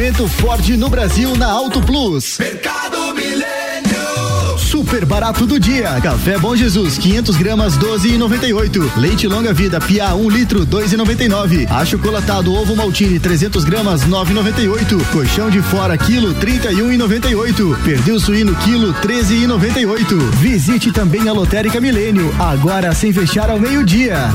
Ford 0.00 0.66
no 0.78 0.88
Brasil 0.88 1.36
na 1.36 1.46
Auto 1.46 1.82
Plus. 1.82 2.38
Mercado 2.38 3.14
Milênio. 3.14 4.58
Super 4.58 5.04
barato 5.04 5.44
do 5.44 5.60
dia. 5.60 5.90
Café 6.00 6.38
Bom 6.38 6.56
Jesus, 6.56 6.96
500 6.96 7.36
gramas, 7.36 7.76
12,98. 7.76 8.96
Leite 8.96 9.28
Longa 9.28 9.52
Vida, 9.52 9.78
Pia, 9.78 10.14
1 10.14 10.30
litro, 10.30 10.66
2,99. 10.66 11.70
Achocolatado 11.70 12.50
Ovo 12.50 12.74
Maltine, 12.74 13.20
300 13.20 13.62
gramas, 13.64 14.02
9,98. 14.06 15.04
Colchão 15.12 15.50
de 15.50 15.60
fora, 15.60 15.98
quilo, 15.98 16.34
31,98. 16.34 17.76
Perdeu 17.84 18.18
suíno, 18.18 18.54
quilo, 18.54 18.94
13,98. 18.94 20.18
Visite 20.36 20.92
também 20.92 21.28
a 21.28 21.32
Lotérica 21.34 21.78
Milênio, 21.78 22.34
agora 22.38 22.94
sem 22.94 23.12
fechar 23.12 23.50
ao 23.50 23.60
meio-dia. 23.60 24.30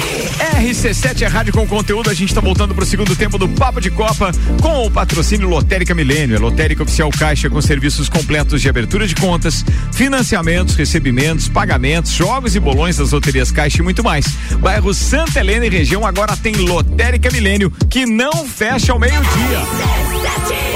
é 0.66 1.26
rádio 1.26 1.52
com 1.52 1.66
conteúdo. 1.66 2.08
A 2.08 2.14
gente 2.14 2.30
está 2.30 2.40
voltando 2.40 2.74
para 2.74 2.84
o 2.84 2.86
segundo 2.86 3.14
tempo 3.14 3.36
do 3.36 3.46
Papo 3.46 3.82
de 3.82 3.90
Copa 3.90 4.30
com 4.62 4.86
o 4.86 4.90
patrocínio 4.90 5.46
Lotérica 5.46 5.94
Milênio. 5.94 6.38
A 6.38 6.40
Lotérica 6.40 6.82
Oficial 6.82 7.10
Caixa 7.10 7.50
com 7.50 7.60
serviços 7.60 8.08
completos 8.08 8.62
de 8.62 8.68
abertura 8.68 9.06
de 9.06 9.14
contas, 9.14 9.62
financiamentos, 9.92 10.74
recebimentos, 10.74 11.48
pagamentos, 11.48 12.12
jogos 12.12 12.56
e 12.56 12.60
bolões 12.60 12.96
das 12.96 13.12
loterias 13.12 13.50
Caixa 13.50 13.80
e 13.80 13.82
muito 13.82 14.02
mais. 14.02 14.24
Bairro 14.58 14.94
Santa 14.94 15.40
Helena 15.40 15.66
e 15.66 15.68
região 15.68 16.06
agora 16.06 16.34
tem 16.34 16.54
Lotérica 16.54 17.30
Milênio 17.30 17.70
que 17.90 18.06
não 18.06 18.46
fecha 18.46 18.92
ao 18.92 18.98
meio-dia. 18.98 19.60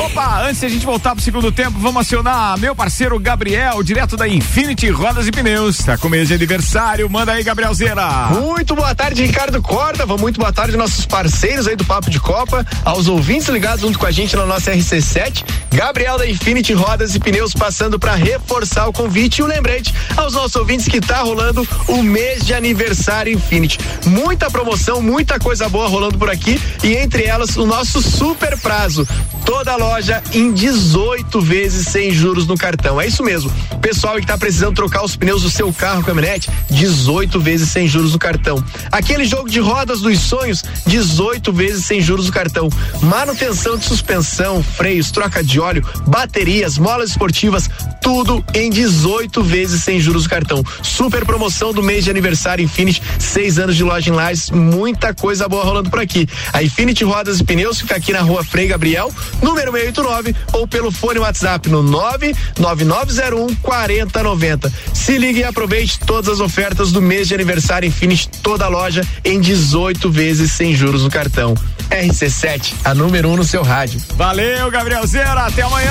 Opa, 0.04 0.42
antes 0.42 0.60
de 0.60 0.66
a 0.66 0.68
gente 0.68 0.86
voltar 0.86 1.14
pro 1.14 1.22
segundo 1.22 1.50
tempo, 1.50 1.78
vamos 1.78 2.02
acionar 2.02 2.58
meu 2.58 2.74
parceiro 2.74 3.18
Gabriel, 3.18 3.82
direto 3.82 4.16
da 4.16 4.28
Infinity 4.28 4.88
Rodas 4.88 5.26
e 5.26 5.30
Pneus. 5.30 5.78
Tá 5.78 5.98
com 5.98 6.08
mês 6.08 6.28
de 6.28 6.34
aniversário, 6.34 7.08
manda 7.10 7.32
aí, 7.32 7.42
Gabrielzeira. 7.42 8.28
Muito 8.30 8.74
boa 8.74 8.94
tarde, 8.94 9.24
Ricardo 9.24 9.60
Córdova. 9.78 10.16
Muito 10.16 10.40
boa 10.40 10.52
tarde, 10.52 10.76
nossos 10.76 11.06
parceiros 11.06 11.68
aí 11.68 11.76
do 11.76 11.84
Papo 11.84 12.10
de 12.10 12.18
Copa, 12.18 12.66
aos 12.84 13.06
ouvintes 13.06 13.46
ligados 13.46 13.82
junto 13.82 13.96
com 13.96 14.06
a 14.06 14.10
gente 14.10 14.34
na 14.34 14.44
nossa 14.44 14.72
RC7. 14.72 15.44
Gabriel 15.72 16.18
da 16.18 16.28
Infinity 16.28 16.72
Rodas 16.72 17.14
e 17.14 17.20
Pneus 17.20 17.52
passando 17.52 17.96
para 17.96 18.16
reforçar 18.16 18.88
o 18.88 18.92
convite 18.92 19.38
e 19.38 19.42
o 19.44 19.46
lembrete 19.46 19.94
aos 20.16 20.34
nossos 20.34 20.56
ouvintes 20.56 20.88
que 20.88 21.00
tá 21.00 21.20
rolando 21.20 21.66
o 21.86 22.02
mês 22.02 22.44
de 22.44 22.54
aniversário 22.54 23.32
Infinity. 23.32 23.78
Muita 24.04 24.50
promoção, 24.50 25.00
muita 25.00 25.38
coisa 25.38 25.68
boa 25.68 25.86
rolando 25.86 26.18
por 26.18 26.28
aqui 26.28 26.60
e 26.82 26.96
entre 26.96 27.26
elas 27.26 27.56
o 27.56 27.64
nosso 27.64 28.02
super 28.02 28.58
prazo. 28.58 29.06
Toda 29.44 29.76
loja 29.76 30.22
em 30.32 30.52
18 30.52 31.40
vezes 31.40 31.86
sem 31.86 32.10
juros 32.10 32.46
no 32.46 32.56
cartão. 32.56 33.00
É 33.00 33.06
isso 33.06 33.22
mesmo. 33.22 33.50
Pessoal 33.80 34.16
que 34.16 34.22
está 34.22 34.36
precisando 34.36 34.74
trocar 34.74 35.04
os 35.04 35.16
pneus 35.16 35.42
do 35.42 35.48
seu 35.48 35.72
carro, 35.72 36.02
caminhonete, 36.02 36.50
18 36.68 37.40
vezes 37.40 37.70
sem 37.70 37.86
juros 37.86 38.12
no 38.12 38.18
cartão. 38.18 38.62
Aquele 38.90 39.24
jogo 39.24 39.48
de 39.48 39.58
rodas 39.68 40.00
dos 40.00 40.18
sonhos, 40.20 40.64
18 40.86 41.52
vezes 41.52 41.84
sem 41.84 42.00
juros 42.00 42.26
no 42.26 42.32
cartão. 42.32 42.70
Manutenção 43.02 43.76
de 43.76 43.84
suspensão, 43.84 44.62
freios, 44.62 45.10
troca 45.10 45.44
de 45.44 45.60
óleo, 45.60 45.86
baterias, 46.06 46.78
molas 46.78 47.10
esportivas, 47.10 47.68
tudo 48.00 48.42
em 48.54 48.70
18 48.70 49.42
vezes 49.42 49.84
sem 49.84 50.00
juros 50.00 50.24
no 50.24 50.30
cartão. 50.30 50.64
Super 50.82 51.26
promoção 51.26 51.74
do 51.74 51.82
mês 51.82 52.04
de 52.04 52.10
aniversário 52.10 52.64
Infinity, 52.64 53.02
seis 53.18 53.58
anos 53.58 53.76
de 53.76 53.84
loja 53.84 54.08
em 54.08 54.14
Lages, 54.14 54.50
muita 54.50 55.12
coisa 55.12 55.46
boa 55.46 55.62
rolando 55.62 55.90
por 55.90 56.00
aqui. 56.00 56.26
A 56.54 56.62
Infinity 56.62 57.04
Rodas 57.04 57.38
e 57.38 57.44
Pneus 57.44 57.82
fica 57.82 57.96
aqui 57.96 58.12
na 58.12 58.20
rua 58.20 58.42
Frei 58.42 58.68
Gabriel, 58.68 59.12
número 59.42 59.70
689, 59.70 60.34
ou 60.54 60.66
pelo 60.66 60.90
fone 60.90 61.18
WhatsApp 61.18 61.68
no 61.68 61.82
99901 61.82 63.54
4090. 63.56 64.72
Se 64.94 65.18
ligue 65.18 65.40
e 65.40 65.44
aproveite 65.44 66.00
todas 66.00 66.34
as 66.34 66.40
ofertas 66.40 66.90
do 66.90 67.02
mês 67.02 67.28
de 67.28 67.34
aniversário 67.34 67.86
Infinity, 67.86 68.30
toda 68.42 68.64
a 68.64 68.68
loja 68.68 69.06
em 69.24 69.40
18 69.48 70.10
vezes 70.10 70.52
sem 70.52 70.74
juros 70.74 71.02
no 71.02 71.10
cartão. 71.10 71.54
RC7, 71.88 72.74
a 72.84 72.94
número 72.94 73.30
1 73.30 73.32
um 73.32 73.36
no 73.38 73.44
seu 73.44 73.62
rádio. 73.62 73.98
Valeu, 74.14 74.70
Gabriel 74.70 75.06
Zera, 75.06 75.46
até 75.46 75.62
amanhã. 75.62 75.88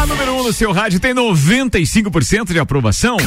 A 0.00 0.06
número 0.06 0.32
1 0.32 0.40
um 0.40 0.44
no 0.44 0.52
seu 0.52 0.72
rádio 0.72 0.98
tem 0.98 1.14
95% 1.14 2.54
de 2.54 2.58
aprovação. 2.58 3.18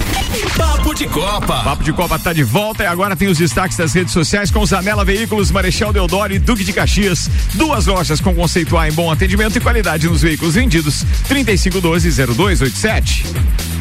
Papo 0.57 0.95
de 0.95 1.05
Copa. 1.05 1.61
Papo 1.61 1.83
de 1.83 1.93
Copa 1.93 2.17
tá 2.17 2.33
de 2.33 2.41
volta 2.41 2.81
e 2.81 2.87
agora 2.87 3.15
tem 3.15 3.27
os 3.27 3.37
destaques 3.37 3.77
das 3.77 3.93
redes 3.93 4.11
sociais 4.11 4.49
com 4.49 4.65
Zanela 4.65 5.05
Veículos, 5.05 5.51
Marechal 5.51 5.93
Deodoro 5.93 6.33
e 6.33 6.39
Duque 6.39 6.63
de 6.63 6.73
Caxias. 6.73 7.29
Duas 7.53 7.85
lojas 7.85 8.19
com 8.19 8.33
conceito 8.33 8.75
A 8.75 8.89
em 8.89 8.91
bom 8.91 9.11
atendimento 9.11 9.55
e 9.55 9.61
qualidade 9.61 10.07
nos 10.07 10.23
veículos 10.23 10.55
vendidos. 10.55 11.05
3512-0287. 11.29 13.23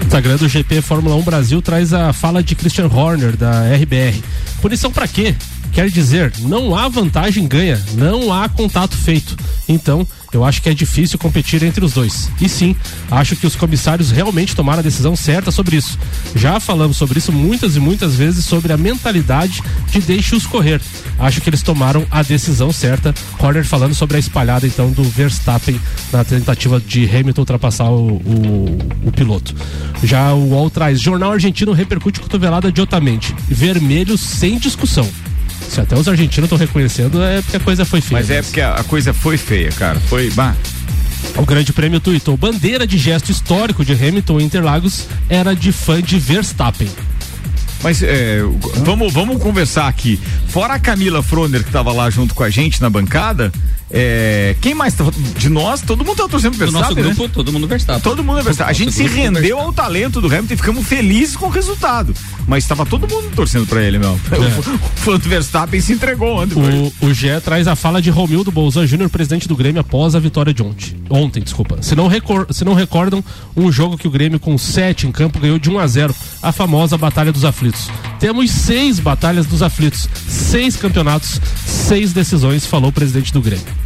Instagram 0.04 0.36
do 0.36 0.46
GP 0.46 0.82
Fórmula 0.82 1.16
1 1.16 1.22
Brasil 1.22 1.62
traz 1.62 1.94
a 1.94 2.12
fala 2.12 2.42
de 2.42 2.54
Christian 2.54 2.88
Horner, 2.88 3.38
da 3.38 3.74
RBR. 3.74 4.22
Punição 4.60 4.92
para 4.92 5.08
quê? 5.08 5.34
Quer 5.72 5.88
dizer, 5.88 6.30
não 6.40 6.76
há 6.76 6.86
vantagem 6.88 7.48
ganha, 7.48 7.82
não 7.94 8.30
há 8.30 8.50
contato 8.50 8.94
feito. 8.94 9.34
Então, 9.66 10.06
eu 10.32 10.44
acho 10.44 10.62
que 10.62 10.68
é 10.68 10.74
difícil 10.74 11.18
competir 11.18 11.62
entre 11.62 11.84
os 11.84 11.92
dois. 11.92 12.30
E 12.40 12.48
sim, 12.48 12.74
acho 13.10 13.36
que 13.36 13.46
os 13.46 13.54
comissários 13.54 14.10
realmente 14.10 14.56
tomaram 14.56 14.80
a 14.80 14.82
decisão 14.82 15.14
certa 15.14 15.50
sobre 15.50 15.76
isso. 15.76 15.98
Já 16.34 16.58
falamos 16.58 16.96
sobre 16.96 17.18
isso 17.18 17.32
muitas 17.32 17.76
e 17.76 17.80
muitas 17.80 18.16
vezes 18.16 18.44
sobre 18.44 18.72
a 18.72 18.76
mentalidade 18.76 19.62
de 19.90 20.00
deixe-os 20.00 20.46
correr. 20.46 20.80
Acho 21.18 21.40
que 21.40 21.50
eles 21.50 21.62
tomaram 21.62 22.06
a 22.10 22.22
decisão 22.22 22.72
certa. 22.72 23.14
Horner 23.38 23.64
falando 23.64 23.94
sobre 23.94 24.16
a 24.16 24.20
espalhada 24.20 24.66
então 24.66 24.90
do 24.90 25.02
Verstappen 25.02 25.80
na 26.12 26.24
tentativa 26.24 26.80
de 26.80 27.04
Hamilton 27.04 27.42
ultrapassar 27.42 27.90
o, 27.90 28.16
o, 28.16 28.78
o 29.04 29.12
piloto. 29.12 29.54
Já 30.02 30.32
o 30.32 30.48
UOL 30.50 30.70
traz: 30.70 31.00
Jornal 31.00 31.32
argentino 31.32 31.72
repercute 31.72 32.20
cotovelada 32.20 32.72
de 32.72 32.80
Otamendi. 32.80 33.34
Vermelho 33.48 34.16
sem 34.16 34.58
discussão. 34.58 35.08
Se 35.72 35.80
até 35.80 35.98
os 35.98 36.06
argentinos 36.06 36.48
estão 36.48 36.58
reconhecendo, 36.58 37.22
é 37.22 37.40
porque 37.40 37.56
a 37.56 37.60
coisa 37.60 37.86
foi 37.86 38.02
feia. 38.02 38.20
Mas 38.20 38.28
é 38.28 38.42
porque 38.42 38.60
a, 38.60 38.74
a 38.74 38.84
coisa 38.84 39.14
foi 39.14 39.38
feia, 39.38 39.72
cara. 39.72 39.98
Foi. 40.00 40.30
Bah. 40.32 40.54
O 41.34 41.46
Grande 41.46 41.72
Prêmio 41.72 41.98
tweetou: 41.98 42.36
bandeira 42.36 42.86
de 42.86 42.98
gesto 42.98 43.32
histórico 43.32 43.82
de 43.82 43.94
Hamilton 43.94 44.38
em 44.38 44.44
Interlagos 44.44 45.06
era 45.30 45.56
de 45.56 45.72
fã 45.72 46.02
de 46.02 46.18
Verstappen. 46.18 46.90
Mas 47.82 48.02
é, 48.02 48.40
vamos, 48.84 49.14
vamos 49.14 49.42
conversar 49.42 49.88
aqui. 49.88 50.20
Fora 50.46 50.74
a 50.74 50.78
Camila 50.78 51.22
Froner, 51.22 51.62
que 51.62 51.70
estava 51.70 51.90
lá 51.90 52.10
junto 52.10 52.34
com 52.34 52.42
a 52.42 52.50
gente 52.50 52.78
na 52.82 52.90
bancada, 52.90 53.50
é, 53.94 54.56
quem 54.60 54.74
mais 54.74 54.94
tava, 54.94 55.12
de 55.12 55.50
nós, 55.50 55.82
todo 55.82 56.04
mundo 56.04 56.16
tá 56.16 56.26
torcendo 56.26 56.56
pro 56.56 56.66
Do 56.66 56.72
nosso 56.72 56.94
Verstappen, 56.94 57.04
grupo, 57.04 57.22
né? 57.24 57.30
todo 57.34 57.52
mundo 57.52 57.66
Verstappen. 57.66 58.00
Todo 58.02 58.24
mundo 58.24 58.38
é 58.38 58.42
Verstappen. 58.42 58.70
A 58.70 58.72
gente 58.72 58.92
se 58.92 59.02
grupo 59.02 59.16
rendeu 59.16 59.40
Verstappen. 59.42 59.66
ao 59.66 59.72
talento 59.72 60.20
do 60.20 60.28
Hamilton 60.28 60.54
e 60.54 60.56
ficamos 60.56 60.86
felizes 60.86 61.36
com 61.36 61.46
o 61.46 61.50
resultado. 61.50 62.14
Mas 62.46 62.64
estava 62.64 62.86
todo 62.86 63.06
mundo 63.06 63.30
torcendo 63.36 63.66
pra 63.66 63.82
ele, 63.82 63.98
meu. 63.98 64.12
O 65.02 65.04
fã 65.04 65.18
do 65.18 65.28
Verstappen 65.28 65.80
se 65.80 65.92
entregou 65.92 66.42
ontem. 66.42 66.54
O, 66.56 67.06
o 67.06 67.12
GE 67.14 67.28
traz 67.44 67.66
a 67.66 67.74
fala 67.74 68.00
de 68.00 68.08
Romildo 68.08 68.50
Bolzan 68.50 68.86
Júnior, 68.86 69.10
presidente 69.10 69.48
do 69.48 69.56
Grêmio, 69.56 69.80
após 69.80 70.14
a 70.14 70.20
vitória 70.20 70.54
de 70.54 70.62
ontem. 70.62 70.96
Ontem, 71.10 71.42
desculpa. 71.42 71.82
Se 71.82 71.94
não, 71.94 72.06
recor 72.06 72.46
se 72.50 72.64
não 72.64 72.74
recordam, 72.74 73.22
um 73.56 73.70
jogo 73.70 73.98
que 73.98 74.06
o 74.06 74.10
Grêmio, 74.10 74.38
com 74.38 74.56
7 74.56 75.06
em 75.06 75.12
campo, 75.12 75.38
ganhou 75.40 75.58
de 75.58 75.68
1 75.68 75.78
a 75.78 75.86
0 75.86 76.14
a 76.40 76.52
famosa 76.52 76.96
Batalha 76.96 77.32
dos 77.32 77.44
Aflitos. 77.44 77.90
Temos 78.18 78.50
seis 78.50 79.00
batalhas 79.00 79.46
dos 79.46 79.62
aflitos, 79.62 80.08
seis 80.28 80.76
campeonatos, 80.76 81.40
seis 81.66 82.12
decisões, 82.12 82.64
falou 82.64 82.90
o 82.90 82.92
presidente 82.92 83.32
do 83.32 83.40
Grêmio. 83.40 83.81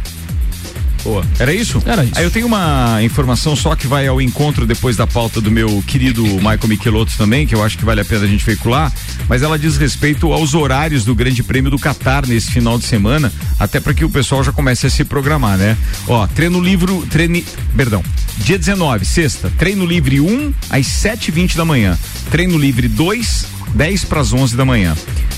Boa. 1.07 1.25
Era 1.39 1.53
isso? 1.53 1.81
Era 1.85 2.03
isso. 2.03 2.17
Aí 2.17 2.25
eu 2.25 2.29
tenho 2.29 2.45
uma 2.45 3.01
informação 3.01 3.55
só 3.55 3.77
que 3.77 3.87
vai 3.87 4.05
ao 4.07 4.21
encontro 4.21 4.65
depois 4.65 4.97
da 4.97 5.07
pauta 5.07 5.39
do 5.39 5.49
meu 5.49 5.81
querido 5.87 6.21
Michael 6.21 6.67
Michelotto 6.67 7.13
também, 7.17 7.47
que 7.47 7.55
eu 7.55 7.63
acho 7.63 7.77
que 7.77 7.85
vale 7.85 8.01
a 8.01 8.05
pena 8.05 8.25
a 8.25 8.27
gente 8.27 8.43
veicular, 8.43 8.91
mas 9.29 9.41
ela 9.41 9.57
diz 9.57 9.77
respeito 9.77 10.33
aos 10.33 10.53
horários 10.53 11.05
do 11.05 11.15
Grande 11.15 11.41
Prêmio 11.43 11.71
do 11.71 11.79
Catar 11.79 12.27
nesse 12.27 12.51
final 12.51 12.77
de 12.77 12.83
semana, 12.83 13.31
até 13.57 13.79
para 13.79 13.93
que 13.93 14.03
o 14.03 14.09
pessoal 14.09 14.43
já 14.43 14.51
comece 14.51 14.85
a 14.85 14.89
se 14.89 15.05
programar, 15.05 15.57
né? 15.57 15.77
Ó, 16.09 16.27
treino 16.27 16.59
livre, 16.59 16.91
treine, 17.09 17.45
perdão, 17.73 18.03
dia 18.39 18.59
19, 18.59 19.05
sexta, 19.05 19.49
treino 19.57 19.85
livre 19.85 20.19
1 20.19 20.53
às 20.69 20.87
7h20 20.87 21.55
da 21.55 21.63
manhã, 21.63 21.97
treino 22.29 22.57
livre 22.57 22.89
2, 22.89 23.45
10 23.73 24.05
para 24.05 24.21
as 24.21 24.33
11 24.33 24.55
da 24.55 24.65
manhã. 24.65 24.95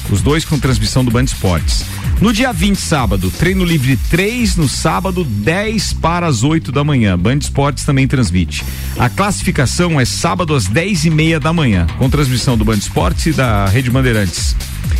Os 0.09 0.21
dois 0.21 0.43
com 0.43 0.59
transmissão 0.59 1.03
do 1.03 1.11
Band 1.11 1.23
Esportes. 1.23 1.85
No 2.19 2.33
dia 2.33 2.51
20, 2.51 2.77
sábado, 2.77 3.31
treino 3.31 3.63
livre 3.63 3.95
3, 4.09 4.57
no 4.57 4.67
sábado, 4.67 5.23
10 5.23 5.93
para 5.93 6.27
as 6.27 6.43
8 6.43 6.71
da 6.71 6.83
manhã. 6.83 7.17
Band 7.17 7.37
Esportes 7.37 7.85
também 7.85 8.07
transmite. 8.07 8.65
A 8.97 9.09
classificação 9.09 9.99
é 9.99 10.03
sábado 10.03 10.53
às 10.53 10.65
10 10.65 11.05
e 11.05 11.09
meia 11.09 11.39
da 11.39 11.53
manhã, 11.53 11.87
com 11.97 12.09
transmissão 12.09 12.57
do 12.57 12.65
Band 12.65 12.77
Esportes 12.77 13.27
e 13.27 13.31
da 13.31 13.67
Rede 13.67 13.89
Bandeirantes. 13.89 14.55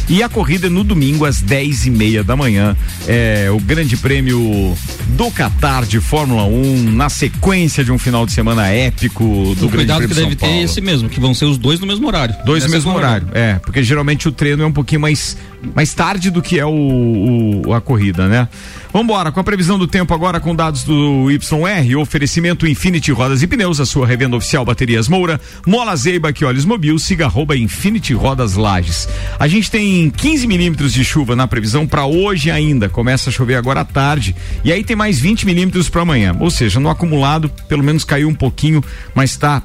E 0.08 0.23
a 0.23 0.30
corrida 0.30 0.67
é 0.67 0.69
no 0.69 0.84
domingo 0.84 1.25
às 1.25 1.41
10 1.41 1.86
e 1.86 1.89
meia 1.91 2.23
da 2.23 2.36
manhã. 2.36 2.75
É 3.08 3.47
o 3.52 3.60
grande 3.60 3.95
prêmio 3.97 4.75
do 5.10 5.32
Qatar 5.32 5.86
de 5.86 5.99
Fórmula 5.99 6.43
1, 6.45 6.91
na 6.91 7.10
sequência 7.10 7.84
de 7.84 7.91
um 7.91 7.97
final 7.99 8.25
de 8.25 8.32
semana 8.32 8.67
épico 8.67 9.23
do 9.23 9.67
o 9.67 9.69
Grande 9.69 9.69
cuidado 9.69 9.97
Prêmio 9.97 10.08
que 10.08 10.13
de 10.13 10.15
São 10.15 10.23
deve 10.23 10.36
ter 10.36 10.45
Paulo. 10.47 10.62
esse 10.63 10.82
mesmo, 10.82 11.10
que 11.10 11.19
vão 11.19 11.34
ser 11.34 11.45
os 11.45 11.58
dois 11.58 11.80
no 11.80 11.88
mesmo 11.88 12.08
horário. 12.08 12.36
Dois 12.45 12.63
no 12.63 12.71
mesmo 12.71 12.91
corrida. 12.91 13.08
horário, 13.08 13.28
é, 13.34 13.56
porque 13.60 13.84
geralmente 13.84 14.28
o 14.28 14.32
treino 14.32 14.63
é 14.63 14.65
um 14.65 14.71
pouquinho 14.71 15.02
mais, 15.02 15.38
mais 15.75 15.93
tarde 15.93 16.29
do 16.31 16.41
que 16.41 16.59
é 16.59 16.65
o, 16.65 17.61
o- 17.65 17.73
a 17.73 17.81
corrida, 17.81 18.27
né? 18.27 18.47
Vambora, 18.91 19.31
com 19.31 19.39
a 19.39 19.43
previsão 19.43 19.77
do 19.77 19.85
tempo 19.87 20.13
agora 20.13 20.39
com 20.39 20.55
dados 20.55 20.83
do 20.83 21.27
YR, 21.29 21.97
oferecimento 21.99 22.65
Infinity 22.67 23.11
Rodas 23.11 23.43
e 23.43 23.47
Pneus, 23.47 23.79
a 23.79 23.85
sua 23.85 24.07
revenda 24.07 24.35
oficial 24.35 24.65
Baterias 24.65 25.07
Moura, 25.07 25.39
Mola 25.65 25.95
Zeiba, 25.95 26.33
que 26.33 26.43
olhos 26.43 26.65
mobil, 26.65 26.97
siga 26.97 27.25
arroba 27.25 27.55
Infinity 27.55 28.13
Rodas 28.13 28.55
Lages. 28.55 29.07
A 29.39 29.47
gente 29.47 29.69
tem 29.69 30.09
15 30.09 30.47
milímetros 30.47 30.91
de 30.93 31.03
chuva 31.03 31.35
na 31.35 31.47
previsão 31.47 31.85
para 31.85 32.05
hoje 32.05 32.49
ainda, 32.49 32.89
começa 32.89 33.29
a 33.29 33.33
chover 33.33 33.55
agora 33.55 33.81
à 33.81 33.85
tarde, 33.85 34.35
e 34.63 34.71
aí 34.71 34.83
tem 34.83 34.95
mais 34.95 35.19
20 35.19 35.45
milímetros 35.45 35.87
para 35.87 36.01
amanhã, 36.01 36.35
ou 36.39 36.49
seja, 36.49 36.79
no 36.79 36.89
acumulado 36.89 37.49
pelo 37.67 37.83
menos 37.83 38.03
caiu 38.03 38.27
um 38.27 38.33
pouquinho, 38.35 38.83
mas 39.13 39.37
tá 39.37 39.61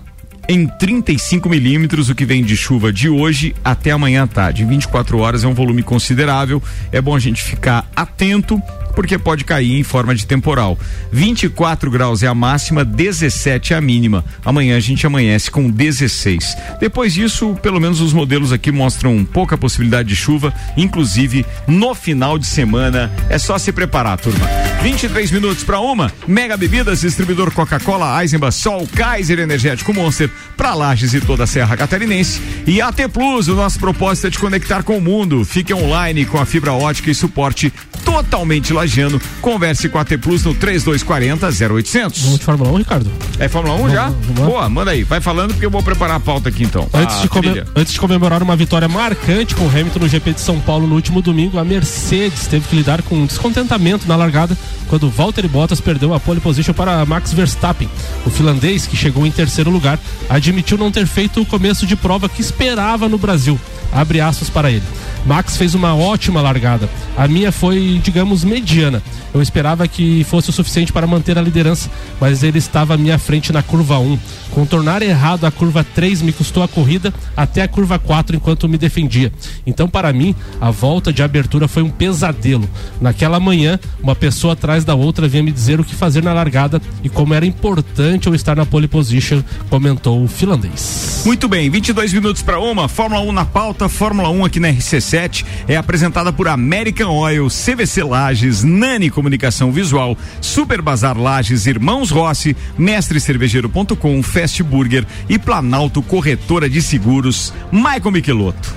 em 0.48 0.66
35 0.66 1.48
milímetros, 1.48 2.08
o 2.08 2.14
que 2.14 2.24
vem 2.24 2.42
de 2.42 2.56
chuva 2.56 2.92
de 2.92 3.08
hoje 3.08 3.54
até 3.64 3.90
amanhã 3.90 4.24
à 4.24 4.26
tarde. 4.26 4.62
Em 4.62 4.66
24 4.66 5.18
horas 5.18 5.44
é 5.44 5.48
um 5.48 5.54
volume 5.54 5.82
considerável. 5.82 6.62
É 6.92 7.00
bom 7.00 7.14
a 7.14 7.18
gente 7.18 7.42
ficar 7.42 7.88
atento, 7.96 8.60
porque 8.94 9.18
pode 9.18 9.44
cair 9.44 9.78
em 9.78 9.82
forma 9.82 10.14
de 10.14 10.26
temporal. 10.26 10.78
24 11.12 11.90
graus 11.90 12.22
é 12.22 12.26
a 12.26 12.34
máxima, 12.34 12.84
17 12.84 13.72
é 13.72 13.76
a 13.76 13.80
mínima. 13.80 14.24
Amanhã 14.44 14.76
a 14.76 14.80
gente 14.80 15.06
amanhece 15.06 15.50
com 15.50 15.70
16. 15.70 16.56
Depois 16.80 17.14
disso, 17.14 17.56
pelo 17.62 17.80
menos 17.80 18.00
os 18.00 18.12
modelos 18.12 18.52
aqui 18.52 18.70
mostram 18.70 19.24
pouca 19.24 19.58
possibilidade 19.58 20.08
de 20.08 20.16
chuva, 20.16 20.52
inclusive 20.76 21.44
no 21.66 21.94
final 21.94 22.38
de 22.38 22.46
semana. 22.46 23.10
É 23.28 23.38
só 23.38 23.58
se 23.58 23.72
preparar, 23.72 24.18
turma. 24.18 24.46
23 24.82 25.30
minutos 25.30 25.64
para 25.64 25.80
uma. 25.80 26.12
Mega 26.26 26.56
Bebidas, 26.56 27.00
distribuidor 27.00 27.50
Coca-Cola, 27.50 28.20
Eisenbach, 28.20 28.54
Sol, 28.54 28.86
Kaiser 28.94 29.38
Energético 29.38 29.94
Monster, 29.94 30.30
para 30.56 30.74
Lages 30.74 31.14
e 31.14 31.20
toda 31.20 31.44
a 31.44 31.46
Serra 31.46 31.76
Catarinense. 31.76 32.40
E 32.66 32.80
AT 32.80 33.08
Plus, 33.12 33.48
o 33.48 33.54
nosso 33.54 33.78
propósito 33.78 34.26
é 34.26 34.30
te 34.30 34.38
conectar 34.38 34.82
com 34.82 34.96
o 34.98 35.00
mundo. 35.00 35.44
Fique 35.44 35.74
online 35.74 36.24
com 36.24 36.38
a 36.38 36.46
fibra 36.46 36.72
ótica 36.72 37.10
e 37.10 37.14
suporte 37.14 37.72
totalmente 38.04 38.72
lagiano. 38.72 39.20
Converse 39.40 39.88
com 39.88 39.98
a 39.98 40.02
AT 40.02 40.16
Plus 40.18 40.44
no 40.44 40.54
3240 40.54 41.48
0800. 41.74 42.22
Vamos 42.22 42.38
de 42.38 42.44
Fórmula 42.44 42.70
1, 42.72 42.76
Ricardo? 42.76 43.10
É 43.38 43.48
Fórmula 43.48 43.76
1 43.82 43.90
já? 43.90 44.10
Boa, 44.10 44.68
manda 44.68 44.90
aí. 44.92 45.02
Vai 45.04 45.20
falando 45.20 45.52
porque 45.52 45.66
eu 45.66 45.70
vou 45.70 45.82
preparar 45.82 46.16
a 46.16 46.20
pauta 46.20 46.48
aqui 46.48 46.62
então. 46.64 46.88
Antes, 46.92 47.16
A 47.16 47.22
de 47.22 47.28
come- 47.28 47.64
antes 47.74 47.92
de 47.92 48.00
comemorar 48.00 48.42
uma 48.42 48.54
vitória 48.56 48.86
marcante 48.88 49.54
com 49.54 49.64
o 49.64 49.68
Hamilton 49.68 49.98
no 50.00 50.08
GP 50.08 50.32
de 50.34 50.40
São 50.40 50.60
Paulo 50.60 50.86
no 50.86 50.94
último 50.94 51.20
domingo, 51.22 51.58
a 51.58 51.64
Mercedes 51.64 52.46
teve 52.46 52.66
que 52.68 52.76
lidar 52.76 53.02
com 53.02 53.16
um 53.16 53.26
descontentamento 53.26 54.06
na 54.06 54.16
largada 54.16 54.56
quando 54.88 55.08
Valtteri 55.08 55.48
Bottas 55.48 55.80
perdeu 55.80 56.12
a 56.14 56.20
pole 56.20 56.40
position 56.40 56.74
para 56.74 57.04
Max 57.06 57.32
Verstappen. 57.32 57.88
O 58.24 58.30
finlandês, 58.30 58.86
que 58.86 58.96
chegou 58.96 59.26
em 59.26 59.30
terceiro 59.30 59.70
lugar, 59.70 59.98
admitiu 60.28 60.78
não 60.78 60.90
ter 60.90 61.06
feito 61.06 61.40
o 61.40 61.46
começo 61.46 61.86
de 61.86 61.96
prova 61.96 62.28
que 62.28 62.40
esperava 62.40 63.08
no 63.08 63.18
Brasil. 63.18 63.58
Abre 63.94 64.20
aspas 64.20 64.50
para 64.50 64.70
ele. 64.70 64.82
Max 65.24 65.56
fez 65.56 65.74
uma 65.74 65.94
ótima 65.94 66.42
largada. 66.42 66.88
A 67.16 67.26
minha 67.26 67.50
foi, 67.50 68.00
digamos, 68.02 68.44
mediana. 68.44 69.02
Eu 69.32 69.40
esperava 69.40 69.88
que 69.88 70.22
fosse 70.24 70.50
o 70.50 70.52
suficiente 70.52 70.92
para 70.92 71.06
manter 71.06 71.38
a 71.38 71.42
liderança, 71.42 71.90
mas 72.20 72.42
ele 72.42 72.58
estava 72.58 72.94
à 72.94 72.96
minha 72.96 73.18
frente 73.18 73.52
na 73.52 73.62
curva 73.62 73.98
1. 73.98 74.18
Contornar 74.50 75.02
errado 75.02 75.44
a 75.44 75.50
curva 75.50 75.84
3 75.94 76.22
me 76.22 76.32
custou 76.32 76.62
a 76.62 76.68
corrida 76.68 77.12
até 77.36 77.62
a 77.62 77.68
curva 77.68 77.98
4 77.98 78.36
enquanto 78.36 78.68
me 78.68 78.78
defendia. 78.78 79.32
Então, 79.66 79.88
para 79.88 80.12
mim, 80.12 80.34
a 80.60 80.70
volta 80.70 81.12
de 81.12 81.22
abertura 81.22 81.66
foi 81.66 81.82
um 81.82 81.90
pesadelo. 81.90 82.68
Naquela 83.00 83.40
manhã, 83.40 83.78
uma 84.02 84.14
pessoa 84.14 84.52
atrás 84.52 84.84
da 84.84 84.94
outra 84.94 85.26
vinha 85.26 85.42
me 85.42 85.50
dizer 85.50 85.80
o 85.80 85.84
que 85.84 85.94
fazer 85.94 86.22
na 86.22 86.32
largada 86.32 86.80
e 87.02 87.08
como 87.08 87.34
era 87.34 87.46
importante 87.46 88.26
eu 88.26 88.34
estar 88.34 88.54
na 88.54 88.66
pole 88.66 88.86
position, 88.86 89.42
comentou 89.70 90.22
o 90.22 90.28
finlandês. 90.28 91.22
Muito 91.24 91.48
bem, 91.48 91.70
22 91.70 92.12
minutos 92.12 92.42
para 92.42 92.60
uma. 92.60 92.88
Fórmula 92.88 93.22
1 93.22 93.32
na 93.32 93.44
pauta. 93.44 93.83
Fórmula 93.88 94.30
1 94.30 94.44
aqui 94.44 94.60
na 94.60 94.68
RC7 94.68 95.44
é 95.68 95.76
apresentada 95.76 96.32
por 96.32 96.48
American 96.48 97.10
Oil, 97.10 97.48
CVC 97.48 98.02
Lages, 98.02 98.62
Nani 98.62 99.10
Comunicação 99.10 99.70
Visual, 99.72 100.16
Super 100.40 100.82
Bazar 100.82 101.18
Lages, 101.18 101.66
Irmãos 101.66 102.10
Rossi, 102.10 102.56
Mestre 102.76 103.20
Cervejeiro.com, 103.20 104.22
Fast 104.22 104.62
Burger 104.62 105.06
e 105.28 105.38
Planalto 105.38 106.02
Corretora 106.02 106.68
de 106.68 106.80
Seguros. 106.82 107.52
Michael 107.72 108.10
Michelotto. 108.10 108.74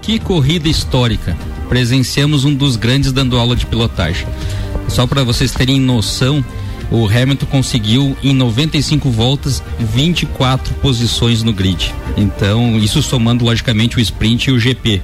Que 0.00 0.18
corrida 0.18 0.68
histórica. 0.68 1.36
Presenciamos 1.68 2.44
um 2.44 2.54
dos 2.54 2.76
grandes 2.76 3.12
dando 3.12 3.38
aula 3.38 3.54
de 3.54 3.64
pilotagem. 3.66 4.26
Só 4.88 5.06
para 5.06 5.24
vocês 5.24 5.52
terem 5.52 5.80
noção, 5.80 6.44
o 6.92 7.08
Hamilton 7.08 7.46
conseguiu 7.46 8.16
em 8.22 8.34
95 8.34 9.10
voltas 9.10 9.62
24 9.80 10.74
posições 10.74 11.42
no 11.42 11.52
grid. 11.52 11.92
Então, 12.16 12.78
isso 12.78 13.02
somando 13.02 13.44
logicamente 13.44 13.96
o 13.96 14.00
sprint 14.00 14.50
e 14.50 14.52
o 14.52 14.60
GP. 14.60 15.00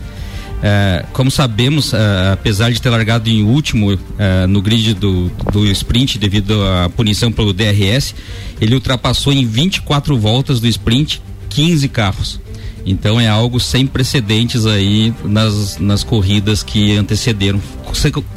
Eh, 0.63 1.05
como 1.13 1.31
sabemos, 1.31 1.95
eh, 1.95 2.31
apesar 2.33 2.71
de 2.71 2.83
ter 2.83 2.91
largado 2.91 3.31
em 3.31 3.43
último 3.43 3.99
eh, 4.19 4.47
no 4.47 4.61
grid 4.61 4.93
do, 4.95 5.31
do 5.53 5.65
sprint 5.67 6.19
devido 6.19 6.61
à 6.67 6.89
punição 6.89 7.31
pelo 7.31 7.53
DRS, 7.53 8.15
ele 8.61 8.75
ultrapassou 8.75 9.33
em 9.33 9.47
24 9.47 10.19
voltas 10.19 10.61
do 10.61 10.67
sprint 10.67 11.23
15 11.49 11.89
carros. 11.89 12.41
Então 12.89 13.21
é 13.21 13.29
algo 13.29 13.61
sem 13.61 13.87
precedentes 13.87 14.65
aí 14.65 15.13
nas, 15.23 15.79
nas 15.79 16.03
corridas 16.03 16.63
que 16.63 16.97
antecederam. 16.97 17.61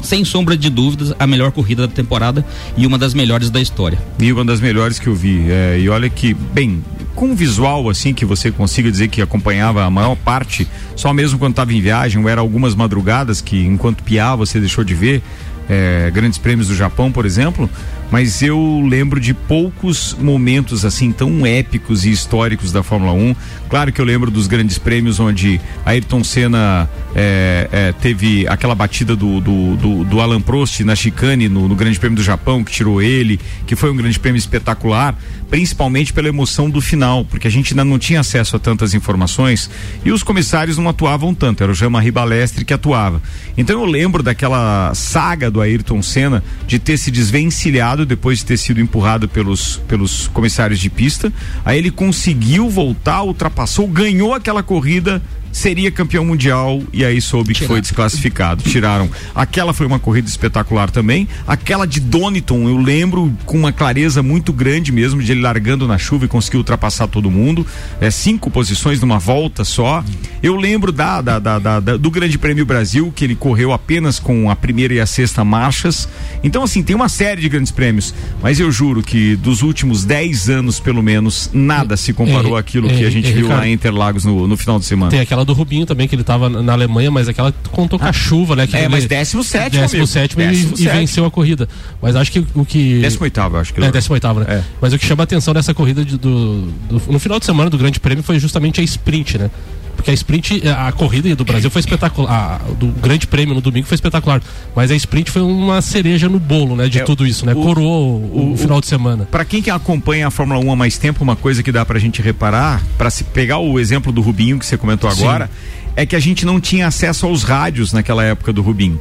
Sem, 0.04 0.26
sombra 0.26 0.58
de 0.58 0.70
dúvidas, 0.70 1.14
a 1.18 1.26
melhor 1.26 1.54
corrida 1.54 1.88
da 1.88 1.94
temporada 1.94 2.46
e 2.76 2.86
uma 2.86 2.98
das 2.98 3.14
melhores 3.14 3.50
da 3.50 3.62
história. 3.62 3.98
E 4.20 4.32
uma 4.32 4.44
das 4.44 4.60
melhores 4.60 5.00
que 5.00 5.08
eu 5.08 5.16
vi. 5.16 5.50
É, 5.50 5.80
e 5.80 5.88
olha 5.88 6.10
que, 6.10 6.34
bem, 6.34 6.84
com 7.16 7.28
um 7.28 7.36
visual 7.36 7.90
assim 7.90 8.14
que 8.14 8.26
você 8.26 8.52
consiga 8.52 8.92
dizer 8.92 9.08
que 9.08 9.22
acompanhava 9.22 9.86
a 9.86 9.90
maior 9.90 10.18
parte, 10.18 10.68
só 10.98 11.14
mesmo 11.14 11.40
quando 11.40 11.54
estava 11.54 11.74
em 11.74 11.80
viagem, 11.80 12.22
ou 12.22 12.28
era 12.28 12.42
algumas 12.42 12.76
madrugadas 12.76 13.40
que 13.40 13.66
enquanto 13.66 14.04
piava 14.04 14.46
você 14.46 14.60
deixou 14.60 14.84
de 14.84 14.94
ver, 14.94 15.22
é, 15.70 16.12
grandes 16.14 16.38
prêmios 16.38 16.68
do 16.68 16.76
Japão, 16.76 17.10
por 17.10 17.26
exemplo. 17.26 17.70
Mas 18.12 18.42
eu 18.42 18.86
lembro 18.86 19.22
de 19.22 19.34
poucos 19.34 20.16
momentos 20.20 20.84
assim 20.84 21.14
tão 21.14 21.46
épicos 21.46 22.06
e 22.06 22.12
históricos 22.12 22.72
da 22.72 22.84
Fórmula 22.84 23.14
1. 23.14 23.36
Claro 23.70 23.94
que 23.94 24.02
eu 24.02 24.06
lembro 24.06 24.30
dos 24.30 24.48
grandes 24.48 24.78
prêmios 24.78 25.18
onde 25.18 25.62
Ayrton 25.86 26.22
Senna 26.22 26.90
é, 27.16 27.70
é, 27.72 27.92
teve 27.94 28.46
aquela 28.48 28.76
batida 28.76 29.16
do, 29.16 29.40
do, 29.40 29.78
do, 29.78 30.04
do 30.04 30.20
Alan 30.20 30.42
Prost 30.42 30.82
na 30.82 30.94
chicane 30.94 31.48
no, 31.48 31.70
no 31.70 31.76
Grande 31.76 31.98
Prêmio 31.98 32.18
do 32.18 32.24
Japão, 32.24 32.66
que 32.66 32.72
tirou 32.72 33.02
ele, 33.02 33.40
que 33.66 33.78
foi 33.78 33.90
um 33.90 33.96
grande 33.96 34.20
prêmio 34.20 34.38
espetacular, 34.38 35.18
principalmente 35.50 36.12
pela 36.12 36.28
emoção 36.28 36.70
do 36.70 36.82
final, 36.82 37.24
porque 37.24 37.48
a 37.48 37.52
gente 37.52 37.74
ainda 37.74 37.86
não 37.86 37.98
tinha 37.98 38.20
acesso 38.20 38.58
a 38.58 38.60
tantas 38.60 38.94
informações 38.94 39.70
e 40.04 40.12
os 40.12 40.22
comissários 40.22 40.78
não 40.78 40.90
atuavam 40.90 41.34
tanto, 41.34 41.64
era 41.64 41.72
o 41.72 41.76
Jean-Marie 41.76 42.12
Balestre 42.12 42.66
que 42.66 42.74
atuava. 42.74 43.22
Então 43.58 43.80
eu 43.80 43.86
lembro 43.86 44.22
daquela 44.22 44.94
saga 44.94 45.50
do 45.50 45.62
Ayrton 45.62 46.02
Senna 46.02 46.44
de 46.68 46.78
ter 46.78 46.98
se 46.98 47.10
desvencilhado 47.10 48.01
depois 48.06 48.40
de 48.40 48.46
ter 48.46 48.58
sido 48.58 48.80
empurrado 48.80 49.28
pelos, 49.28 49.78
pelos 49.88 50.28
comissários 50.28 50.80
de 50.80 50.90
pista. 50.90 51.32
Aí 51.64 51.78
ele 51.78 51.92
conseguiu 51.92 52.70
voltar, 52.70 53.24
ultrapassou, 53.24 53.88
ganhou 53.88 54.34
aquela 54.34 54.64
corrida, 54.64 55.22
seria 55.52 55.92
campeão 55.92 56.24
mundial 56.26 56.82
e 56.94 57.04
aí 57.04 57.20
soube 57.22 57.54
que 57.54 57.66
foi 57.66 57.82
desclassificado. 57.82 58.64
Tiraram. 58.64 59.10
Aquela 59.36 59.74
foi 59.74 59.86
uma 59.86 60.00
corrida 60.00 60.28
espetacular 60.28 60.90
também. 60.90 61.28
Aquela 61.48 61.86
de 61.86 62.00
Doniton, 62.00 62.68
eu 62.70 62.78
lembro 62.78 63.32
com 63.46 63.58
uma 63.58 63.72
clareza 63.72 64.24
muito 64.24 64.54
grande 64.54 64.92
mesmo, 64.92 65.22
de 65.22 65.32
ele 65.32 65.42
largando 65.42 65.88
na 65.88 65.98
chuva 65.98 66.26
e 66.26 66.28
conseguiu 66.28 66.60
ultrapassar 66.60 67.08
todo 67.08 67.30
mundo. 67.30 67.66
É, 68.00 68.10
cinco 68.10 68.50
posições 68.50 69.00
numa 69.02 69.20
volta 69.20 69.64
só. 69.64 70.04
Eu 70.42 70.56
lembro 70.56 70.92
da, 70.92 71.22
da, 71.22 71.40
da, 71.40 71.60
da- 71.60 71.98
do 71.98 72.10
Grande 72.12 72.38
Prêmio 72.38 72.66
Brasil, 72.66 73.12
que 73.16 73.24
ele 73.24 73.36
correu 73.36 73.72
apenas 73.72 74.20
com 74.20 74.50
a 74.50 74.56
primeira 74.56 74.94
e 74.94 75.00
a 75.00 75.06
sexta 75.06 75.44
marchas. 75.44 76.08
Então, 76.44 76.64
assim, 76.64 76.82
tem 76.82 76.96
uma 76.96 77.10
série 77.10 77.42
de 77.42 77.50
grandes 77.50 77.72
prêmios. 77.72 78.14
Mas 78.42 78.60
eu 78.60 78.72
juro 78.72 79.04
que 79.04 79.36
dos 79.36 79.62
últimos 79.62 80.04
10 80.06 80.50
anos, 80.50 80.80
pelo 80.80 81.04
menos, 81.04 81.50
nada 81.54 81.96
se 81.98 82.14
comparou 82.14 82.58
É, 82.58 82.60
àquilo 82.60 82.90
é, 82.90 82.94
que 82.96 83.06
a 83.06 83.10
gente 83.10 83.30
é, 83.30 83.34
viu 83.34 83.44
lá 83.48 83.56
Ricardo. 83.56 83.68
em 83.70 83.74
Interlagos 83.74 84.26
no, 84.26 84.48
no 84.48 84.58
final 84.58 84.80
de 84.80 84.86
semana. 84.86 85.12
Tem 85.12 85.20
aquela 85.20 85.41
do 85.46 85.54
Rubinho 85.54 85.86
também, 85.86 86.08
que 86.08 86.16
ele 86.16 86.24
tava 86.24 86.50
na 86.50 86.74
Alemanha, 86.74 87.10
mas 87.12 87.28
aquela 87.28 87.54
contou 87.72 87.98
com 88.00 88.06
a 88.06 88.14
chuva, 88.14 88.56
né? 88.56 88.68
Que 88.68 88.76
é, 88.78 88.88
mas 88.88 89.06
17 89.06 89.78
décimo 89.78 90.08
sétimo 90.08 90.42
e, 90.42 90.48
Décimo 90.48 90.74
e 90.78 90.88
venceu 90.88 91.26
a 91.26 91.32
corrida. 91.32 91.68
Mas 92.02 92.16
acho 92.16 92.32
que 92.32 92.46
o 92.56 92.66
que. 92.66 93.00
18 93.02 93.40
acho 93.58 93.74
que 93.74 93.80
É, 93.80 93.84
ele- 93.84 93.92
18 93.92 94.34
né? 94.40 94.64
Mas 94.82 94.94
o 94.94 95.00
que 95.00 95.06
chama 95.06 95.24
a 95.24 95.26
atenção 95.26 95.54
dessa 95.54 95.74
corrida 95.74 96.04
de- 96.06 96.18
do, 96.18 96.62
do- 96.90 97.02
no 97.12 97.20
final 97.20 97.40
de 97.40 97.46
semana 97.46 97.70
do 97.70 97.78
Grande 97.78 98.00
Prêmio 98.00 98.24
foi 98.24 98.40
justamente 98.40 98.80
a 98.80 98.84
sprint, 98.84 99.38
né? 99.38 99.50
Porque 99.96 100.10
a 100.10 100.14
sprint, 100.14 100.64
a 100.68 100.92
corrida 100.92 101.36
do 101.36 101.44
Brasil 101.46 101.70
foi 101.70 101.80
espetacular. 101.80 102.60
A, 102.66 102.72
do 102.74 102.88
Grande 102.88 103.28
Prêmio 103.28 103.54
no 103.54 103.62
domingo 103.62 103.86
foi 103.86 103.96
espetacular. 103.96 104.42
Mas 104.76 104.90
a 104.92 104.96
sprint 104.96 105.30
foi 105.30 105.42
uma 105.42 105.82
cereja 105.82 106.28
no 106.28 106.40
bolo, 106.40 106.76
né? 106.76 106.88
De 106.90 107.00
É, 107.00 107.04
tudo 107.04 107.26
isso, 107.26 107.46
né? 107.46 107.54
o- 107.54 107.62
Coroou 107.62 108.18
o, 108.20 108.54
o- 108.54 108.58
final 108.58 108.82
de 108.82 108.88
semana. 108.88 109.28
Para 109.30 109.46
quem 109.46 109.62
que 109.62 109.70
acompanha 109.70 110.28
a 110.28 110.32
Fórmula 110.32 110.60
1 110.60 110.72
há 110.72 110.76
mais 110.76 110.98
tempo, 110.98 111.24
uma 111.24 111.36
coisa 111.36 111.62
que 111.62 111.72
dá 111.72 111.86
pra 111.86 112.00
gente 112.00 112.22
reparar, 112.22 112.82
para 112.98 113.10
se 113.10 113.24
pegar 113.24 113.60
o 113.60 113.80
exemplo 113.80 114.12
do 114.12 114.22
Rubinho 114.22 114.58
que 114.58 114.66
você 114.66 114.78
comentou 114.78 115.10
Sim. 115.12 115.22
agora, 115.24 115.50
é 115.96 116.06
que 116.06 116.16
a 116.16 116.20
gente 116.20 116.46
não 116.46 116.60
tinha 116.60 116.88
acesso 116.88 117.26
aos 117.28 117.44
rádios 117.44 117.94
naquela 117.94 118.24
época 118.24 118.52
do 118.52 118.62
Rubinho. 118.62 119.00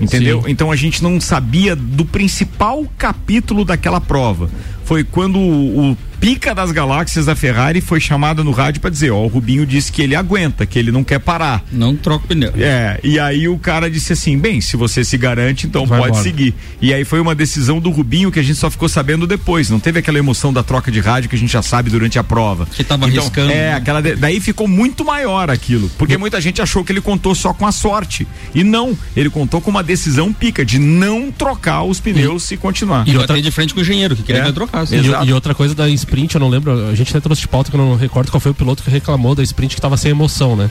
Entendeu? 0.00 0.42
Sim. 0.42 0.50
Então 0.50 0.70
a 0.70 0.76
gente 0.76 1.02
não 1.02 1.20
sabia 1.20 1.74
do 1.74 2.04
principal 2.04 2.84
capítulo 2.96 3.64
daquela 3.64 4.00
prova. 4.00 4.48
Foi 4.84 5.02
quando 5.02 5.38
o, 5.38 5.90
o 5.92 5.96
pica 6.20 6.54
das 6.54 6.70
galáxias 6.72 7.26
da 7.26 7.34
Ferrari 7.36 7.80
foi 7.80 8.00
chamado 8.00 8.42
no 8.44 8.50
rádio 8.50 8.80
para 8.80 8.90
dizer, 8.90 9.10
ó, 9.10 9.22
o 9.24 9.28
Rubinho 9.28 9.64
disse 9.66 9.90
que 9.92 10.02
ele 10.02 10.14
aguenta, 10.14 10.66
que 10.66 10.78
ele 10.78 10.90
não 10.90 11.04
quer 11.04 11.18
parar. 11.20 11.64
Não 11.72 11.94
troca 11.96 12.24
o 12.24 12.28
pneu. 12.28 12.52
É, 12.58 12.98
e 13.02 13.18
aí 13.18 13.48
o 13.48 13.58
cara 13.58 13.90
disse 13.90 14.12
assim: 14.12 14.38
bem, 14.38 14.60
se 14.60 14.76
você 14.76 15.04
se 15.04 15.16
garante, 15.16 15.66
então 15.66 15.86
Vai 15.86 15.98
pode 16.00 16.10
embora. 16.12 16.24
seguir. 16.24 16.54
E 16.80 16.92
aí 16.92 17.04
foi 17.04 17.20
uma 17.20 17.34
decisão 17.34 17.80
do 17.80 17.90
Rubinho 17.90 18.30
que 18.30 18.38
a 18.38 18.42
gente 18.42 18.56
só 18.56 18.70
ficou 18.70 18.88
sabendo 18.88 19.26
depois. 19.26 19.70
Não 19.70 19.80
teve 19.80 19.98
aquela 19.98 20.18
emoção 20.18 20.52
da 20.52 20.62
troca 20.62 20.90
de 20.90 21.00
rádio 21.00 21.28
que 21.30 21.36
a 21.36 21.38
gente 21.38 21.52
já 21.52 21.62
sabe 21.62 21.90
durante 21.90 22.18
a 22.18 22.24
prova. 22.24 22.66
Que 22.66 22.82
tava 22.84 23.06
então, 23.08 23.20
arriscando, 23.20 23.52
É, 23.52 23.54
né? 23.70 23.74
aquela 23.74 24.00
de- 24.00 24.16
daí 24.16 24.40
ficou 24.40 24.66
muito 24.68 25.04
maior 25.04 25.50
aquilo. 25.50 25.90
Porque 25.98 26.16
muita 26.16 26.40
gente 26.40 26.60
achou 26.60 26.84
que 26.84 26.92
ele 26.92 27.00
contou 27.00 27.34
só 27.34 27.52
com 27.54 27.66
a 27.66 27.72
sorte. 27.72 28.26
E 28.54 28.64
não, 28.64 28.96
ele 29.16 29.30
contou 29.30 29.60
com 29.60 29.70
uma 29.70 29.82
decisão 29.82 30.32
pica 30.32 30.64
de 30.64 30.78
não 30.78 31.30
trocar 31.30 31.82
os 31.84 32.00
pneus 32.00 32.50
e, 32.50 32.56
continuar. 32.56 33.06
E 33.06 33.12
bater 33.14 33.40
de 33.42 33.50
frente 33.50 33.72
com 33.72 33.80
o 33.80 33.82
engenheiro, 33.82 34.16
que 34.16 34.22
queria 34.22 34.42
É. 34.42 34.52
trocasse. 34.52 34.94
E, 34.96 35.26
e 35.28 35.32
outra 35.32 35.54
coisa 35.54 35.74
da 35.74 35.88
sprint, 36.08 36.34
eu 36.34 36.40
não 36.40 36.48
lembro, 36.48 36.88
a 36.88 36.94
gente 36.94 37.10
até 37.10 37.20
trouxe 37.20 37.42
de 37.42 37.48
pauta 37.48 37.70
que 37.70 37.76
eu 37.76 37.80
não 37.80 37.94
recordo 37.94 38.30
qual 38.30 38.40
foi 38.40 38.50
o 38.50 38.54
piloto 38.54 38.82
que 38.82 38.90
reclamou 38.90 39.34
da 39.34 39.42
sprint 39.42 39.74
que 39.74 39.80
tava 39.80 39.96
sem 39.96 40.10
emoção, 40.10 40.56
né? 40.56 40.70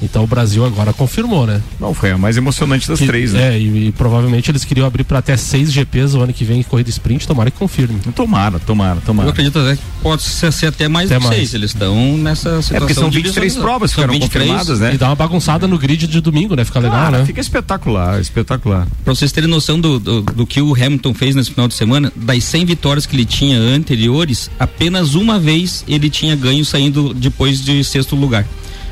Então 0.00 0.22
o 0.22 0.26
Brasil 0.26 0.64
agora 0.64 0.92
confirmou, 0.92 1.44
né? 1.46 1.60
Não, 1.80 1.92
foi 1.92 2.12
a 2.12 2.18
mais 2.18 2.36
emocionante 2.36 2.86
das 2.86 3.00
Que- 3.00 3.06
três, 3.06 3.32
né? 3.32 3.54
É, 3.54 3.58
e, 3.58 3.88
e 3.88 3.92
provavelmente 3.92 4.48
eles 4.50 4.64
queriam 4.64 4.86
abrir 4.86 5.02
para 5.02 5.18
até 5.18 5.36
seis 5.36 5.72
GPs 5.72 6.14
o 6.14 6.20
ano 6.22 6.32
que 6.32 6.44
vem 6.44 6.60
em 6.60 6.62
corrida 6.62 6.88
sprint, 6.88 7.26
tomara 7.26 7.50
que 7.50 7.58
confirme. 7.58 7.98
Tomara, 8.14 8.58
tomara, 8.60 8.96
Eu 8.98 9.00
tomara. 9.02 9.30
acredito 9.30 9.58
até 9.58 9.74
que 9.76 9.82
pode 10.00 10.22
ser, 10.22 10.52
ser 10.52 10.66
até 10.66 10.86
mais 10.86 11.10
Até 11.10 11.26
seis. 11.28 11.52
Eles 11.52 11.72
estão 11.72 12.16
nessa 12.16 12.62
situação. 12.62 12.76
É 12.76 12.80
porque 12.80 12.94
são 12.94 13.10
de 13.10 13.16
23 13.16 13.34
visualizar. 13.54 13.62
provas 13.62 13.90
que 13.90 13.94
São 13.96 14.02
foram 14.04 14.14
23. 14.14 14.44
confirmadas, 14.46 14.80
né? 14.80 14.94
E 14.94 14.98
dá 14.98 15.06
uma 15.08 15.16
bagunçada 15.16 15.66
no 15.66 15.76
grid 15.78 16.06
de 16.06 16.20
domingo, 16.20 16.54
né? 16.54 16.64
Fica 16.64 16.78
legal, 16.78 16.98
Cara, 17.00 17.18
né? 17.18 17.24
fica 17.26 17.40
espetacular, 17.40 18.20
espetacular. 18.20 18.86
Pra 19.04 19.14
vocês 19.14 19.32
terem 19.32 19.48
noção 19.50 19.80
do, 19.80 19.98
do, 19.98 20.22
do 20.22 20.46
que 20.46 20.60
o 20.60 20.74
Hamilton 20.74 21.12
fez 21.12 21.34
nesse 21.34 21.50
final 21.50 21.66
de 21.66 21.74
semana, 21.74 22.12
das 22.14 22.44
100 22.44 22.64
vitórias 22.66 23.04
que 23.04 23.16
ele 23.16 23.24
tinha 23.24 23.58
anteriores, 23.58 24.48
apenas 24.60 25.14
uma 25.14 25.38
vez 25.40 25.84
ele 25.88 26.08
tinha 26.08 26.36
ganho 26.36 26.64
saindo 26.64 27.12
depois 27.12 27.64
de 27.64 27.82
sexto 27.82 28.14
lugar. 28.14 28.46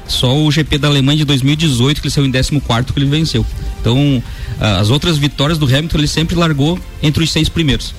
Só 0.09 0.37
o 0.37 0.51
GP 0.51 0.79
da 0.79 0.89
Alemanha 0.89 1.19
de 1.19 1.25
2018, 1.25 2.01
que 2.01 2.07
ele 2.07 2.15
saiu 2.15 2.27
em 2.27 2.31
14 2.33 2.93
que 2.93 2.99
ele 2.99 3.07
venceu. 3.07 3.45
Então, 3.81 4.23
ah, 4.61 4.79
as 4.79 4.91
outras 4.91 5.19
vitórias 5.19 5.59
do 5.59 5.67
Hamilton, 5.67 5.99
ele 5.99 6.09
sempre 6.09 6.37
largou 6.37 6.79
entre 7.03 7.25
os 7.25 7.31
seis 7.33 7.49
primeiros. 7.49 7.95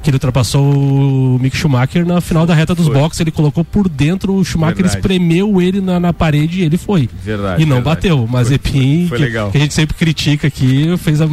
Que 0.03 0.09
ele 0.09 0.17
ultrapassou 0.17 0.61
o 0.63 1.39
Mick 1.39 1.55
Schumacher 1.55 2.05
na 2.05 2.19
final 2.19 2.45
da 2.45 2.53
reta 2.53 2.75
dos 2.75 2.87
boxes, 2.89 3.21
ele 3.21 3.31
colocou 3.31 3.63
por 3.63 3.87
dentro, 3.87 4.35
o 4.35 4.43
Schumacher 4.43 4.75
Verdade. 4.75 4.97
espremeu 4.97 5.61
ele 5.61 5.79
na, 5.79 5.97
na 5.99 6.11
parede 6.11 6.59
e 6.59 6.63
ele 6.63 6.77
foi. 6.77 7.09
Verdade, 7.23 7.63
E 7.63 7.65
não 7.65 7.77
verdade. 7.77 7.95
bateu. 7.95 8.23
O 8.23 8.27
Mazepin, 8.29 9.07
foi 9.07 9.17
que, 9.17 9.23
legal. 9.23 9.49
que 9.49 9.57
a 9.57 9.61
gente 9.61 9.73
sempre 9.73 9.95
critica 9.95 10.47
aqui, 10.47 10.93
fez 10.97 11.21
a, 11.21 11.27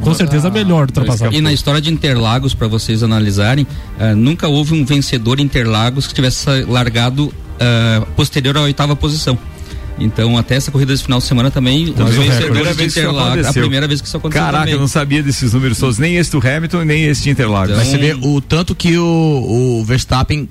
com 0.00 0.14
certeza 0.14 0.48
a 0.48 0.50
melhor 0.50 0.86
ultrapassagem. 0.86 1.38
E 1.38 1.40
na 1.42 1.52
história 1.52 1.80
de 1.80 1.92
Interlagos, 1.92 2.54
para 2.54 2.66
vocês 2.66 3.02
analisarem, 3.02 3.66
ah, 4.00 4.14
nunca 4.14 4.48
houve 4.48 4.72
um 4.74 4.84
vencedor 4.84 5.38
Interlagos 5.38 6.06
que 6.06 6.14
tivesse 6.14 6.48
largado 6.66 7.32
ah, 7.60 8.06
posterior 8.16 8.56
à 8.56 8.62
oitava 8.62 8.96
posição. 8.96 9.38
Então, 9.98 10.36
até 10.36 10.56
essa 10.56 10.70
corrida 10.72 10.92
desse 10.92 11.04
final 11.04 11.18
de 11.20 11.24
semana 11.24 11.50
também, 11.50 11.84
os 11.84 11.90
Primeira 11.94 12.20
vencedores 12.20 12.56
de 12.56 12.62
vez 12.64 12.76
que 12.76 12.84
isso 12.86 12.98
Interlagos, 13.00 13.46
a 13.46 13.52
primeira 13.52 13.86
vez 13.88 14.00
que 14.00 14.08
isso 14.08 14.16
aconteceu. 14.16 14.42
Caraca, 14.44 14.58
também. 14.64 14.74
eu 14.74 14.80
não 14.80 14.88
sabia 14.88 15.22
desses 15.22 15.52
números 15.52 15.78
todos, 15.78 15.98
nem 15.98 16.16
esse 16.16 16.30
do 16.32 16.38
Hamilton 16.38 16.82
e 16.82 16.84
nem 16.84 17.04
esse 17.04 17.22
de 17.22 17.30
Interlagos. 17.30 17.76
Mas 17.76 17.88
você 17.88 17.98
vê 17.98 18.12
o 18.14 18.40
tanto 18.40 18.74
que 18.74 18.98
o, 18.98 19.78
o 19.80 19.84
Verstappen 19.84 20.48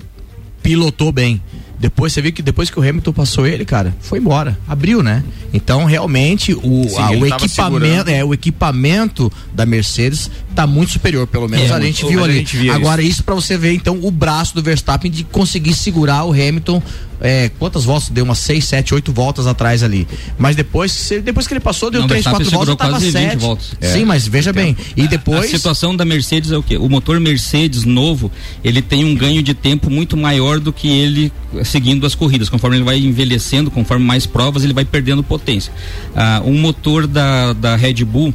pilotou 0.62 1.12
bem. 1.12 1.40
Depois 1.78 2.12
você 2.14 2.22
viu 2.22 2.32
que 2.32 2.40
depois 2.40 2.70
que 2.70 2.78
o 2.78 2.82
Hamilton 2.82 3.12
passou 3.12 3.46
ele, 3.46 3.64
cara, 3.66 3.94
foi 4.00 4.18
embora. 4.18 4.58
Abriu, 4.66 5.02
né? 5.02 5.22
Então 5.52 5.84
realmente 5.84 6.54
o, 6.54 6.88
Sim, 6.88 6.96
a- 6.98 7.10
o 7.10 7.26
equipamento, 7.26 7.48
segurando. 7.50 8.08
é, 8.08 8.24
o 8.24 8.32
equipamento 8.32 9.30
da 9.52 9.66
Mercedes 9.66 10.30
tá 10.54 10.66
muito 10.66 10.92
superior, 10.92 11.26
pelo 11.26 11.48
menos 11.48 11.70
É, 11.70 11.74
a 11.74 11.80
gente 11.80 12.06
viu 12.06 12.20
A 12.20 12.24
ali. 12.24 12.38
gente 12.38 12.70
Agora 12.70 13.02
isso, 13.02 13.22
pra 13.24 13.34
você 13.34 13.56
ver 13.58 13.72
então 13.74 13.98
o 14.02 14.10
braço 14.10 14.54
do 14.54 14.62
Verstappen 14.62 15.10
de 15.10 15.24
conseguir 15.24 15.74
segurar 15.74 16.24
o 16.24 16.32
Hamilton 16.32 16.82
é, 17.20 17.50
quantas 17.58 17.84
voltas? 17.84 18.08
Deu 18.10 18.24
umas 18.24 18.38
6, 18.40 18.64
7, 18.64 18.92
8 18.94 19.12
voltas 19.12 19.46
atrás 19.46 19.82
ali. 19.82 20.06
Mas 20.36 20.56
depois, 20.56 21.10
depois 21.24 21.46
que 21.46 21.54
ele 21.54 21.60
passou, 21.60 21.90
deu 21.90 22.00
Não, 22.02 22.08
3, 22.08 22.22
Verstappen 22.22 22.46
4 22.50 22.56
voltas, 22.66 22.76
tava 22.76 22.90
quase 22.90 23.06
20 23.06 23.12
7. 23.30 23.36
voltas. 23.38 23.66
Sim, 23.80 24.02
É. 24.02 24.04
mas 24.04 24.26
veja 24.26 24.52
bem. 24.52 24.76
E 24.96 25.06
depois. 25.08 25.44
A 25.46 25.48
situação 25.48 25.96
da 25.96 26.04
Mercedes 26.04 26.50
é 26.50 26.58
o 26.58 26.62
quê? 26.62 26.76
O 26.76 26.88
motor 26.88 27.18
Mercedes 27.20 27.84
novo, 27.84 28.30
ele 28.62 28.82
tem 28.82 29.04
um 29.04 29.14
ganho 29.14 29.42
de 29.42 29.54
tempo 29.54 29.88
muito 29.88 30.16
maior 30.16 30.60
do 30.60 30.72
que 30.72 30.88
ele 30.88 31.32
eh, 31.56 31.64
seguindo 31.64 32.04
as 32.04 32.14
corridas. 32.14 32.48
Conforme 32.50 32.76
ele 32.76 32.84
vai 32.84 32.98
envelhecendo, 32.98 33.70
conforme 33.70 34.04
mais 34.04 34.26
provas, 34.26 34.62
ele 34.64 34.74
vai 34.74 34.84
perdendo 34.84 35.22
potência. 35.22 35.72
Ah, 36.14 36.42
um 36.44 36.58
motor 36.60 37.06
da, 37.06 37.52
da 37.54 37.74
Red 37.76 38.04
Bull, 38.04 38.34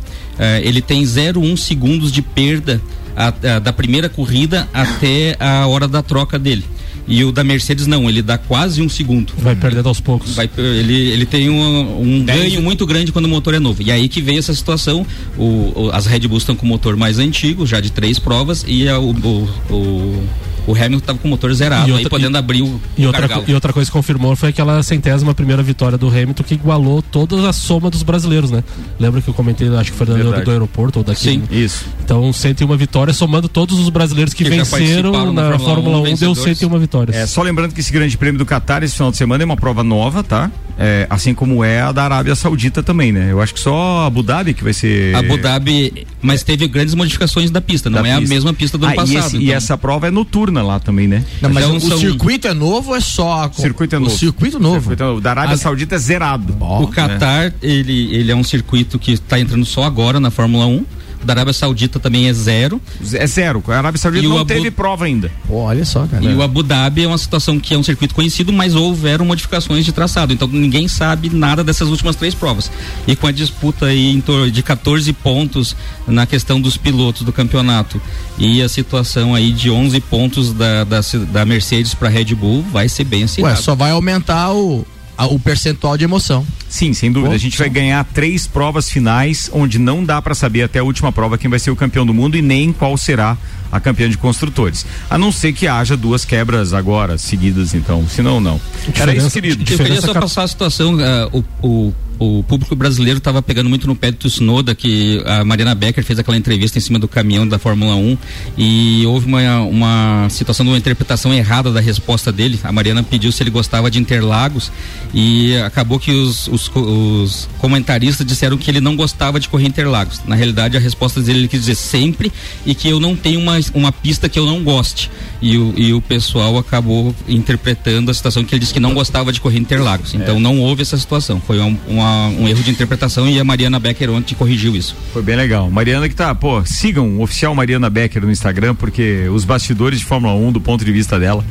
ele 0.64 0.82
tem 0.82 1.04
0,1 1.04 1.56
segundos 1.58 2.12
de 2.12 2.22
perda 2.22 2.82
a- 3.16 3.28
a- 3.56 3.60
da 3.60 3.74
primeira 3.74 4.08
corrida 4.10 4.68
até 4.74 5.36
a 5.40 5.68
hora 5.68 5.88
da 5.88 6.02
troca 6.02 6.38
dele. 6.40 6.64
E 7.12 7.24
o 7.24 7.32
da 7.32 7.44
Mercedes 7.44 7.88
não, 7.88 8.08
ele 8.08 8.22
dá 8.22 8.38
quase 8.38 8.84
um 8.84 8.88
segundo. 8.88 9.34
Vai 9.40 9.56
perdendo 9.56 9.90
aos 9.90 10.00
poucos. 10.00 10.36
Vai, 10.36 10.48
ele, 10.58 10.94
ele 10.94 11.26
tem 11.26 11.50
um, 11.50 12.02
um 12.02 12.24
ganho 12.24 12.62
muito 12.62 12.86
grande 12.86 13.12
quando 13.12 13.26
o 13.26 13.28
motor 13.30 13.56
é 13.56 13.60
novo. 13.60 13.82
E 13.82 13.92
aí 13.92 14.08
que 14.08 14.22
vem 14.22 14.38
essa 14.38 14.54
situação. 14.54 15.04
O, 15.36 15.44
o- 15.86 15.90
as 15.92 16.06
Red 16.06 16.20
Bulls 16.28 16.44
estão 16.44 16.56
com 16.56 16.68
o 16.68 16.70
motor 16.70 16.96
mais 16.96 17.18
antigo, 17.18 17.66
já 17.66 17.80
de 17.82 17.90
três 17.92 18.20
provas, 18.20 18.64
e 18.68 18.88
a- 18.88 19.00
o, 19.00 19.10
o, 19.10 19.50
o, 19.74 20.24
o 20.72 20.76
Hamilton 20.76 20.98
estava 20.98 21.20
com 21.20 21.28
o 21.28 21.32
motor 21.32 21.54
zerado, 21.54 21.84
E 21.88 21.92
aí 21.92 21.92
outra- 21.94 22.10
podendo 22.10 22.38
abrir 22.38 22.62
o, 22.62 22.80
E 22.98 23.04
o 23.04 23.08
outra, 23.08 23.22
gargalo. 23.28 23.44
e 23.48 23.54
outra 23.54 23.74
coisa 23.74 23.90
que 23.90 23.94
confirmou 23.98 24.36
foi 24.36 24.50
aquela 24.50 24.82
centésima 24.84 25.34
primeira 25.34 25.64
vitória 25.64 25.98
do 25.98 26.08
Hamilton 26.08 26.44
que 26.44 26.54
igualou 26.54 27.02
toda 27.02 27.50
a 27.50 27.54
soma 27.54 27.90
dos 27.90 28.04
brasileiros, 28.04 28.52
né? 28.52 28.64
Lembra 29.00 29.22
que 29.22 29.28
eu 29.28 29.34
comentei, 29.34 29.68
acho 29.76 29.92
que 29.92 29.98
foi 29.98 30.06
do, 30.08 30.52
aeroporto 30.52 31.00
ou 31.00 31.04
daqui? 31.06 31.22
Sim. 31.22 31.44
Isso. 31.52 31.86
Então, 32.04 32.32
101 32.32 32.76
vitórias, 32.78 33.18
somando 33.18 33.48
todos 33.50 33.80
os 33.80 33.90
brasileiros 33.90 34.34
que, 34.34 34.44
Que 34.44 34.50
venceram 34.50 35.12
na, 35.12 35.52
na 35.52 35.60
Fórmula 35.60 35.60
Fórmula 35.60 35.98
1, 35.98 36.02
1, 36.02 36.04
deu 36.04 36.14
vencedores. 36.34 36.58
101 36.60 36.80
vitórias. 36.80 37.16
É, 37.18 37.26
só 37.28 37.42
lembrando 37.42 37.74
que 37.74 37.80
esse 37.80 37.92
grande 37.92 38.18
prêmio 38.18 38.38
do 38.38 38.46
Qatar 38.46 38.84
esse 38.84 38.94
final 38.96 39.12
de 39.12 39.18
semana 39.18 39.44
é 39.44 39.46
uma 39.46 39.58
prova 39.58 39.84
nova, 39.84 40.24
tá? 40.24 40.52
É, 40.82 41.06
assim 41.10 41.34
como 41.34 41.62
é 41.64 41.82
a 41.82 41.92
da 41.92 42.04
Arábia 42.06 42.34
Saudita 42.36 42.82
também, 42.82 43.12
né? 43.12 43.28
Eu 43.32 43.42
acho 43.42 43.54
que 43.54 43.60
só 43.60 44.06
Abu 44.06 44.24
Dhabi 44.24 44.54
que 44.54 44.64
vai 44.64 44.72
ser. 44.72 45.14
Abu 45.14 45.38
Dhabi, 45.38 46.08
mas 46.22 46.42
teve 46.42 46.68
grandes 46.70 46.94
modificações 46.96 47.52
da 47.52 47.60
pista, 47.60 47.90
não 47.90 48.02
da 48.02 48.08
é 48.08 48.14
a 48.14 48.20
pista. 48.20 48.34
mesma 48.34 48.54
pista 48.54 48.78
do 48.78 48.86
ano 48.86 48.94
Ah, 48.94 48.96
passado. 48.96 49.14
E, 49.14 49.18
esse- 49.20 49.38
e 49.38 49.44
então. 49.46 49.56
essa 49.58 49.78
prova 49.78 50.08
é 50.08 50.12
noturna 50.12 50.59
lá 50.62 50.80
também, 50.80 51.08
né? 51.08 51.24
Não, 51.42 51.50
mas 51.50 51.64
Então 51.66 51.78
o, 51.78 51.82
são- 51.82 51.98
o 51.98 52.00
circuito 52.00 52.48
é 52.48 52.54
novo 52.54 52.90
ou 52.92 52.96
é 52.96 53.00
só. 53.00 53.44
a- 53.46 53.52
Circuito 53.52 53.96
é 53.96 54.00
novo. 54.00 54.14
O 54.14 54.18
circuito 54.18 54.60
novo. 54.60 54.80
Circuito 54.80 55.04
é 55.04 55.06
novo. 55.06 55.22
Da 55.22 55.32
Arábia 55.32 55.56
A- 55.56 55.58
Saudita 55.58 55.96
é 55.96 55.98
zerado. 55.98 56.56
O 56.60 56.88
Qatar, 56.88 57.54
ele, 57.62 58.14
ele 58.16 58.32
é 58.32 58.36
um 58.36 58.44
circuito 58.44 58.98
que 59.00 59.12
está 59.14 59.40
entrando 59.40 59.66
só 59.66 59.84
agora 59.84 60.20
na 60.20 60.32
Fórmula 60.32 60.66
1. 60.66 60.86
Da 61.24 61.34
Arábia 61.34 61.54
Saudita 61.54 62.00
também 62.00 62.28
é 62.28 62.34
zero. 62.34 62.82
É 63.14 63.28
zero. 63.28 63.64
A 63.68 63.78
Arábia 63.78 64.00
Saudita 64.00 64.26
E 64.26 64.28
não 64.30 64.38
Abu- 64.38 64.46
teve 64.46 64.72
prova 64.72 65.06
ainda. 65.06 65.32
Pô, 65.48 65.56
olha 65.64 65.84
só, 65.86 66.06
cara. 66.08 66.24
E 66.24 66.34
o 66.34 66.42
Abu 66.42 66.64
Dhabi 66.64 67.04
é 67.04 67.08
uma 67.08 67.18
situação 67.18 67.60
que 67.60 67.74
é 67.74 67.78
um 67.78 67.84
circuito 67.84 68.16
conhecido, 68.16 68.52
mas 68.54 68.74
houveram 68.76 69.26
modificações 69.26 69.84
de 69.86 69.92
traçado. 69.92 70.32
Então 70.34 70.48
ninguém 70.48 70.88
sabe 70.88 71.30
nada 71.30 71.64
dessas 71.64 71.90
últimas 71.90 72.16
três 72.16 72.34
provas. 72.34 72.72
E 73.08 73.16
com 73.16 73.28
a 73.28 73.32
disputa 73.32 73.88
aí 73.88 74.10
em 74.12 74.22
torno 74.22 74.50
de 74.50 74.64
14 74.64 75.12
pontos 75.14 75.76
na 76.08 76.26
questão 76.26 76.60
dos 76.60 76.78
pilotos 76.78 77.24
do 77.24 77.32
campeonato 77.34 78.02
e 78.38 78.62
a 78.62 78.70
situação 78.70 79.36
aí 79.36 79.52
de 79.52 79.70
11 79.70 80.00
pontos 80.02 80.54
da, 80.54 80.84
da, 80.84 81.02
da 81.32 81.46
Mercedes 81.46 81.94
para 81.94 82.08
Red 82.10 82.34
Bull, 82.36 82.64
vai 82.72 82.88
ser 82.88 83.04
bem 83.04 83.20
Ué, 83.22 83.26
acirrado. 83.26 83.62
só 83.62 83.76
vai 83.76 83.92
aumentar 83.92 84.52
o, 84.54 84.86
a- 85.20 85.28
o 85.28 85.38
percentual 85.38 85.98
de 85.98 86.06
emoção. 86.06 86.46
Sim, 86.70 86.94
sem 86.94 87.12
dúvida. 87.12 87.30
Bom, 87.32 87.36
a 87.36 87.38
gente 87.38 87.58
vai 87.58 87.70
ganhar 87.70 88.04
três 88.06 88.48
provas 88.48 88.90
finais, 88.90 89.50
onde 89.54 89.78
não 89.78 90.04
dá 90.06 90.22
pra 90.22 90.34
saber 90.34 90.64
até 90.64 90.80
a 90.80 90.84
última 90.84 91.12
prova 91.12 91.38
quem 91.38 91.50
vai 91.50 91.60
ser 91.60 91.72
o 91.72 91.76
campeão 91.76 92.06
do 92.06 92.14
mundo 92.14 92.38
e 92.38 92.42
nem 92.42 92.72
qual 92.72 92.96
será 92.96 93.38
a 93.72 93.80
campeã 93.80 94.10
de 94.10 94.18
construtores. 94.18 94.86
A 95.10 95.18
não 95.18 95.32
ser 95.32 95.52
que 95.52 95.68
haja 95.68 95.98
duas 95.98 96.24
quebras 96.24 96.74
agora, 96.74 97.18
seguidas, 97.18 97.74
então. 97.74 98.08
Senão, 98.08 98.40
não. 98.40 98.62
Era 98.96 99.14
isso, 99.14 99.30
querido. 99.30 99.64
Eu 99.70 99.78
queria 99.78 100.02
só 100.02 100.14
passar 100.14 100.44
a 100.44 100.48
situação, 100.48 100.98
ah, 101.02 101.30
o, 101.34 101.44
o 101.68 101.94
o 102.20 102.44
público 102.44 102.76
brasileiro 102.76 103.18
estava 103.18 103.42
pegando 103.42 103.70
muito 103.70 103.88
no 103.88 103.96
pé 103.96 104.12
do 104.12 104.18
Tsunoda, 104.18 104.76
que 104.76 105.24
a 105.26 105.46
Mariana 105.46 105.74
Becker 105.74 106.04
fez 106.04 106.20
aquela 106.20 106.36
entrevista 106.36 106.78
em 106.78 106.82
cima 106.82 107.00
do 107.00 107.08
caminhão 107.08 107.48
da 107.48 107.58
Fórmula 107.58 107.96
1 107.96 108.18
e 108.58 109.06
houve 109.06 109.26
uma, 109.26 109.60
uma 109.62 110.28
situação 110.30 110.66
de 110.66 110.72
uma 110.74 110.78
interpretação 110.78 111.34
errada 111.34 111.72
da 111.72 111.80
resposta 111.80 112.30
dele. 112.32 112.60
A 112.62 112.72
Mariana 112.74 113.02
pediu 113.04 113.32
se 113.32 113.42
ele 113.42 113.50
gostava 113.50 113.90
de 113.90 114.00
Interlagos 114.00 114.70
e 115.14 115.56
acabou 115.66 115.98
que 115.98 116.12
os, 116.12 116.48
os, 116.50 116.70
os 116.76 117.48
comentaristas 117.58 118.26
disseram 118.26 118.58
que 118.58 118.70
ele 118.70 118.82
não 118.82 118.96
gostava 118.98 119.40
de 119.40 119.48
correr 119.48 119.68
Interlagos. 119.68 120.22
Na 120.28 120.36
realidade, 120.36 120.76
a 120.76 120.80
resposta 120.80 121.22
dele 121.22 121.40
ele 121.40 121.48
quis 121.48 121.62
dizer 121.62 121.76
sempre 121.76 122.32
e 122.66 122.76
que 122.76 122.90
eu 122.90 123.00
não 123.00 123.16
tenho 123.16 123.40
uma, 123.40 123.58
uma 123.74 123.92
pista 123.94 124.28
que 124.28 124.38
eu 124.38 124.46
não 124.46 124.62
goste. 124.62 125.10
E 125.42 125.58
o, 125.58 125.74
e 125.78 125.94
o 125.94 126.02
pessoal 126.02 126.58
acabou 126.58 127.16
interpretando 127.30 128.12
a 128.12 128.14
situação 128.14 128.44
que 128.44 128.54
ele 128.54 128.60
disse 128.60 128.74
que 128.74 128.80
não 128.80 128.94
gostava 128.94 129.32
de 129.32 129.40
correr 129.40 129.58
Interlagos. 129.58 130.14
Então 130.14 130.38
não 130.38 130.60
houve 130.60 130.82
essa 130.82 130.98
situação. 130.98 131.40
Foi 131.40 131.60
um, 131.62 131.78
uma- 131.88 132.09
um 132.38 132.48
erro 132.48 132.62
de 132.64 132.72
interpretação 132.72 133.28
e 133.28 133.40
a 133.40 133.44
Mariana 133.44 133.80
Becker 133.80 134.10
ontem 134.12 134.36
corrigiu 134.36 134.76
isso. 134.76 134.96
Foi 135.14 135.22
bem 135.22 135.36
legal. 135.36 135.70
Mariana 135.70 136.08
que 136.08 136.16
tá, 136.16 136.34
pô, 136.36 136.64
sigam 136.66 137.18
o 137.18 137.22
oficial 137.22 137.54
Mariana 137.56 137.90
Becker 137.90 138.24
no 138.24 138.32
Instagram, 138.32 138.76
porque 138.76 139.28
os 139.30 139.46
bastidores 139.46 140.00
de 140.00 140.06
Fórmula 140.06 140.34
1, 140.34 140.52
do 140.52 140.62
ponto 140.62 140.84
de 140.84 140.92
vista 140.92 141.20
dela, 141.20 141.44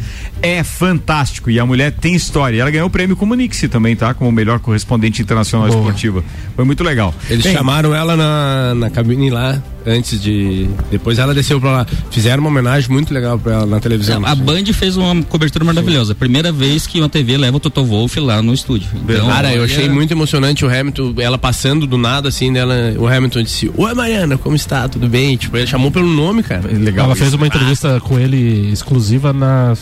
é 0.42 0.62
fantástico. 0.62 1.50
E 1.50 1.58
a 1.58 1.66
mulher 1.66 1.92
tem 1.92 2.14
história. 2.14 2.60
Ela 2.60 2.70
ganhou 2.70 2.86
o 2.86 2.90
prêmio 2.90 3.16
como 3.16 3.34
Nixie 3.34 3.68
também, 3.68 3.96
tá? 3.96 4.14
Como 4.14 4.30
melhor 4.30 4.58
correspondente 4.60 5.22
internacional 5.22 5.68
esportiva. 5.68 6.22
Foi 6.54 6.64
muito 6.64 6.82
legal. 6.82 7.14
Eles 7.28 7.44
Bem, 7.44 7.54
chamaram 7.54 7.94
ela 7.94 8.16
na, 8.16 8.74
na 8.74 8.90
cabine 8.90 9.30
lá, 9.30 9.62
antes 9.86 10.20
de. 10.20 10.68
Depois 10.90 11.18
ela 11.18 11.34
desceu 11.34 11.60
pra 11.60 11.70
lá. 11.70 11.86
Fizeram 12.10 12.40
uma 12.42 12.50
homenagem 12.50 12.90
muito 12.90 13.12
legal 13.12 13.38
pra 13.38 13.54
ela 13.54 13.66
na 13.66 13.80
televisão. 13.80 14.24
A 14.24 14.34
Band 14.34 14.64
fez 14.72 14.96
uma 14.96 15.22
cobertura 15.24 15.64
maravilhosa. 15.64 16.14
Primeira 16.14 16.52
vez 16.52 16.86
que 16.86 16.98
uma 17.00 17.08
TV 17.08 17.36
leva 17.36 17.56
o 17.56 17.60
Toto 17.60 17.84
Wolff 17.84 18.18
lá 18.20 18.42
no 18.42 18.54
estúdio. 18.54 18.88
Então, 18.94 19.26
Cara, 19.26 19.54
eu 19.54 19.64
achei 19.64 19.88
muito 19.88 20.12
emocionante 20.12 20.47
o 20.64 20.68
Hamilton, 20.68 21.14
ela 21.18 21.38
passando 21.38 21.86
do 21.86 21.96
nada, 21.98 22.28
assim, 22.28 22.52
dela, 22.52 22.74
o 22.98 23.06
Hamilton 23.06 23.42
disse, 23.42 23.70
Oi 23.76 23.94
Mariana, 23.94 24.36
como 24.38 24.54
está? 24.56 24.88
Tudo 24.88 25.08
bem? 25.08 25.36
Tipo, 25.36 25.56
ele 25.56 25.66
chamou 25.66 25.90
pelo 25.90 26.08
nome, 26.08 26.42
cara. 26.42 26.68
Legal. 26.70 27.06
Ela 27.06 27.16
fez 27.16 27.32
uma 27.34 27.46
entrevista 27.46 28.00
com 28.00 28.18
ele 28.18 28.70
exclusiva 28.72 29.32
na 29.32 29.74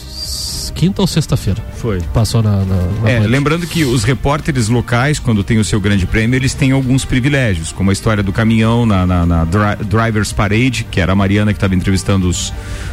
quinta 0.75 1.01
ou 1.01 1.07
sexta-feira. 1.07 1.63
Foi. 1.77 2.01
Passou 2.13 2.43
na. 2.43 2.57
na, 2.65 2.77
na 3.03 3.11
É, 3.11 3.21
lembrando 3.21 3.67
que 3.67 3.85
os 3.85 4.05
repórteres 4.05 4.69
locais, 4.69 5.19
quando 5.19 5.43
tem 5.43 5.59
o 5.59 5.65
seu 5.65 5.81
grande 5.81 6.05
prêmio, 6.07 6.37
eles 6.37 6.53
têm 6.53 6.73
alguns 6.73 7.03
privilégios, 7.05 7.73
como 7.73 7.89
a 7.89 7.93
história 7.93 8.23
do 8.23 8.31
caminhão 8.33 8.85
na, 8.85 9.07
na- 9.07 9.25
na 9.25 9.45
Dri- 9.45 9.85
Drivers 9.89 10.33
Parade, 10.33 10.87
que 10.91 11.01
era 11.01 11.13
a 11.13 11.15
Mariana 11.17 11.53
que 11.53 11.57
estava 11.57 11.75
entrevistando 11.75 12.29
os. 12.29 12.53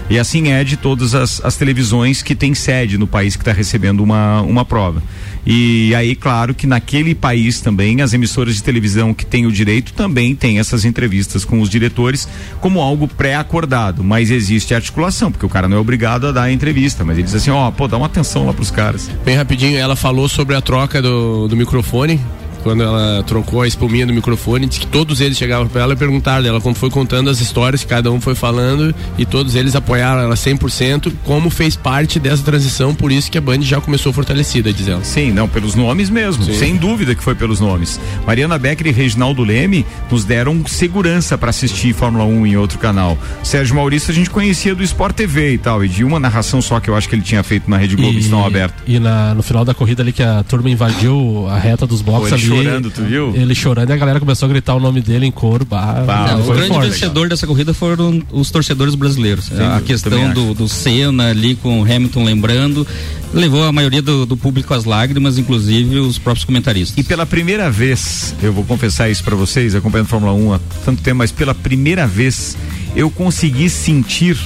E 0.09 0.17
assim 0.17 0.49
é 0.49 0.63
de 0.63 0.77
todas 0.77 1.13
as, 1.13 1.43
as 1.43 1.57
televisões 1.57 2.21
que 2.21 2.35
têm 2.35 2.53
sede 2.53 2.97
no 2.97 3.07
país 3.07 3.35
que 3.35 3.41
está 3.41 3.51
recebendo 3.51 4.01
uma, 4.01 4.41
uma 4.41 4.63
prova. 4.63 5.01
E 5.45 5.93
aí, 5.95 6.15
claro 6.15 6.53
que 6.53 6.65
naquele 6.65 7.13
país 7.13 7.59
também, 7.59 8.01
as 8.01 8.13
emissoras 8.13 8.55
de 8.55 8.63
televisão 8.63 9.13
que 9.13 9.25
têm 9.25 9.45
o 9.45 9.51
direito 9.51 9.93
também 9.93 10.35
têm 10.35 10.59
essas 10.59 10.85
entrevistas 10.85 11.43
com 11.43 11.59
os 11.59 11.69
diretores 11.69 12.27
como 12.61 12.79
algo 12.79 13.07
pré-acordado. 13.07 14.03
Mas 14.03 14.31
existe 14.31 14.73
articulação, 14.73 15.31
porque 15.31 15.45
o 15.45 15.49
cara 15.49 15.67
não 15.67 15.77
é 15.77 15.79
obrigado 15.79 16.27
a 16.27 16.31
dar 16.31 16.43
a 16.43 16.51
entrevista, 16.51 17.03
mas 17.03 17.17
ele 17.17 17.25
diz 17.25 17.35
assim: 17.35 17.51
ó, 17.51 17.69
pô, 17.71 17.87
dá 17.87 17.97
uma 17.97 18.05
atenção 18.05 18.45
lá 18.45 18.53
pros 18.53 18.71
caras. 18.71 19.09
Bem 19.25 19.35
rapidinho, 19.35 19.77
ela 19.77 19.95
falou 19.95 20.29
sobre 20.29 20.55
a 20.55 20.61
troca 20.61 21.01
do, 21.01 21.47
do 21.47 21.57
microfone. 21.57 22.19
Quando 22.63 22.81
ela 22.81 23.21
trocou 23.23 23.61
a 23.61 23.67
espuminha 23.67 24.05
do 24.07 24.13
microfone, 24.13 24.65
disse 24.65 24.79
que 24.81 24.87
todos 24.87 25.19
eles 25.21 25.37
chegavam 25.37 25.67
pra 25.67 25.81
ela 25.81 25.93
e 25.93 25.95
perguntaram 25.97 26.41
dela 26.43 26.61
como 26.61 26.73
foi 26.73 26.89
contando 26.89 27.29
as 27.29 27.41
histórias 27.41 27.83
que 27.83 27.89
cada 27.89 28.09
um 28.11 28.21
foi 28.21 28.35
falando 28.35 28.95
e 29.17 29.25
todos 29.25 29.53
eles 29.55 29.75
apoiaram 29.75 30.21
ela 30.21 30.35
100%, 30.35 31.11
como 31.25 31.49
fez 31.49 31.75
parte 31.75 32.19
dessa 32.19 32.41
transição, 32.43 32.95
por 32.95 33.11
isso 33.11 33.29
que 33.29 33.37
a 33.37 33.41
Band 33.41 33.61
já 33.61 33.81
começou 33.81 34.13
fortalecida, 34.13 34.71
diz 34.71 34.87
ela. 34.87 35.03
Sim, 35.03 35.31
não, 35.31 35.47
pelos 35.47 35.75
nomes 35.75 36.09
mesmo, 36.09 36.43
Sim. 36.43 36.53
sem 36.53 36.75
dúvida 36.77 37.13
que 37.13 37.23
foi 37.23 37.35
pelos 37.35 37.59
nomes. 37.59 37.99
Mariana 38.25 38.57
Becker 38.57 38.87
e 38.87 38.91
Reginaldo 38.91 39.43
Leme 39.43 39.85
nos 40.09 40.23
deram 40.23 40.65
segurança 40.65 41.37
para 41.37 41.49
assistir 41.49 41.93
Fórmula 41.93 42.23
1 42.23 42.47
em 42.47 42.55
outro 42.55 42.79
canal. 42.79 43.17
Sérgio 43.43 43.75
Maurício 43.75 44.11
a 44.11 44.13
gente 44.15 44.29
conhecia 44.29 44.73
do 44.73 44.83
Sport 44.83 45.15
TV 45.15 45.53
e 45.53 45.57
tal, 45.57 45.83
e 45.83 45.89
de 45.89 46.03
uma 46.03 46.19
narração 46.19 46.61
só 46.61 46.79
que 46.79 46.89
eu 46.89 46.95
acho 46.95 47.09
que 47.09 47.15
ele 47.15 47.21
tinha 47.21 47.43
feito 47.43 47.69
na 47.69 47.77
Rede 47.77 47.95
Globo, 47.95 48.17
estão 48.17 48.45
aberto. 48.45 48.81
E 48.87 48.99
na- 48.99 49.33
no 49.33 49.43
final 49.43 49.65
da 49.65 49.73
corrida 49.73 50.01
ali 50.01 50.13
que 50.13 50.23
a 50.23 50.43
turma 50.43 50.69
invadiu 50.69 51.47
a 51.49 51.57
reta 51.57 51.85
dos 51.85 52.01
Pô, 52.01 52.27
ele 52.27 52.35
ali. 52.35 52.52
Chorando, 52.55 52.91
tu 52.91 53.01
viu? 53.03 53.33
Ele 53.35 53.55
chorando 53.55 53.89
e 53.89 53.93
a 53.93 53.97
galera 53.97 54.19
começou 54.19 54.45
a 54.47 54.49
gritar 54.49 54.75
o 54.75 54.79
nome 54.79 55.01
dele 55.01 55.25
em 55.25 55.31
coro. 55.31 55.65
Bah, 55.65 56.03
Não, 56.31 56.41
o 56.41 56.53
grande 56.53 56.67
forte. 56.67 56.89
vencedor 56.89 57.29
dessa 57.29 57.47
corrida 57.47 57.73
foram 57.73 58.21
os 58.31 58.51
torcedores 58.51 58.95
brasileiros. 58.95 59.45
Sim, 59.45 59.61
a 59.61 59.81
questão 59.81 60.31
do, 60.33 60.53
do 60.53 60.67
Senna 60.67 61.29
ali 61.29 61.55
com 61.55 61.81
o 61.81 61.83
Hamilton 61.83 62.23
lembrando, 62.23 62.85
levou 63.33 63.63
a 63.63 63.71
maioria 63.71 64.01
do, 64.01 64.25
do 64.25 64.37
público 64.37 64.73
às 64.73 64.85
lágrimas, 64.85 65.37
inclusive 65.37 65.97
os 65.99 66.17
próprios 66.17 66.45
comentaristas. 66.45 66.97
E 66.97 67.03
pela 67.07 67.25
primeira 67.25 67.69
vez, 67.71 68.35
eu 68.41 68.53
vou 68.53 68.63
confessar 68.63 69.09
isso 69.09 69.23
para 69.23 69.35
vocês, 69.35 69.73
acompanhando 69.75 70.07
Fórmula 70.07 70.33
1 70.33 70.53
há 70.53 70.59
tanto 70.85 71.01
tempo, 71.01 71.17
mas 71.17 71.31
pela 71.31 71.55
primeira 71.55 72.05
vez 72.07 72.55
eu 72.95 73.09
consegui 73.09 73.69
sentir 73.69 74.37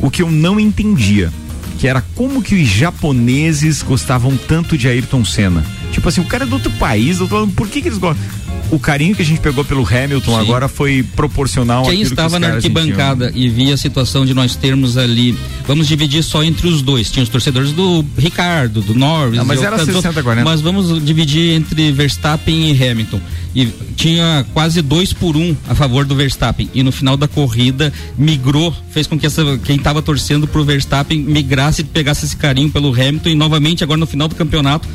o 0.00 0.10
que 0.10 0.22
eu 0.22 0.30
não 0.30 0.58
entendia, 0.60 1.32
que 1.78 1.86
era 1.86 2.02
como 2.14 2.42
que 2.42 2.54
os 2.54 2.68
japoneses 2.68 3.82
gostavam 3.82 4.36
tanto 4.36 4.76
de 4.76 4.88
Ayrton 4.88 5.24
Senna. 5.24 5.64
Tipo 5.92 6.08
assim, 6.08 6.20
o 6.20 6.24
cara 6.24 6.44
é 6.44 6.46
do 6.46 6.54
outro 6.54 6.70
país, 6.72 7.18
do 7.18 7.22
outro 7.22 7.38
lado, 7.38 7.52
por 7.52 7.68
que 7.68 7.82
que 7.82 7.88
eles 7.88 7.98
gostam? 7.98 8.24
O 8.70 8.78
carinho 8.80 9.14
que 9.14 9.22
a 9.22 9.24
gente 9.24 9.40
pegou 9.40 9.64
pelo 9.64 9.86
Hamilton 9.86 10.32
Sim. 10.32 10.40
agora 10.40 10.68
foi 10.68 11.04
proporcional 11.14 11.84
Quem 11.84 11.98
que 11.98 12.02
estava 12.02 12.34
os 12.34 12.40
na 12.40 12.48
arquibancada 12.54 13.30
e 13.34 13.48
via 13.48 13.74
a 13.74 13.76
situação 13.76 14.26
de 14.26 14.34
nós 14.34 14.56
termos 14.56 14.96
ali, 14.96 15.38
vamos 15.66 15.86
dividir 15.86 16.22
só 16.24 16.42
entre 16.42 16.66
os 16.66 16.82
dois. 16.82 17.10
Tinha 17.10 17.22
os 17.22 17.28
torcedores 17.28 17.70
do 17.72 18.04
Ricardo, 18.18 18.80
do 18.82 18.92
Norris. 18.92 19.38
Ah, 19.38 19.44
mas 19.44 19.62
era 19.62 19.76
outros- 19.76 19.94
60, 19.94 20.20
40. 20.22 20.44
Mas 20.48 20.60
vamos 20.60 21.04
dividir 21.04 21.54
entre 21.54 21.92
Verstappen 21.92 22.72
e 22.72 22.88
Hamilton. 22.88 23.20
E 23.54 23.66
tinha 23.96 24.44
quase 24.52 24.82
dois 24.82 25.12
por 25.12 25.36
um 25.36 25.56
a 25.68 25.74
favor 25.74 26.04
do 26.04 26.14
Verstappen. 26.16 26.68
E 26.74 26.82
no 26.82 26.90
final 26.90 27.16
da 27.16 27.28
corrida 27.28 27.92
migrou, 28.18 28.74
fez 28.90 29.06
com 29.06 29.16
que 29.18 29.26
essa, 29.26 29.58
quem 29.64 29.76
estava 29.76 30.02
torcendo 30.02 30.46
pro 30.46 30.64
Verstappen 30.64 31.20
migrasse 31.20 31.82
e 31.82 31.84
pegasse 31.84 32.26
esse 32.26 32.36
carinho 32.36 32.68
pelo 32.70 32.92
Hamilton. 32.92 33.28
E 33.30 33.34
novamente, 33.34 33.84
agora 33.84 33.98
no 33.98 34.06
final 34.06 34.26
do 34.28 34.34
campeonato, 34.34 34.86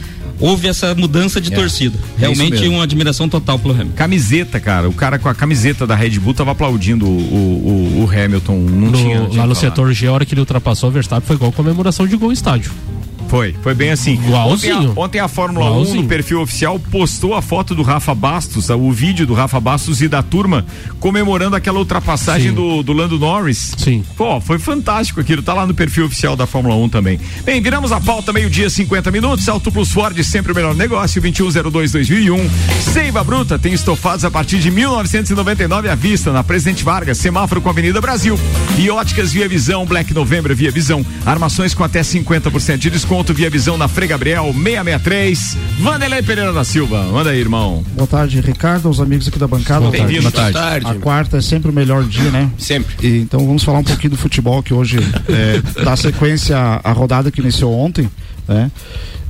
houve 0.41 0.67
essa 0.67 0.93
mudança 0.95 1.39
de 1.39 1.53
É. 1.53 1.55
torcida. 1.55 1.97
É 2.17 2.21
Realmente 2.21 2.59
mesmo. 2.59 2.75
uma 2.75 2.83
admiração 2.83 3.29
total 3.29 3.57
pelo 3.59 3.73
Hamilton. 3.73 3.93
Camiseta, 3.95 4.59
cara. 4.59 4.89
O 4.89 4.93
cara 4.93 5.17
com 5.19 5.29
a 5.29 5.33
camiseta 5.35 5.87
da 5.87 5.95
Red 5.95 6.19
Bull 6.19 6.33
tava 6.33 6.51
aplaudindo 6.51 7.05
o, 7.05 7.09
o, 7.09 8.03
o 8.03 8.09
Hamilton. 8.09 8.57
Não 8.57 8.91
No- 8.91 8.97
tinha. 8.97 9.03
tinha 9.03 9.19
lá 9.19 9.25
no 9.25 9.29
que 9.29 9.37
falar. 9.37 9.55
setor 9.55 9.93
G, 9.93 10.07
a 10.07 10.11
hora 10.11 10.25
que 10.25 10.33
ele 10.33 10.41
ultrapassou 10.41 10.89
o 10.89 10.91
Verstappen 10.91 11.25
foi 11.25 11.35
igual 11.35 11.51
comemoração 11.51 12.05
de 12.07 12.15
gol 12.17 12.31
em 12.31 12.33
estádio. 12.33 12.71
Foi, 13.31 13.55
foi 13.63 13.73
bem 13.73 13.91
assim. 13.91 14.15
Igualzinho. 14.15 14.75
Ontem 14.75 14.87
a, 14.87 15.01
ontem 15.01 15.19
a 15.19 15.27
Fórmula 15.29 15.67
1 15.67 15.69
Igualzinho. 15.69 16.01
no 16.01 16.07
perfil 16.09 16.41
oficial 16.41 16.77
postou 16.77 17.33
a 17.33 17.41
foto 17.41 17.73
do 17.73 17.81
Rafa 17.81 18.13
Bastos, 18.13 18.69
o 18.69 18.91
vídeo 18.91 19.25
do 19.25 19.33
Rafa 19.33 19.57
Bastos 19.57 20.01
e 20.01 20.09
da 20.09 20.21
turma 20.21 20.65
comemorando 20.99 21.55
aquela 21.55 21.79
ultrapassagem 21.79 22.49
Sim. 22.49 22.55
do, 22.55 22.83
do 22.83 22.91
Lando 22.91 23.17
Norris. 23.17 23.73
Sim. 23.77 24.03
Pô, 24.17 24.41
foi 24.41 24.59
fantástico 24.59 25.21
aquilo, 25.21 25.41
tá 25.41 25.53
lá 25.53 25.65
no 25.65 25.73
perfil 25.73 26.07
oficial 26.07 26.35
da 26.35 26.45
Fórmula 26.45 26.75
1 26.75 26.89
também. 26.89 27.21
Bem, 27.45 27.61
viramos 27.61 27.93
a 27.93 28.01
pauta 28.01 28.33
meio-dia, 28.33 28.69
50 28.69 29.09
minutos. 29.11 29.47
Auto 29.47 29.71
Plus 29.71 29.93
Ford, 29.93 30.21
sempre 30.25 30.51
o 30.51 30.55
melhor 30.55 30.75
negócio, 30.75 31.21
2102-2001. 31.21 32.49
Seiva 32.81 33.23
Bruta 33.23 33.57
tem 33.57 33.71
estofados 33.71 34.25
a 34.25 34.29
partir 34.29 34.59
de 34.59 34.69
1999 34.69 35.87
à 35.87 35.95
vista, 35.95 36.33
na 36.33 36.43
Presidente 36.43 36.83
Vargas, 36.83 37.17
semáforo 37.17 37.61
com 37.61 37.69
a 37.69 37.71
Avenida 37.71 38.01
Brasil. 38.01 38.37
E 38.77 38.89
óticas 38.89 39.31
Via 39.31 39.47
Visão, 39.47 39.85
Black 39.85 40.13
Novembro 40.13 40.53
Via 40.53 40.69
Visão. 40.69 41.05
Armações 41.25 41.73
com 41.73 41.85
até 41.85 42.01
50% 42.01 42.77
de 42.77 42.89
desconto 42.89 43.20
Via 43.29 43.49
Visão 43.49 43.77
na 43.77 43.87
Frei 43.87 44.07
Gabriel 44.07 44.53
663. 44.53 45.57
Vanderlei 45.79 46.21
Pereira 46.21 46.51
da 46.51 46.63
Silva. 46.63 47.03
Manda 47.03 47.29
aí, 47.29 47.39
irmão. 47.39 47.83
Boa 47.93 48.07
tarde, 48.07 48.41
Ricardo, 48.41 48.87
aos 48.87 48.99
amigos 48.99 49.27
aqui 49.27 49.39
da 49.39 49.47
bancada. 49.47 49.81
Boa 49.81 49.91
tarde. 49.91 50.05
Bem-vindo. 50.05 50.31
Boa 50.31 50.51
tarde. 50.51 50.87
A 50.87 50.95
quarta 50.95 51.37
é 51.37 51.41
sempre 51.41 51.71
o 51.71 51.73
melhor 51.73 52.03
dia, 52.03 52.29
né? 52.29 52.51
Sempre. 52.57 52.95
E, 53.01 53.21
então 53.21 53.39
vamos 53.45 53.63
falar 53.63 53.79
um 53.79 53.83
pouquinho 53.83 54.11
do 54.11 54.17
futebol 54.17 54.61
que 54.61 54.73
hoje 54.73 54.97
é, 55.29 55.83
dá 55.83 55.95
sequência 55.95 56.57
à 56.57 56.91
à 56.91 56.91
rodada 56.91 57.31
que 57.31 57.41
iniciou 57.41 57.73
ontem, 57.73 58.09
né? 58.47 58.69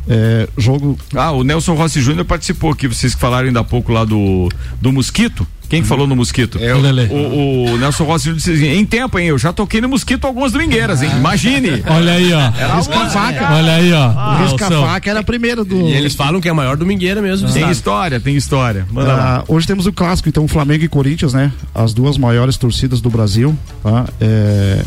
É, 0.07 0.47
jogo. 0.57 0.97
Ah, 1.15 1.31
o 1.31 1.43
Nelson 1.43 1.75
Rossi 1.75 2.01
Júnior 2.01 2.25
participou 2.25 2.71
aqui, 2.71 2.87
vocês 2.87 3.13
que 3.13 3.21
falaram 3.21 3.47
ainda 3.47 3.59
há 3.59 3.63
pouco 3.63 3.91
lá 3.91 4.03
do, 4.03 4.49
do 4.81 4.91
Mosquito. 4.91 5.47
Quem 5.71 5.81
que 5.81 5.87
falou 5.87 6.05
no 6.05 6.17
Mosquito? 6.17 6.59
É 6.61 6.75
o 6.75 6.81
Lelê. 6.81 7.05
O, 7.05 7.71
o 7.71 7.77
Nelson 7.77 8.03
Rossi 8.03 8.33
disse 8.33 8.51
assim, 8.51 8.67
em 8.67 8.85
tempo, 8.85 9.17
hein? 9.17 9.27
Eu 9.27 9.37
já 9.37 9.53
toquei 9.53 9.79
no 9.79 9.87
Mosquito 9.87 10.27
algumas 10.27 10.51
domingueiras, 10.51 11.01
hein? 11.01 11.09
Imagine. 11.15 11.81
Olha 11.87 12.11
aí, 12.11 12.33
ó. 12.33 12.51
Era 12.59 12.75
Risca 12.75 12.99
a 12.99 13.09
faca. 13.09 13.53
Olha 13.53 13.75
aí, 13.75 13.93
ó. 13.93 14.09
o 14.09 14.43
risca 14.43 14.69
Nelson. 14.69 14.85
faca 14.85 15.09
era 15.09 15.19
a 15.21 15.23
primeira 15.23 15.63
do. 15.63 15.87
E 15.87 15.93
eles 15.93 16.13
falam 16.13 16.41
que 16.41 16.49
é 16.49 16.51
a 16.51 16.53
maior 16.53 16.75
domingueira 16.75 17.21
mesmo. 17.21 17.47
do 17.47 17.53
Tem 17.53 17.71
história, 17.71 18.19
tem 18.19 18.35
história. 18.35 18.85
Manda 18.91 19.13
lá. 19.13 19.37
Ah, 19.37 19.43
hoje 19.47 19.65
temos 19.65 19.85
o 19.87 19.93
clássico, 19.93 20.27
então, 20.27 20.45
Flamengo 20.45 20.83
e 20.83 20.89
Corinthians, 20.89 21.33
né? 21.33 21.53
As 21.73 21.93
duas 21.93 22.17
maiores 22.17 22.57
torcidas 22.57 22.99
do 22.99 23.09
Brasil. 23.09 23.57
Tá? 23.81 24.09
É, 24.19 24.83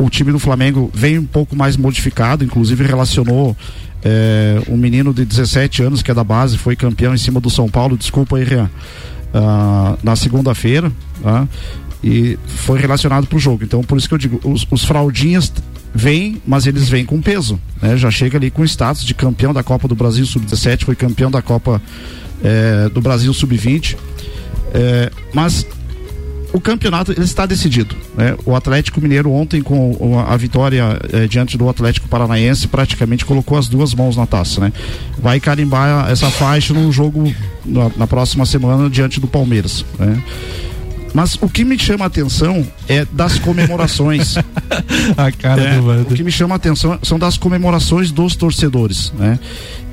O 0.00 0.10
time 0.10 0.32
do 0.32 0.40
Flamengo 0.40 0.90
vem 0.92 1.16
um 1.16 1.26
pouco 1.26 1.54
mais 1.54 1.76
modificado, 1.76 2.44
inclusive 2.44 2.84
relacionou 2.84 3.56
é, 4.02 4.60
um 4.68 4.76
menino 4.76 5.14
de 5.14 5.24
17 5.24 5.84
anos 5.84 6.02
que 6.02 6.10
é 6.10 6.14
da 6.14 6.24
base, 6.24 6.58
foi 6.58 6.74
campeão 6.74 7.14
em 7.14 7.18
cima 7.18 7.38
do 7.38 7.48
São 7.48 7.68
Paulo. 7.68 7.96
Desculpa 7.96 8.36
aí, 8.36 8.42
Rian. 8.42 8.68
Ah, 9.32 9.96
na 10.02 10.16
segunda-feira, 10.16 10.90
tá? 11.22 11.46
e 12.02 12.38
foi 12.46 12.78
relacionado 12.78 13.26
para 13.26 13.36
o 13.36 13.38
jogo. 13.38 13.62
Então, 13.62 13.82
por 13.82 13.96
isso 13.98 14.08
que 14.08 14.14
eu 14.14 14.18
digo, 14.18 14.40
os, 14.44 14.66
os 14.70 14.84
fraldinhas 14.84 15.52
vêm, 15.94 16.40
mas 16.46 16.66
eles 16.66 16.88
vêm 16.88 17.04
com 17.04 17.20
peso. 17.20 17.60
Né? 17.80 17.96
Já 17.96 18.10
chega 18.10 18.38
ali 18.38 18.50
com 18.50 18.64
status 18.64 19.04
de 19.04 19.14
campeão 19.14 19.52
da 19.52 19.62
Copa 19.62 19.86
do 19.86 19.94
Brasil 19.94 20.24
Sub-17, 20.24 20.84
foi 20.84 20.96
campeão 20.96 21.30
da 21.30 21.42
Copa 21.42 21.80
é, 22.42 22.88
do 22.88 23.00
Brasil 23.00 23.32
Sub-20. 23.32 23.96
É, 24.72 25.10
mas 25.32 25.66
o 26.52 26.60
campeonato 26.60 27.12
está 27.20 27.46
decidido. 27.46 27.94
Né? 28.16 28.36
O 28.44 28.54
Atlético 28.54 29.00
Mineiro 29.00 29.30
ontem 29.30 29.62
com 29.62 30.18
a 30.18 30.36
vitória 30.36 30.98
eh, 31.12 31.26
diante 31.26 31.56
do 31.56 31.68
Atlético 31.68 32.08
Paranaense 32.08 32.66
praticamente 32.68 33.24
colocou 33.24 33.56
as 33.56 33.68
duas 33.68 33.94
mãos 33.94 34.16
na 34.16 34.26
taça, 34.26 34.60
né? 34.60 34.72
Vai 35.18 35.38
carimbar 35.38 36.10
essa 36.10 36.30
faixa 36.30 36.74
no 36.74 36.90
jogo 36.90 37.32
na, 37.64 37.90
na 37.96 38.06
próxima 38.06 38.44
semana 38.46 38.90
diante 38.90 39.20
do 39.20 39.28
Palmeiras, 39.28 39.84
né? 39.98 40.22
Mas 41.12 41.36
o 41.40 41.48
que 41.48 41.64
me 41.64 41.78
chama 41.78 42.04
a 42.04 42.08
atenção 42.08 42.66
é 42.88 43.04
das 43.04 43.38
comemorações. 43.38 44.36
a 45.16 45.32
cara 45.32 45.60
É, 45.60 45.78
do 45.78 45.86
Wander. 45.86 46.12
O 46.12 46.14
que 46.14 46.22
me 46.22 46.30
chama 46.32 46.54
a 46.54 46.56
atenção 46.56 46.98
são 47.02 47.18
das 47.18 47.36
comemorações 47.36 48.10
dos 48.10 48.36
torcedores, 48.36 49.12
né? 49.18 49.38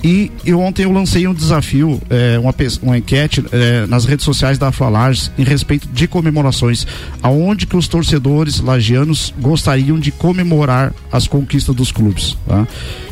E, 0.03 0.31
e 0.45 0.53
ontem 0.53 0.83
eu 0.83 0.91
lancei 0.91 1.27
um 1.27 1.33
desafio, 1.33 1.99
é, 2.09 2.37
uma, 2.37 2.53
uma 2.83 2.97
enquete 2.97 3.43
é, 3.51 3.87
nas 3.87 4.05
redes 4.05 4.23
sociais 4.23 4.57
da 4.59 4.67
Afralages 4.67 5.31
em 5.37 5.43
respeito 5.43 5.87
de 5.87 6.07
comemorações. 6.07 6.85
Aonde 7.21 7.65
que 7.65 7.75
os 7.75 7.87
torcedores 7.87 8.59
lagianos 8.59 9.33
gostariam 9.39 9.99
de 9.99 10.11
comemorar 10.11 10.93
as 11.11 11.27
conquistas 11.27 11.75
dos 11.75 11.91
clubes, 11.91 12.37
tá? 12.47 12.67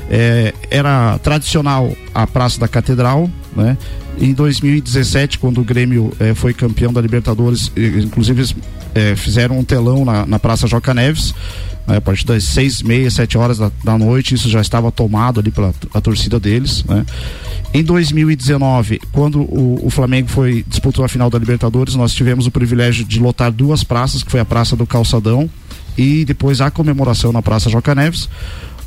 É, 0.10 0.53
era 0.70 1.18
tradicional 1.20 1.91
a 2.14 2.28
Praça 2.28 2.60
da 2.60 2.68
Catedral, 2.68 3.28
né? 3.56 3.78
Em 4.20 4.34
2017, 4.34 5.39
quando 5.39 5.62
o 5.62 5.64
Grêmio 5.64 6.12
eh, 6.20 6.34
foi 6.34 6.53
campeão 6.53 6.91
da 6.91 7.01
Libertadores, 7.01 7.72
inclusive 7.76 8.56
eh, 8.93 9.16
fizeram 9.16 9.60
um 9.60 9.64
telão 9.64 10.06
na, 10.06 10.26
na 10.26 10.39
Praça 10.39 10.68
Joca 10.68 10.93
Neves, 10.93 11.34
né, 11.88 11.97
a 11.97 12.01
partir 12.01 12.26
das 12.26 12.43
seis, 12.45 12.82
meia, 12.82 13.10
sete 13.12 13.38
horas 13.38 13.58
da, 13.58 13.72
da 13.84 13.97
noite, 13.97 14.34
isso 14.34 14.49
já 14.49 14.62
estava 14.62 14.91
tomado 14.91 15.39
ali 15.39 15.51
pela 15.51 15.74
a 15.93 16.01
torcida 16.01 16.39
deles, 16.39 16.84
né? 16.86 17.06
Em 17.74 17.84
2019, 17.84 19.01
quando 19.12 19.41
o, 19.41 19.86
o 19.86 19.89
Flamengo 19.89 20.30
foi 20.30 20.64
disputou 20.68 21.03
a 21.03 21.10
final 21.10 21.30
da 21.30 21.38
Libertadores, 21.38 21.95
nós 21.95 22.14
tivemos 22.14 22.47
o 22.47 22.51
privilégio 22.51 23.03
de 23.03 23.20
lotar 23.20 23.51
duas 23.51 23.84
praças, 23.84 24.24
que 24.24 24.32
foi 24.32 24.39
a 24.39 24.45
Praça 24.45 24.76
do 24.76 24.88
Calçadão 24.88 25.49
e 25.97 26.24
depois 26.26 26.62
a 26.62 26.72
comemoração 26.72 27.32
na 27.32 27.41
Praça 27.41 27.70
Joca 27.70 27.93
Neves. 27.93 28.30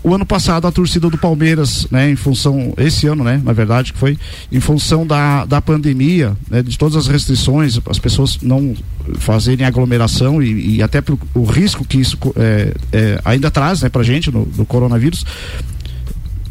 O 0.02 0.14
ano 0.14 0.24
passado 0.24 0.66
a 0.66 0.72
torcida 0.72 1.10
do 1.10 1.18
Palmeiras, 1.18 1.86
né, 1.90 2.10
em 2.10 2.16
função 2.16 2.72
esse 2.78 3.06
ano, 3.06 3.24
né, 3.24 3.40
na 3.44 3.52
verdade 3.52 3.92
que 3.92 3.98
foi 3.98 4.16
em 4.50 4.60
função 4.60 5.06
da, 5.06 5.44
da 5.44 5.60
pandemia, 5.60 6.36
né, 6.48 6.62
de 6.62 6.78
todas 6.78 6.96
as 6.96 7.06
restrições, 7.08 7.78
as 7.88 7.98
pessoas 7.98 8.38
não 8.40 8.74
fazerem 9.18 9.66
aglomeração 9.66 10.42
e, 10.42 10.76
e 10.76 10.82
até 10.82 11.02
o 11.34 11.44
risco 11.44 11.84
que 11.84 11.98
isso 11.98 12.16
é, 12.36 12.74
é, 12.92 13.20
ainda 13.24 13.50
traz, 13.50 13.82
né, 13.82 13.88
pra 13.88 14.02
gente 14.02 14.30
no, 14.30 14.44
do 14.44 14.64
coronavírus. 14.64 15.24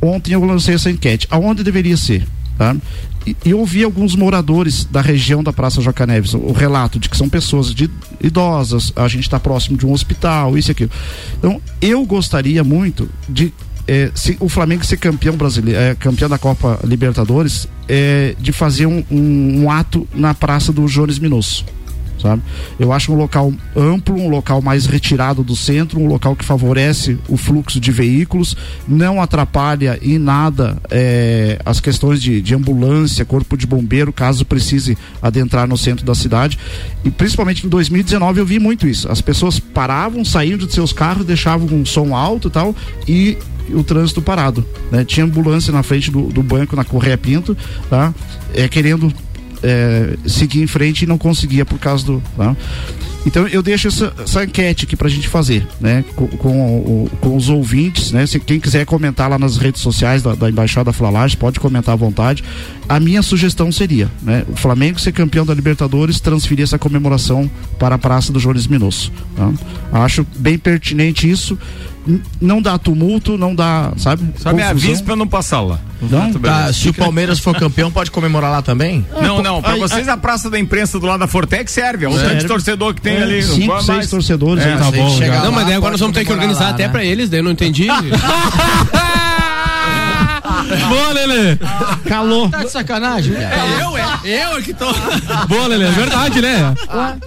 Ontem 0.02 0.34
eu 0.34 0.44
lancei 0.44 0.76
essa 0.76 0.92
enquete, 0.92 1.26
aonde 1.32 1.64
deveria 1.64 1.98
ser, 1.98 2.28
tá? 2.58 2.76
E, 3.46 3.54
ouvi 3.54 3.84
alguns 3.84 4.16
moradores 4.16 4.86
da 4.86 5.02
região 5.02 5.44
da 5.44 5.52
Praça 5.52 5.82
Joca 5.82 6.06
Neves, 6.06 6.34
o, 6.34 6.52
relato 6.52 7.00
de 7.00 7.10
que 7.10 7.18
são 7.18 7.28
pessoas 7.28 7.74
de 7.74 7.90
idosas, 8.22 8.94
a 8.96 9.08
gente 9.08 9.24
está 9.24 9.40
próximo 9.40 9.78
de 9.78 9.86
um 9.86 9.92
hospital, 9.92 10.58
isso 10.58 10.70
e 10.70 10.74
aquilo. 10.74 10.92
Então, 11.38 11.62
eu 11.82 12.06
gostaria 12.06 12.64
muito 12.64 13.10
de 13.28 13.54
eh, 13.88 14.12
se 14.14 14.36
o 14.40 14.50
Flamengo 14.50 14.86
ser 14.86 14.98
campeão 14.98 15.36
brasileiro, 15.36 15.80
eh, 15.80 15.96
campeão 15.96 16.30
da 16.30 16.38
Copa 16.38 16.80
Libertadores, 16.84 17.68
eh, 17.88 18.36
de 18.40 18.52
fazer 18.52 18.86
um, 18.86 19.04
um- 19.10 19.64
um 19.64 19.72
ato 19.72 20.08
na 20.14 20.34
Praça 20.34 20.72
do 20.74 20.86
Jones 20.88 21.20
Minosso. 21.20 21.64
Sabe? 22.22 22.42
Eu 22.80 22.92
acho 22.92 23.12
um 23.12 23.16
local 23.16 23.54
amplo, 23.76 24.16
um 24.16 24.30
local 24.30 24.62
mais 24.62 24.86
retirado 24.86 25.44
do 25.44 25.56
centro, 25.56 26.00
um 26.00 26.08
local 26.08 26.36
que 26.36 26.44
favorece 26.44 27.18
o 27.28 27.38
fluxo 27.38 27.80
de 27.80 27.92
veículos, 27.92 28.56
não 28.88 29.22
atrapalha 29.22 30.00
em 30.02 30.18
nada 30.18 30.78
eh, 30.90 31.60
as 31.64 31.80
questões 31.80 32.22
de, 32.22 32.42
de 32.42 32.56
ambulância, 32.56 33.24
corpo 33.24 33.56
de 33.56 33.68
bombeiro, 33.68 34.12
caso 34.12 34.46
precise 34.46 34.98
adentrar 35.22 35.68
no 35.68 35.78
centro 35.78 36.06
da 36.06 36.16
cidade. 36.16 36.58
E 37.04 37.12
principalmente 37.12 37.66
em 37.66 37.70
2019 37.70 38.40
eu 38.40 38.46
vi 38.46 38.60
muito 38.60 38.88
isso. 38.88 39.12
As 39.12 39.22
pessoas 39.22 39.60
paravam, 39.60 40.26
saíam 40.26 40.58
de 40.58 40.72
seus 40.72 40.92
carros, 40.92 41.26
deixavam 41.26 41.68
um 41.68 41.86
som 41.86 42.16
alto 42.16 42.48
e 42.48 42.52
tal, 42.52 42.76
e 43.08 43.38
o 43.70 43.84
trânsito 43.84 44.22
parado. 44.22 44.66
Né? 44.92 45.04
Tinha 45.04 45.26
ambulância 45.26 45.72
na 45.72 45.84
frente 45.84 46.10
do, 46.12 46.24
do 46.24 46.42
banco 46.42 46.76
na 46.76 46.84
Correia 46.84 47.18
Pinto, 47.18 47.56
tá? 47.90 48.14
É, 48.54 48.68
querendo 48.68 49.14
é, 49.64 50.16
seguir 50.26 50.62
em 50.62 50.68
frente 50.68 51.04
e 51.04 51.08
não 51.08 51.18
conseguia 51.18 51.66
por 51.66 51.80
causa 51.80 52.06
do. 52.06 52.24
tá? 52.36 52.56
Então 53.26 53.46
eu 53.48 53.62
deixo 53.62 53.90
essa, 53.90 54.14
essa 54.24 54.44
enquete 54.46 54.86
aqui 54.86 54.96
pra 54.96 55.10
gente 55.10 55.28
fazer, 55.28 55.68
né? 55.82 56.04
Com, 56.16 56.28
com, 56.28 57.10
com 57.20 57.36
os 57.36 57.50
ouvintes, 57.50 58.14
né? 58.14 58.26
Se 58.26 58.40
quem 58.40 58.58
quiser 58.58 58.86
comentar 58.86 59.30
lá 59.30 59.38
nas 59.38 59.58
redes 59.58 59.82
sociais 59.82 60.22
da, 60.24 60.34
da 60.34 60.50
Embaixada 60.50 60.94
Flalage, 60.94 61.36
pode 61.36 61.60
comentar 61.60 61.94
à 61.94 61.98
vontade. 61.98 62.42
A 62.88 63.00
minha 63.02 63.22
sugestão 63.22 63.70
seria, 63.70 64.10
né? 64.22 64.46
O 64.48 64.56
Flamengo 64.56 64.98
ser 65.00 65.12
campeão 65.12 65.46
da 65.46 65.54
Libertadores, 65.54 66.22
transferir 66.22 66.64
essa 66.64 66.80
comemoração 66.80 67.52
para 67.78 67.96
a 67.96 67.98
Praça 67.98 68.32
do 68.32 68.40
Jones 68.40 68.66
Minosso. 68.66 69.12
tá? 69.36 69.52
Acho 69.92 70.26
bem 70.38 70.58
pertinente 70.58 71.30
isso. 71.30 71.58
Não 72.40 72.62
dá 72.62 72.78
tumulto, 72.78 73.38
não 73.38 73.54
dá, 73.54 73.92
sabe? 73.98 74.24
Só 74.38 74.54
me 74.54 74.62
avise 74.64 75.04
pra 75.04 75.16
não 75.16 75.28
passar 75.28 75.62
lá. 75.62 75.80
Não? 76.02 76.32
Tá, 76.34 76.72
se 76.72 76.90
o 76.90 76.94
Palmeiras 76.94 77.40
for 77.40 77.58
campeão, 77.58 77.92
pode 77.92 78.12
comemorar 78.12 78.52
lá 78.52 78.62
também? 78.62 79.06
Não, 79.20 79.42
não, 79.42 79.62
pra 79.64 79.76
vocês 79.76 80.08
a 80.08 80.16
praça 80.16 80.48
da 80.50 80.60
imprensa 80.60 81.00
do 81.00 81.08
lado 81.08 81.20
da 81.22 81.28
Fortec 81.28 81.70
serve. 81.72 82.06
É 82.06 82.10
Serve. 82.10 82.26
tanto 82.28 82.38
de 82.42 82.46
torcedor 82.48 82.94
que 82.94 83.02
tem 83.02 83.16
É, 83.18 83.24
ali. 83.24 83.42
cinco, 83.44 83.76
seis 83.78 83.88
mais. 83.88 84.10
torcedores, 84.10 84.64
É, 84.64 84.74
aí. 84.74 84.78
tá 84.78 84.92
bom. 84.92 85.20
Não, 85.44 85.52
mas 85.52 85.64
daí 85.64 85.72
lá, 85.72 85.78
agora 85.78 85.92
nós 85.92 86.00
vamos 86.00 86.16
ter 86.16 86.24
que 86.24 86.32
organizar 86.32 86.66
lá, 86.66 86.70
até 86.70 86.84
né? 86.86 86.90
pra 86.90 87.04
eles, 87.04 87.30
daí 87.30 87.40
eu 87.40 87.44
não 87.44 87.52
entendi. 87.52 87.88
Boa, 90.90 91.12
Lelê! 91.14 91.58
Calou. 92.08 92.50
Tá 92.50 92.64
de 92.64 92.72
sacanagem? 92.72 93.34
eu, 93.34 93.98
é? 93.98 94.08
Eu 94.54 94.58
é 94.58 94.62
que 94.62 94.74
tô. 94.74 94.86
Boa, 95.48 95.68
Lelê, 95.68 95.86
é 95.86 95.92
verdade, 95.92 96.42
né? 96.42 96.74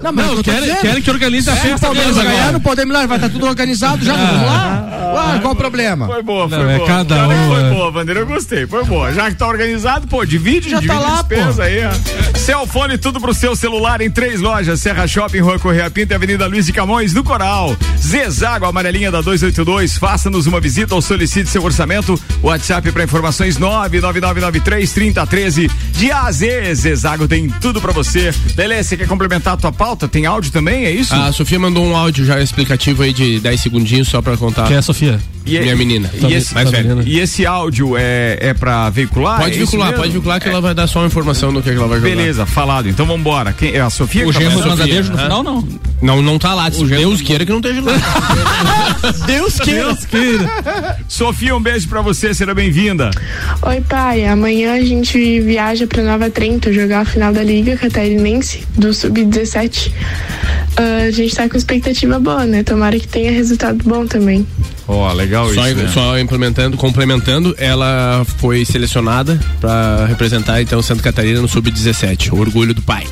Não, 0.02 0.12
Não, 0.12 0.24
eu 0.24 0.36
tô 0.36 0.42
querem, 0.44 0.60
dizendo. 0.62 0.80
querem 0.80 1.02
que 1.02 1.10
organize 1.10 1.48
a 1.50 1.52
É, 1.52 1.56
o 1.56 1.60
festa 1.60 1.86
Palmeiras 1.86 2.14
deles 2.14 2.28
vai 2.28 2.36
ganhar, 2.36 2.52
não 2.52 2.60
podemos 2.60 2.94
lá, 2.94 3.06
vai 3.06 3.16
estar 3.18 3.28
tudo 3.28 3.46
organizado 3.46 4.04
já, 4.04 4.14
vamos 4.14 4.42
lá? 4.46 5.32
Ué, 5.34 5.38
qual 5.40 5.52
o 5.52 5.56
problema? 5.56 6.06
Foi 6.06 6.22
boa, 6.22 6.48
foi 6.48 6.58
Não, 6.58 6.70
é 6.70 6.76
boa. 6.76 6.86
cada 6.86 7.14
Cara, 7.16 7.28
um, 7.28 7.48
Foi 7.48 7.62
é. 7.64 7.70
boa, 7.70 7.92
Bandeira, 7.92 8.20
eu 8.20 8.26
gostei. 8.26 8.66
Foi 8.66 8.84
boa. 8.84 9.12
Já 9.12 9.28
que 9.30 9.36
tá 9.36 9.46
organizado, 9.48 10.06
pô, 10.06 10.24
divide, 10.24 10.70
Já 10.70 10.78
divide 10.80 10.94
tá 10.94 11.00
lá, 11.00 11.16
despesa 11.16 11.52
pô. 11.56 11.62
aí. 11.62 11.80
ó. 11.84 12.38
Celfone, 12.38 12.96
tudo 12.98 13.20
pro 13.20 13.34
seu 13.34 13.54
celular 13.56 14.00
em 14.00 14.10
três 14.10 14.40
lojas: 14.40 14.80
Serra 14.80 15.06
Shopping, 15.06 15.40
Rua 15.40 15.58
Correia 15.58 15.90
Pinto 15.90 16.12
e 16.12 16.14
Avenida 16.14 16.46
Luiz 16.46 16.66
de 16.66 16.72
Camões, 16.72 17.12
no 17.12 17.24
Coral. 17.24 17.76
Zezago, 17.98 18.66
amarelinha 18.66 19.10
da 19.10 19.20
282. 19.20 19.98
Faça-nos 19.98 20.46
uma 20.46 20.60
visita 20.60 20.94
ou 20.94 21.02
solicite 21.02 21.50
seu 21.50 21.62
orçamento. 21.64 22.20
WhatsApp 22.42 22.90
para 22.92 23.02
informações 23.20 23.58
99993 23.58 24.92
3013. 24.92 25.70
De 25.92 26.10
A 26.10 26.22
a 26.22 26.32
Z, 26.32 26.74
Zezago 26.74 27.28
tem 27.28 27.48
tudo 27.60 27.80
pra 27.80 27.92
você. 27.92 28.32
Beleza, 28.54 28.88
você 28.88 28.96
quer 28.96 29.06
complementar 29.06 29.54
a 29.54 29.56
tua 29.56 29.72
pauta? 29.72 30.08
Tem 30.08 30.24
áudio 30.24 30.50
também, 30.50 30.86
é 30.86 30.90
isso? 30.90 31.14
A 31.14 31.30
Sofia 31.32 31.58
mandou 31.58 31.84
um 31.84 31.94
áudio 31.94 32.24
já 32.24 32.40
explicativo 32.40 33.02
aí 33.02 33.12
de 33.12 33.38
10 33.40 33.60
segundinhos 33.60 34.08
só 34.08 34.22
pra 34.22 34.36
contar. 34.36 34.66
Quem 34.66 34.76
é 34.76 34.78
a 34.78 34.82
Sofia? 34.82 35.20
E 35.50 35.56
é- 35.56 35.62
Minha 35.62 35.76
menina. 35.76 36.10
E 36.28 36.32
esse, 36.34 36.54
mais 36.54 36.70
velha. 36.70 36.98
e 37.04 37.18
esse 37.18 37.44
áudio 37.44 37.96
é, 37.96 38.38
é 38.40 38.54
pra 38.54 38.88
veicular? 38.90 39.40
Pode 39.40 39.56
É 39.56 39.58
mesmo? 39.58 39.92
pode 39.94 40.12
vincular 40.12 40.40
que 40.40 40.48
ela 40.48 40.60
vai 40.60 40.74
dar 40.74 40.86
só 40.86 41.00
uma 41.00 41.06
informação 41.06 41.52
do 41.52 41.62
que, 41.62 41.70
que 41.70 41.76
ela 41.76 41.88
vai 41.88 41.98
jogar. 42.00 42.08
Beleza, 42.10 42.46
falado. 42.46 42.88
Então 42.88 43.04
vambora. 43.06 43.52
Quem, 43.52 43.74
é 43.74 43.80
a 43.80 43.90
Sofia? 43.90 44.26
O 44.28 44.32
falando? 44.32 44.66
manda 44.66 44.84
beijo 44.84 45.10
no 45.12 45.18
final, 45.18 45.42
não. 45.42 45.68
Não, 46.00 46.22
não 46.22 46.38
tá 46.38 46.54
lá. 46.54 46.68
Deus 46.68 47.20
queira 47.20 47.44
que 47.44 47.50
não 47.52 47.58
esteja 47.58 47.80
lá. 47.82 47.92
Deus 49.26 49.58
queira. 49.60 49.84
Deus 49.84 50.04
queira. 50.06 50.98
Sofia, 51.08 51.54
um 51.54 51.60
beijo 51.60 51.88
pra 51.88 52.00
você, 52.00 52.32
seja 52.32 52.54
bem-vinda. 52.54 53.10
Oi, 53.62 53.80
pai. 53.82 54.24
Amanhã 54.26 54.74
a 54.74 54.80
gente 54.84 55.40
viaja 55.40 55.86
pra 55.86 56.02
Nova 56.02 56.30
Trento 56.30 56.72
jogar 56.72 57.00
a 57.00 57.04
final 57.04 57.32
da 57.32 57.42
Liga 57.42 57.76
Catarinense 57.76 58.62
do 58.76 58.94
Sub-17. 58.94 59.92
Ah, 60.76 61.04
a 61.06 61.10
gente 61.10 61.34
tá 61.34 61.48
com 61.48 61.56
expectativa 61.56 62.18
boa, 62.18 62.46
né? 62.46 62.62
Tomara 62.62 62.98
que 62.98 63.06
tenha 63.08 63.30
resultado 63.30 63.78
bom 63.84 64.06
também. 64.06 64.46
Ó, 64.92 65.12
legal 65.12 65.48
Só, 65.54 65.68
isso. 65.68 65.76
né? 65.76 65.88
só 65.88 66.18
implementando, 66.18 66.76
complementando, 66.76 67.54
ela 67.58 68.24
foi 68.38 68.64
selecionada 68.64 69.38
pra 69.60 70.04
representar 70.06 70.60
então 70.60 70.82
Santa 70.82 71.02
Catarina 71.02 71.40
no 71.40 71.48
Sub-17. 71.48 72.32
Orgulho 72.36 72.74
do 72.74 72.82
pai. 72.82 73.06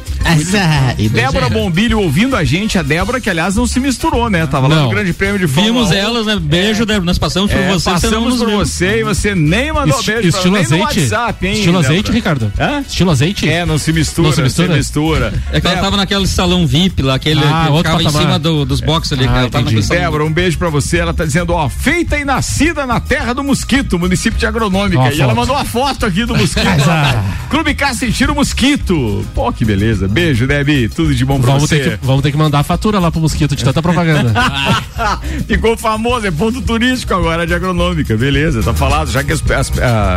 Débora. 1.11 1.49
Bombilho 1.49 2.01
ouvindo 2.01 2.37
a 2.37 2.45
gente, 2.45 2.79
a 2.79 2.83
Débora 2.83 3.21
que 3.21 3.29
aliás 3.31 3.57
não 3.57 3.67
se 3.67 3.81
misturou, 3.81 4.29
né? 4.29 4.47
Tava 4.47 4.69
lá 4.69 4.77
Não. 4.77 4.85
no 4.85 4.91
Grande 4.91 5.13
Prêmio 5.13 5.39
de 5.39 5.47
Fórmula 5.47 5.75
Vimos 5.87 5.91
1. 5.91 5.95
elas, 5.95 6.27
né? 6.27 6.37
Beijo, 6.41 6.85
Débora. 6.85 7.05
Nós 7.07 7.19
passamos 7.19 7.51
por 7.51 7.61
É, 7.61 7.69
você. 7.69 7.91
passamos 7.91 8.37
por 8.39 8.49
vimos. 8.49 8.69
você 8.71 9.01
e 9.01 9.05
você 9.05 9.35
nem 9.35 9.73
mandou 9.73 9.99
Esti- 9.99 10.13
beijo 10.13 10.29
estilo 10.29 10.53
pra 10.55 10.61
nem 10.63 10.71
no 10.79 10.87
azeite? 10.87 11.01
WhatsApp, 11.13 11.47
hein? 11.47 11.53
Estilo 11.55 11.73
Débora? 11.79 11.89
azeite, 11.89 12.13
Ricardo? 12.13 12.53
Hã? 12.59 12.81
Estilo 12.87 13.11
azeite? 13.11 13.49
É, 13.49 13.65
não 13.67 13.79
se 13.79 13.93
mistura. 13.93 14.29
Não 14.29 14.49
se 14.51 14.69
mistura? 14.69 15.33
É 15.53 15.61
que 15.61 15.67
ela 15.67 15.77
tava 15.81 15.97
naquele 15.97 16.27
salão 16.27 16.67
VIP 16.67 17.03
lá, 17.03 17.15
aquele 17.15 17.41
Ah, 17.41 17.69
que 17.71 17.77
ficava 17.79 18.03
em 18.03 18.11
cima 18.11 18.39
do- 18.39 18.65
dos 18.65 18.81
boxes 18.81 19.13
ali. 19.13 19.23
que 19.23 19.29
Ah, 19.29 19.49
ela 19.53 19.89
Débora, 19.89 20.25
um 20.25 20.33
beijo 20.33 20.59
pra 20.59 20.69
você. 20.69 20.99
Ela 20.99 21.15
tá 21.15 21.25
dizendo, 21.25 21.53
ó, 21.55 21.69
feita 21.69 22.19
e 22.19 22.25
nascida 22.25 22.87
na 22.87 23.01
terra 23.01 23.33
do 23.33 23.43
mosquito, 23.43 23.99
município 23.99 24.39
de 24.39 24.47
Agronômica. 24.47 25.01
Ó 25.01 25.07
a 25.07 25.13
e 25.13 25.21
ela 25.21 25.29
foto. 25.35 25.37
mandou 25.37 25.57
a 25.57 25.65
foto 25.65 26.07
aqui 26.07 26.25
do 26.25 26.37
mosquito. 26.37 26.67
Clube 27.51 27.75
Cá 27.75 27.95
sentir 27.95 28.31
o 28.31 28.35
mosquito. 28.35 29.25
Pô, 29.35 29.53
que 29.53 29.65
beleza. 29.65 30.09
Beijo, 30.19 30.47
Debbie. 30.47 30.89
Tudo 30.89 31.15
de 31.15 31.25
bom 31.25 31.39
pra 31.41 31.53
Vamos 31.53 31.69
você. 31.69 31.79
ter, 31.79 31.99
que, 31.99 32.07
vamos 32.07 32.23
ter 32.23 32.31
que 32.33 32.37
mandar 32.37 32.61
a 32.61 32.63
fatura 32.63 32.99
lá 32.99 33.11
pro 33.11 33.21
Mosquito 33.21 33.55
de 33.55 33.65
tanta 33.65 33.81
propaganda. 33.83 34.33
Ficou 35.47 35.77
famoso, 35.77 36.27
é 36.27 36.31
ponto 36.31 36.61
turístico 36.61 37.15
agora 37.15 37.47
de 37.47 37.55
agronômica. 37.55 38.17
Beleza, 38.17 38.63
tá 38.63 38.75
falado. 38.75 39.11
Já 39.11 39.23
que 39.23 39.33
as- 39.33 39.43
as- 39.51 39.73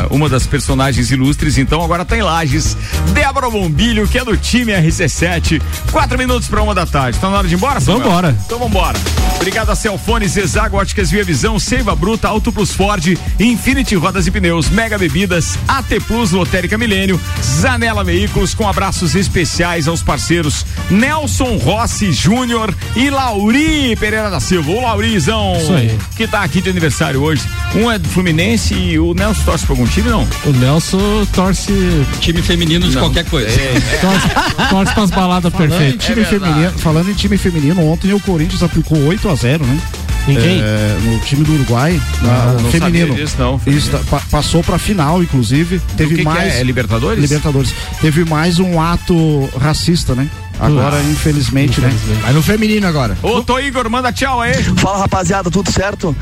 uma 0.10 0.28
das 0.28 0.46
personagens 0.48 1.12
ilustres, 1.12 1.58
então, 1.58 1.84
agora 1.84 2.04
tá 2.04 2.18
em 2.18 2.22
Lages. 2.22 2.76
Débora 3.14 3.50
Bombilho, 3.50 4.08
que 4.08 4.18
é 4.18 4.26
do 4.26 4.36
time 4.38 4.72
RC7. 4.74 5.62
Quatro 5.92 6.18
minutos 6.18 6.48
pra 6.48 6.62
uma 6.62 6.74
da 6.74 6.86
tarde. 6.86 7.20
Tá 7.20 7.30
na 7.30 7.38
hora 7.38 7.48
de 7.48 7.54
ir 7.54 7.58
embora, 7.58 7.80
Samuel? 7.80 8.04
Vambora. 8.04 8.38
Então 8.46 8.60
vambora. 8.60 9.00
Obrigado 9.36 9.70
a 9.72 9.76
Celfone, 9.76 10.28
Zezago, 10.28 10.78
Óticas 10.78 11.10
Via 11.10 11.24
Visão, 11.24 11.58
Seiva 11.60 11.96
Bruta, 11.96 12.28
Auto 12.28 12.52
Plus 12.52 12.72
Ford, 12.72 13.18
Infinity 13.40 13.96
Rodas 13.96 14.28
e 14.28 14.32
Pneus, 14.32 14.70
Mega 14.70 14.98
Bebidas, 14.98 15.58
AT 15.68 16.00
Plus, 16.08 16.32
Lotérica 16.32 16.78
Milênio, 16.78 17.20
Zanela 17.44 18.04
Veículos, 18.04 18.54
com 18.54 18.68
abraços 18.68 19.16
especiais 19.16 19.88
aos 19.92 20.02
parceiros 20.02 20.66
Nelson 20.90 21.58
Rossi 21.58 22.12
Júnior 22.12 22.74
e 22.96 23.10
Lauri 23.10 23.96
Pereira 23.98 24.30
da 24.30 24.40
Silva. 24.40 24.72
O 24.72 24.82
Laurizão, 24.82 25.54
Isso 25.58 25.74
aí. 25.74 25.98
que 26.18 26.28
tá 26.28 26.42
aqui 26.44 26.62
de 26.62 26.70
aniversário 26.70 27.22
hoje. 27.22 27.44
Um 27.76 27.90
é 27.92 27.98
do 28.00 28.08
Fluminense 28.10 28.74
e 28.74 28.98
o 29.00 29.14
Nelson 29.14 29.42
torce 29.44 29.66
pra 29.66 29.74
algum 29.74 29.86
time, 29.86 30.10
não? 30.10 30.28
o 30.46 30.52
Nelson 30.52 31.26
torce. 31.34 31.72
Time 32.20 32.42
feminino 32.42 32.88
de 32.88 32.96
Não. 32.96 33.04
qualquer 33.04 33.26
coisa. 33.26 33.50
Torce, 34.02 34.70
torce 34.70 34.94
pras 34.94 35.12
baladas 35.12 35.54
perfeitas. 35.54 36.06
feminino, 36.28 36.72
falando 36.78 37.10
em 37.10 37.14
time 37.14 37.38
feminino, 37.38 37.86
ontem 37.86 38.14
o 38.14 38.20
Corinthians 38.20 38.64
aplicou 38.64 38.98
8 39.06 39.30
a 39.30 39.36
0 39.36 39.66
né? 39.66 39.80
Em 40.28 40.36
quem? 40.36 40.62
É, 40.62 40.98
no 41.04 41.20
time 41.22 41.44
do 41.44 41.54
Uruguai, 41.54 42.00
Ah, 42.22 42.54
na- 42.56 42.62
não 42.62 42.72
feminino. 42.72 43.08
sabia 43.10 43.24
disso, 43.26 43.36
não, 43.40 43.60
Isso, 43.66 43.90
tá- 43.90 44.00
pa- 44.10 44.22
passou 44.30 44.64
pra 44.64 44.78
final, 44.78 45.22
inclusive. 45.24 45.80
Teve 45.98 46.12
que 46.12 46.16
que 46.18 46.24
mais. 46.24 46.54
é? 46.54 46.60
É 46.60 46.64
Libertadores? 46.64 47.20
Libertadores. 47.20 47.74
Teve 48.00 48.24
mais 48.24 48.60
um 48.60 48.80
ato 48.80 49.50
racista, 49.60 50.14
né? 50.14 50.28
Agora, 50.60 51.02
infelizmente, 51.04 51.82
né? 51.82 51.92
Vai 52.22 52.34
no 52.34 52.42
feminino 52.44 52.86
agora. 52.88 53.18
Ô, 53.24 53.42
Tô 53.42 53.58
Igor, 53.60 53.90
manda 53.90 54.12
tchau 54.14 54.40
aí. 54.42 54.54
Fala 54.78 55.00
rapaziada, 55.00 55.50
tudo 55.50 55.72
certo? 55.72 56.16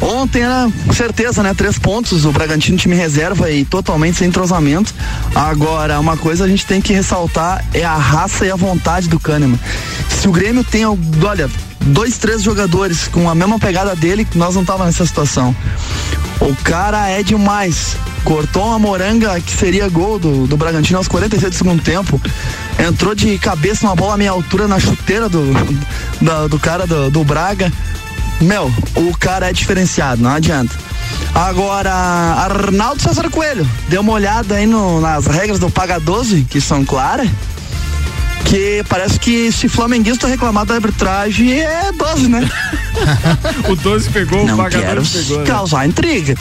Ontem 0.00 0.42
era 0.42 0.68
com 0.86 0.92
certeza, 0.92 1.42
né? 1.42 1.52
Três 1.54 1.78
pontos, 1.78 2.24
o 2.24 2.32
Bragantino 2.32 2.76
time 2.78 2.96
reserva 2.96 3.50
e 3.50 3.64
totalmente 3.64 4.16
sem 4.16 4.28
entrosamento. 4.28 4.92
Agora, 5.34 6.00
uma 6.00 6.16
coisa 6.16 6.44
a 6.44 6.48
gente 6.48 6.64
tem 6.66 6.80
que 6.80 6.92
ressaltar 6.92 7.64
é 7.74 7.84
a 7.84 7.96
raça 7.96 8.44
e 8.46 8.50
a 8.50 8.56
vontade 8.56 9.08
do 9.08 9.20
Kahneman. 9.20 9.58
Se 10.08 10.26
o 10.26 10.32
Grêmio 10.32 10.64
tem, 10.64 10.84
olha, 10.86 11.48
dois, 11.86 12.18
três 12.18 12.42
jogadores 12.42 13.08
com 13.08 13.28
a 13.28 13.34
mesma 13.34 13.58
pegada 13.58 13.94
dele, 13.96 14.26
nós 14.34 14.54
não 14.54 14.64
tava 14.64 14.84
nessa 14.86 15.04
situação. 15.06 15.54
O 16.40 16.54
cara 16.62 17.08
é 17.08 17.22
demais. 17.22 17.96
Cortou 18.24 18.66
uma 18.66 18.78
moranga 18.78 19.40
que 19.40 19.52
seria 19.56 19.88
gol 19.88 20.18
do, 20.18 20.46
do 20.46 20.56
Bragantino 20.56 20.98
aos 20.98 21.08
47 21.08 21.50
do 21.50 21.56
segundo 21.56 21.82
tempo. 21.82 22.20
Entrou 22.78 23.14
de 23.14 23.38
cabeça 23.38 23.86
numa 23.86 23.96
bola 23.96 24.14
à 24.14 24.16
meia 24.16 24.30
altura 24.30 24.68
na 24.68 24.78
chuteira 24.78 25.28
do, 25.28 25.42
da- 26.20 26.46
do 26.46 26.58
cara 26.58 26.86
do, 26.86 27.10
do 27.10 27.24
Braga. 27.24 27.72
Meu, 28.40 28.72
o 28.94 29.16
cara 29.18 29.50
é 29.50 29.52
diferenciado, 29.52 30.22
não 30.22 30.30
adianta. 30.30 30.74
Agora, 31.34 31.92
Arnaldo 31.92 33.02
César 33.02 33.28
Coelho, 33.30 33.68
deu 33.88 34.00
uma 34.00 34.12
olhada 34.12 34.54
aí 34.56 34.66
no- 34.66 35.00
nas 35.00 35.26
regras 35.26 35.58
do 35.58 35.70
Paga 35.70 35.98
12, 36.00 36.42
que 36.48 36.60
são 36.60 36.84
claras. 36.84 37.28
Que 38.44 38.82
parece 38.88 39.18
que 39.20 39.52
se 39.52 39.68
flamenguista 39.68 40.26
reclamar 40.26 40.66
da 40.66 40.74
arbitragem 40.74 41.52
é 41.60 41.92
12, 41.92 42.28
né? 42.28 42.48
O 43.70 43.76
12 43.76 44.10
pegou, 44.10 44.44
Não 44.44 44.54
o 44.54 44.56
pagador 44.56 44.80
quero 44.80 45.02
pegou. 45.06 45.38
né? 45.38 45.44
causar 45.46 45.86
intriga. 45.86 46.34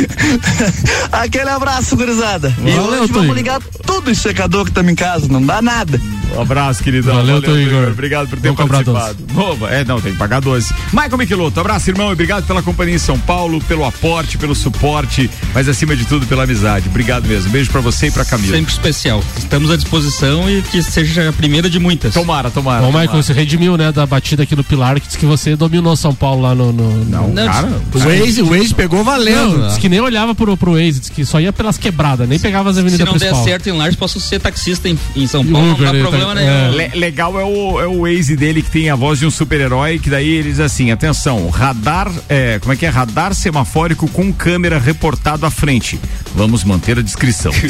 Aquele 1.12 1.50
abraço, 1.50 1.94
gurizada. 1.96 2.54
E 2.64 2.70
Valeu, 2.70 3.02
hoje 3.02 3.12
vamos 3.12 3.36
ligar 3.36 3.60
tudo 3.86 4.10
esse 4.10 4.22
secador 4.22 4.64
que 4.64 4.70
estamos 4.70 4.90
em 4.90 4.94
casa, 4.94 5.28
não 5.28 5.44
dá 5.44 5.60
nada. 5.60 6.00
Um 6.36 6.42
abraço, 6.42 6.82
queridão. 6.82 7.14
Valeu, 7.16 7.42
Tô 7.42 7.56
Igor. 7.56 7.88
Obrigado 7.90 8.28
por 8.28 8.38
ter 8.38 8.48
Vamos 8.48 8.60
cobrar 8.62 8.84
participado. 8.84 9.24
Boa, 9.32 9.70
é, 9.70 9.84
não, 9.84 10.00
tem 10.00 10.12
que 10.12 10.18
pagar 10.18 10.40
12. 10.40 10.72
Michael 10.92 11.18
Michelotto, 11.18 11.60
abraço, 11.60 11.90
irmão. 11.90 12.10
e 12.10 12.12
Obrigado 12.12 12.46
pela 12.46 12.62
companhia 12.62 12.94
em 12.94 12.98
São 12.98 13.18
Paulo, 13.18 13.60
pelo 13.64 13.84
aporte, 13.84 14.38
pelo 14.38 14.54
suporte, 14.54 15.30
mas 15.54 15.68
acima 15.68 15.96
de 15.96 16.04
tudo 16.04 16.26
pela 16.26 16.44
amizade. 16.44 16.88
Obrigado 16.88 17.26
mesmo. 17.26 17.50
Beijo 17.50 17.70
pra 17.70 17.80
você 17.80 18.06
e 18.06 18.10
pra 18.10 18.24
Camila. 18.24 18.56
Sempre 18.56 18.72
especial. 18.72 19.22
Estamos 19.36 19.70
à 19.70 19.76
disposição 19.76 20.48
e 20.50 20.62
que 20.62 20.82
seja 20.82 21.28
a 21.28 21.32
primeira 21.32 21.68
de 21.68 21.78
muitas. 21.78 22.14
Tomara, 22.14 22.50
tomara. 22.50 22.84
Tomara. 22.86 23.04
Michael, 23.06 23.22
você 23.22 23.32
redimiu, 23.32 23.76
né, 23.76 23.90
da 23.92 24.06
batida 24.06 24.42
aqui 24.44 24.54
no 24.56 24.62
Pilar, 24.64 25.00
que 25.00 25.06
disse 25.06 25.18
que 25.18 25.26
você 25.26 25.56
dominou 25.56 25.96
São 25.96 26.14
Paulo 26.14 26.42
lá 26.42 26.54
no. 26.54 26.72
no 26.72 27.04
Não, 27.04 27.28
no- 27.28 27.34
cara. 27.44 27.68
O 27.94 27.98
Waze, 27.98 28.42
o 28.42 28.50
Waze 28.50 28.74
pegou 28.74 29.02
valendo. 29.04 29.58
Não, 29.58 29.66
disse 29.68 29.80
que 29.80 29.88
nem 29.88 30.00
olhava 30.00 30.34
pro, 30.34 30.56
pro 30.56 30.72
Waze, 30.72 31.00
disse 31.00 31.12
que 31.12 31.24
só 31.24 31.40
ia 31.40 31.52
pelas 31.52 31.76
quebradas, 31.78 32.28
nem 32.28 32.38
pegava 32.38 32.70
as 32.70 32.76
Se 32.76 32.80
avenidas 32.80 33.06
não 33.06 33.12
der 33.14 33.18
principais. 33.20 33.44
certo 33.44 33.68
em 33.68 33.72
Lages, 33.72 33.96
posso 33.96 34.20
ser 34.20 34.38
taxista 34.40 34.88
em, 34.88 34.98
em 35.16 35.26
São 35.26 35.44
Paulo, 35.44 35.66
não 35.66 35.74
Uber, 35.74 35.86
dá 35.90 35.94
ele 35.94 36.04
problema 36.24 36.34
nenhum. 36.34 36.70
Le- 36.76 36.90
legal 36.98 37.38
é 37.40 37.44
o, 37.44 37.80
é 37.80 37.86
o 37.86 38.02
Waze 38.02 38.36
dele 38.36 38.62
que 38.62 38.70
tem 38.70 38.90
a 38.90 38.94
voz 38.96 39.18
de 39.18 39.26
um 39.26 39.30
super-herói, 39.30 39.98
que 39.98 40.08
daí 40.10 40.28
ele 40.28 40.50
diz 40.50 40.60
assim: 40.60 40.90
atenção, 40.90 41.48
radar, 41.50 42.10
é, 42.28 42.58
como 42.58 42.72
é 42.72 42.76
que 42.76 42.86
é? 42.86 42.88
Radar 42.88 43.34
semafórico 43.34 44.08
com 44.08 44.32
câmera 44.32 44.78
reportado 44.78 45.44
à 45.46 45.50
frente. 45.50 45.98
Vamos 46.34 46.62
manter 46.64 46.98
a 46.98 47.02
descrição. 47.02 47.52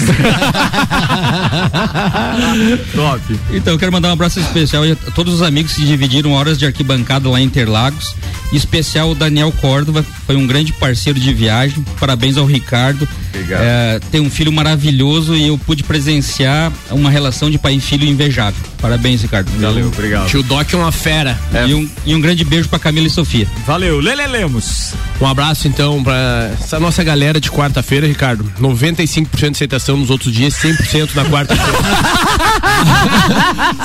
Top. 2.95 3.21
Então, 3.53 3.73
eu 3.75 3.79
quero 3.79 3.93
mandar 3.93 4.09
um 4.09 4.13
abraço 4.13 4.41
especial 4.41 4.83
a 4.85 5.11
todos 5.13 5.35
os 5.35 5.43
amigos 5.43 5.75
que 5.75 5.85
dividiram 5.85 6.33
horas 6.33 6.59
de 6.59 6.67
arquibancada 6.67 7.29
lá 7.29 7.41
em 7.41 7.45
Interlagos. 7.45 8.15
Em 8.53 8.57
especial 8.57 9.11
o 9.11 9.15
Daniel 9.15 9.53
Córdova, 9.61 10.05
foi 10.27 10.37
um 10.37 10.47
grande 10.47 10.73
parceiro 10.73 11.19
de 11.19 11.33
viagem. 11.33 11.85
Parabéns 11.99 12.37
ao 12.37 12.45
Ricardo. 12.47 13.09
Obrigado. 13.33 13.63
É, 13.63 14.01
tem 14.11 14.21
um 14.21 14.31
filho 14.31 14.53
maravilhoso 14.53 15.35
e 15.37 15.49
eu 15.49 15.59
pude 15.59 15.83
presenciar 15.83 16.73
uma 16.91 17.11
relação 17.11 17.51
de 17.51 17.59
pai 17.59 17.75
e 17.75 17.81
filho 17.81 18.07
invejável. 18.07 18.61
Parabéns, 18.81 19.23
Ricardo. 19.23 19.51
Valeu, 19.59 19.89
obrigado. 19.89 20.27
Tio 20.29 20.43
Doc 20.43 20.73
é 20.73 20.77
uma 20.77 20.91
fera. 20.93 21.39
E, 21.67 21.75
um, 21.75 21.89
e 22.07 22.15
um 22.15 22.21
grande 22.21 22.45
beijo 22.45 22.69
pra 22.69 22.79
Camila 22.79 23.07
e 23.07 23.11
Sofia. 23.11 23.47
Valeu, 23.67 24.01
Lele 24.01 24.27
Lemos. 24.27 24.95
Um 25.21 25.27
abraço 25.27 25.69
então 25.69 26.03
pra 26.03 26.51
essa 26.61 26.81
nossa 26.81 27.05
galera 27.05 27.41
de 27.41 27.51
quarta-feira, 27.51 28.07
Ricardo. 28.07 28.51
95% 28.59 29.29
de 29.33 29.47
aceitação 29.47 29.97
nos 29.97 30.11
outros 30.11 30.33
dias, 30.33 30.55
100% 30.55 31.15
na 31.15 31.25
quarta-feira. 31.27 31.79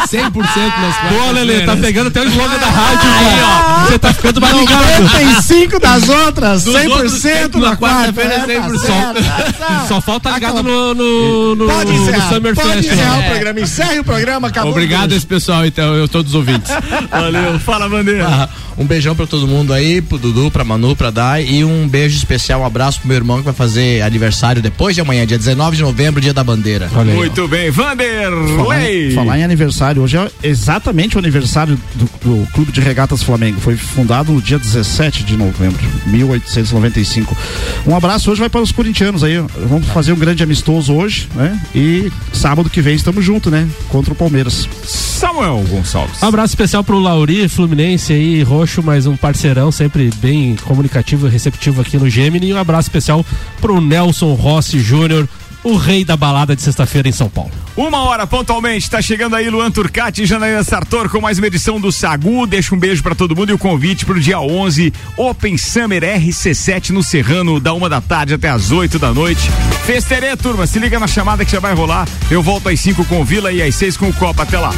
100% 0.07 0.35
nas 0.35 0.95
quartas 0.95 1.11
Boa, 1.11 1.31
Lelê, 1.31 1.61
tá 1.61 1.75
pegando 1.75 2.07
até 2.07 2.21
o 2.21 2.25
slogan 2.25 2.57
da 2.57 2.67
rádio, 2.67 3.09
Aí, 3.09 3.41
ó. 3.43 3.85
Você 3.85 3.99
tá 3.99 4.13
ficando 4.13 4.41
mais 4.41 4.57
ligado. 4.57 5.03
95 5.03 5.79
das 5.79 6.09
outras, 6.09 6.63
Dos 6.63 6.75
100% 6.75 7.43
outros, 7.43 7.63
na 7.63 7.75
quarta-feira 7.77 8.33
é 8.33 8.55
quarta. 8.59 8.75
100%. 8.75 9.34
Só, 9.87 10.01
falta 10.01 10.31
ligado 10.31 10.63
no, 10.63 10.93
no, 10.93 11.55
no, 11.55 11.67
Pode 11.67 11.91
no 11.91 12.03
encerrar, 12.03 12.29
Summer 12.29 12.55
pode 12.55 12.69
Fest. 12.69 12.91
encerrar 12.91 13.17
né? 13.17 13.25
o 13.27 13.31
programa. 13.31 13.59
Encerre 13.59 13.99
o 13.99 14.03
programa, 14.03 14.47
acabou. 14.47 14.71
Obrigado 14.71 15.13
a 15.13 15.15
esse 15.15 15.25
pessoal, 15.25 15.65
então, 15.65 15.95
eu 15.95 16.07
todos 16.07 16.31
os 16.31 16.35
ouvintes. 16.35 16.71
Valeu, 17.09 17.59
fala, 17.59 17.89
bandeira. 17.89 18.27
Ah, 18.27 18.49
um 18.77 18.85
beijão 18.85 19.15
pra 19.15 19.25
todo 19.25 19.47
mundo 19.47 19.73
aí, 19.73 20.01
pro 20.01 20.17
Dudu, 20.17 20.51
pra 20.51 20.63
Manu, 20.63 20.95
pra 20.95 21.09
Dai 21.11 21.45
e 21.45 21.63
um 21.63 21.87
beijo 21.87 22.17
especial, 22.17 22.61
um 22.61 22.65
abraço 22.65 22.99
pro 22.99 23.07
meu 23.07 23.17
irmão 23.17 23.37
que 23.39 23.45
vai 23.45 23.53
fazer 23.53 24.01
aniversário 24.01 24.61
depois 24.61 24.95
de 24.95 25.01
amanhã, 25.01 25.25
dia 25.25 25.37
19 25.37 25.77
de 25.77 25.83
novembro, 25.83 26.19
dia 26.21 26.33
da 26.33 26.43
bandeira. 26.43 26.89
Muito 27.15 27.47
bem, 27.47 27.71
Falar, 27.71 27.95
Vanderlei. 27.95 29.11
falar 29.11 29.39
em 29.39 29.43
aniversário, 29.43 30.01
hoje 30.01 30.17
é 30.17 30.29
exatamente 30.43 31.15
o 31.15 31.19
aniversário 31.19 31.77
do, 31.95 32.05
do 32.23 32.47
Clube 32.51 32.71
de 32.71 32.81
Regatas 32.81 33.23
Flamengo. 33.23 33.59
Foi 33.59 33.75
fundado 33.75 34.31
no 34.31 34.41
dia 34.41 34.59
17 34.59 35.23
de 35.23 35.37
novembro, 35.37 35.79
1895. 36.07 37.35
Um 37.85 37.95
abraço 37.95 38.31
hoje 38.31 38.39
vai 38.39 38.49
para 38.49 38.61
os 38.61 38.71
corintianos 38.71 39.23
aí. 39.23 39.37
Vamos 39.67 39.87
fazer 39.87 40.11
um 40.13 40.17
grande 40.17 40.43
amistoso 40.43 40.93
hoje, 40.93 41.27
né? 41.35 41.59
E 41.73 42.11
sábado 42.33 42.69
que 42.69 42.81
vem 42.81 42.95
estamos 42.95 43.23
juntos, 43.23 43.51
né? 43.51 43.67
Contra 43.89 44.13
o 44.13 44.15
Palmeiras. 44.15 44.67
Samuel 44.85 45.63
Gonçalves. 45.69 46.21
Um 46.21 46.27
abraço 46.27 46.51
especial 46.51 46.83
pro 46.83 46.99
Lauri, 46.99 47.47
Fluminense 47.47 48.13
aí, 48.13 48.43
roxo, 48.65 48.81
mas 48.81 49.05
um 49.05 49.15
parceirão, 49.15 49.71
sempre 49.71 50.09
bem 50.17 50.55
comunicativo 50.55 51.27
e 51.27 51.29
receptivo 51.29 51.81
aqui 51.81 51.97
no 51.97 52.09
Gemini. 52.09 52.47
E 52.47 52.53
um 52.53 52.57
abraço 52.57 52.89
especial 52.89 53.23
pro 53.61 53.79
Nelson 53.79 54.33
Rossi 54.33 54.79
Júnior, 54.79 55.29
o 55.63 55.75
rei 55.75 56.03
da 56.03 56.17
balada 56.17 56.55
de 56.55 56.63
sexta-feira 56.63 57.07
em 57.07 57.11
São 57.11 57.29
Paulo. 57.29 57.51
Uma 57.77 57.99
hora 58.03 58.25
pontualmente, 58.25 58.89
tá 58.89 59.01
chegando 59.01 59.35
aí 59.35 59.49
Luan 59.49 59.69
Turcati 59.69 60.23
e 60.23 60.25
Janaína 60.25 60.63
Sartor 60.63 61.09
com 61.09 61.21
mais 61.21 61.37
uma 61.37 61.45
edição 61.45 61.79
do 61.79 61.91
Sagu. 61.91 62.47
Deixa 62.47 62.73
um 62.73 62.79
beijo 62.79 63.03
pra 63.03 63.13
todo 63.13 63.35
mundo 63.35 63.51
e 63.51 63.53
o 63.53 63.57
convite 63.57 64.03
pro 64.03 64.19
dia 64.19 64.39
11, 64.39 64.91
Open 65.15 65.57
Summer 65.57 66.01
RC7 66.01 66.89
no 66.89 67.03
Serrano, 67.03 67.59
da 67.59 67.73
uma 67.73 67.87
da 67.87 68.01
tarde 68.01 68.33
até 68.33 68.49
as 68.49 68.71
8 68.71 68.97
da 68.97 69.13
noite. 69.13 69.47
Festerê, 69.85 70.35
turma, 70.35 70.65
se 70.65 70.79
liga 70.79 70.99
na 70.99 71.07
chamada 71.07 71.45
que 71.45 71.51
já 71.51 71.59
vai 71.59 71.75
rolar. 71.75 72.07
Eu 72.31 72.41
volto 72.41 72.69
às 72.69 72.79
5 72.79 73.05
com 73.05 73.21
o 73.21 73.25
Vila 73.25 73.51
e 73.51 73.61
às 73.61 73.75
6 73.75 73.97
com 73.97 74.09
o 74.09 74.13
Copa. 74.13 74.41
Até 74.41 74.57
lá. 74.57 74.73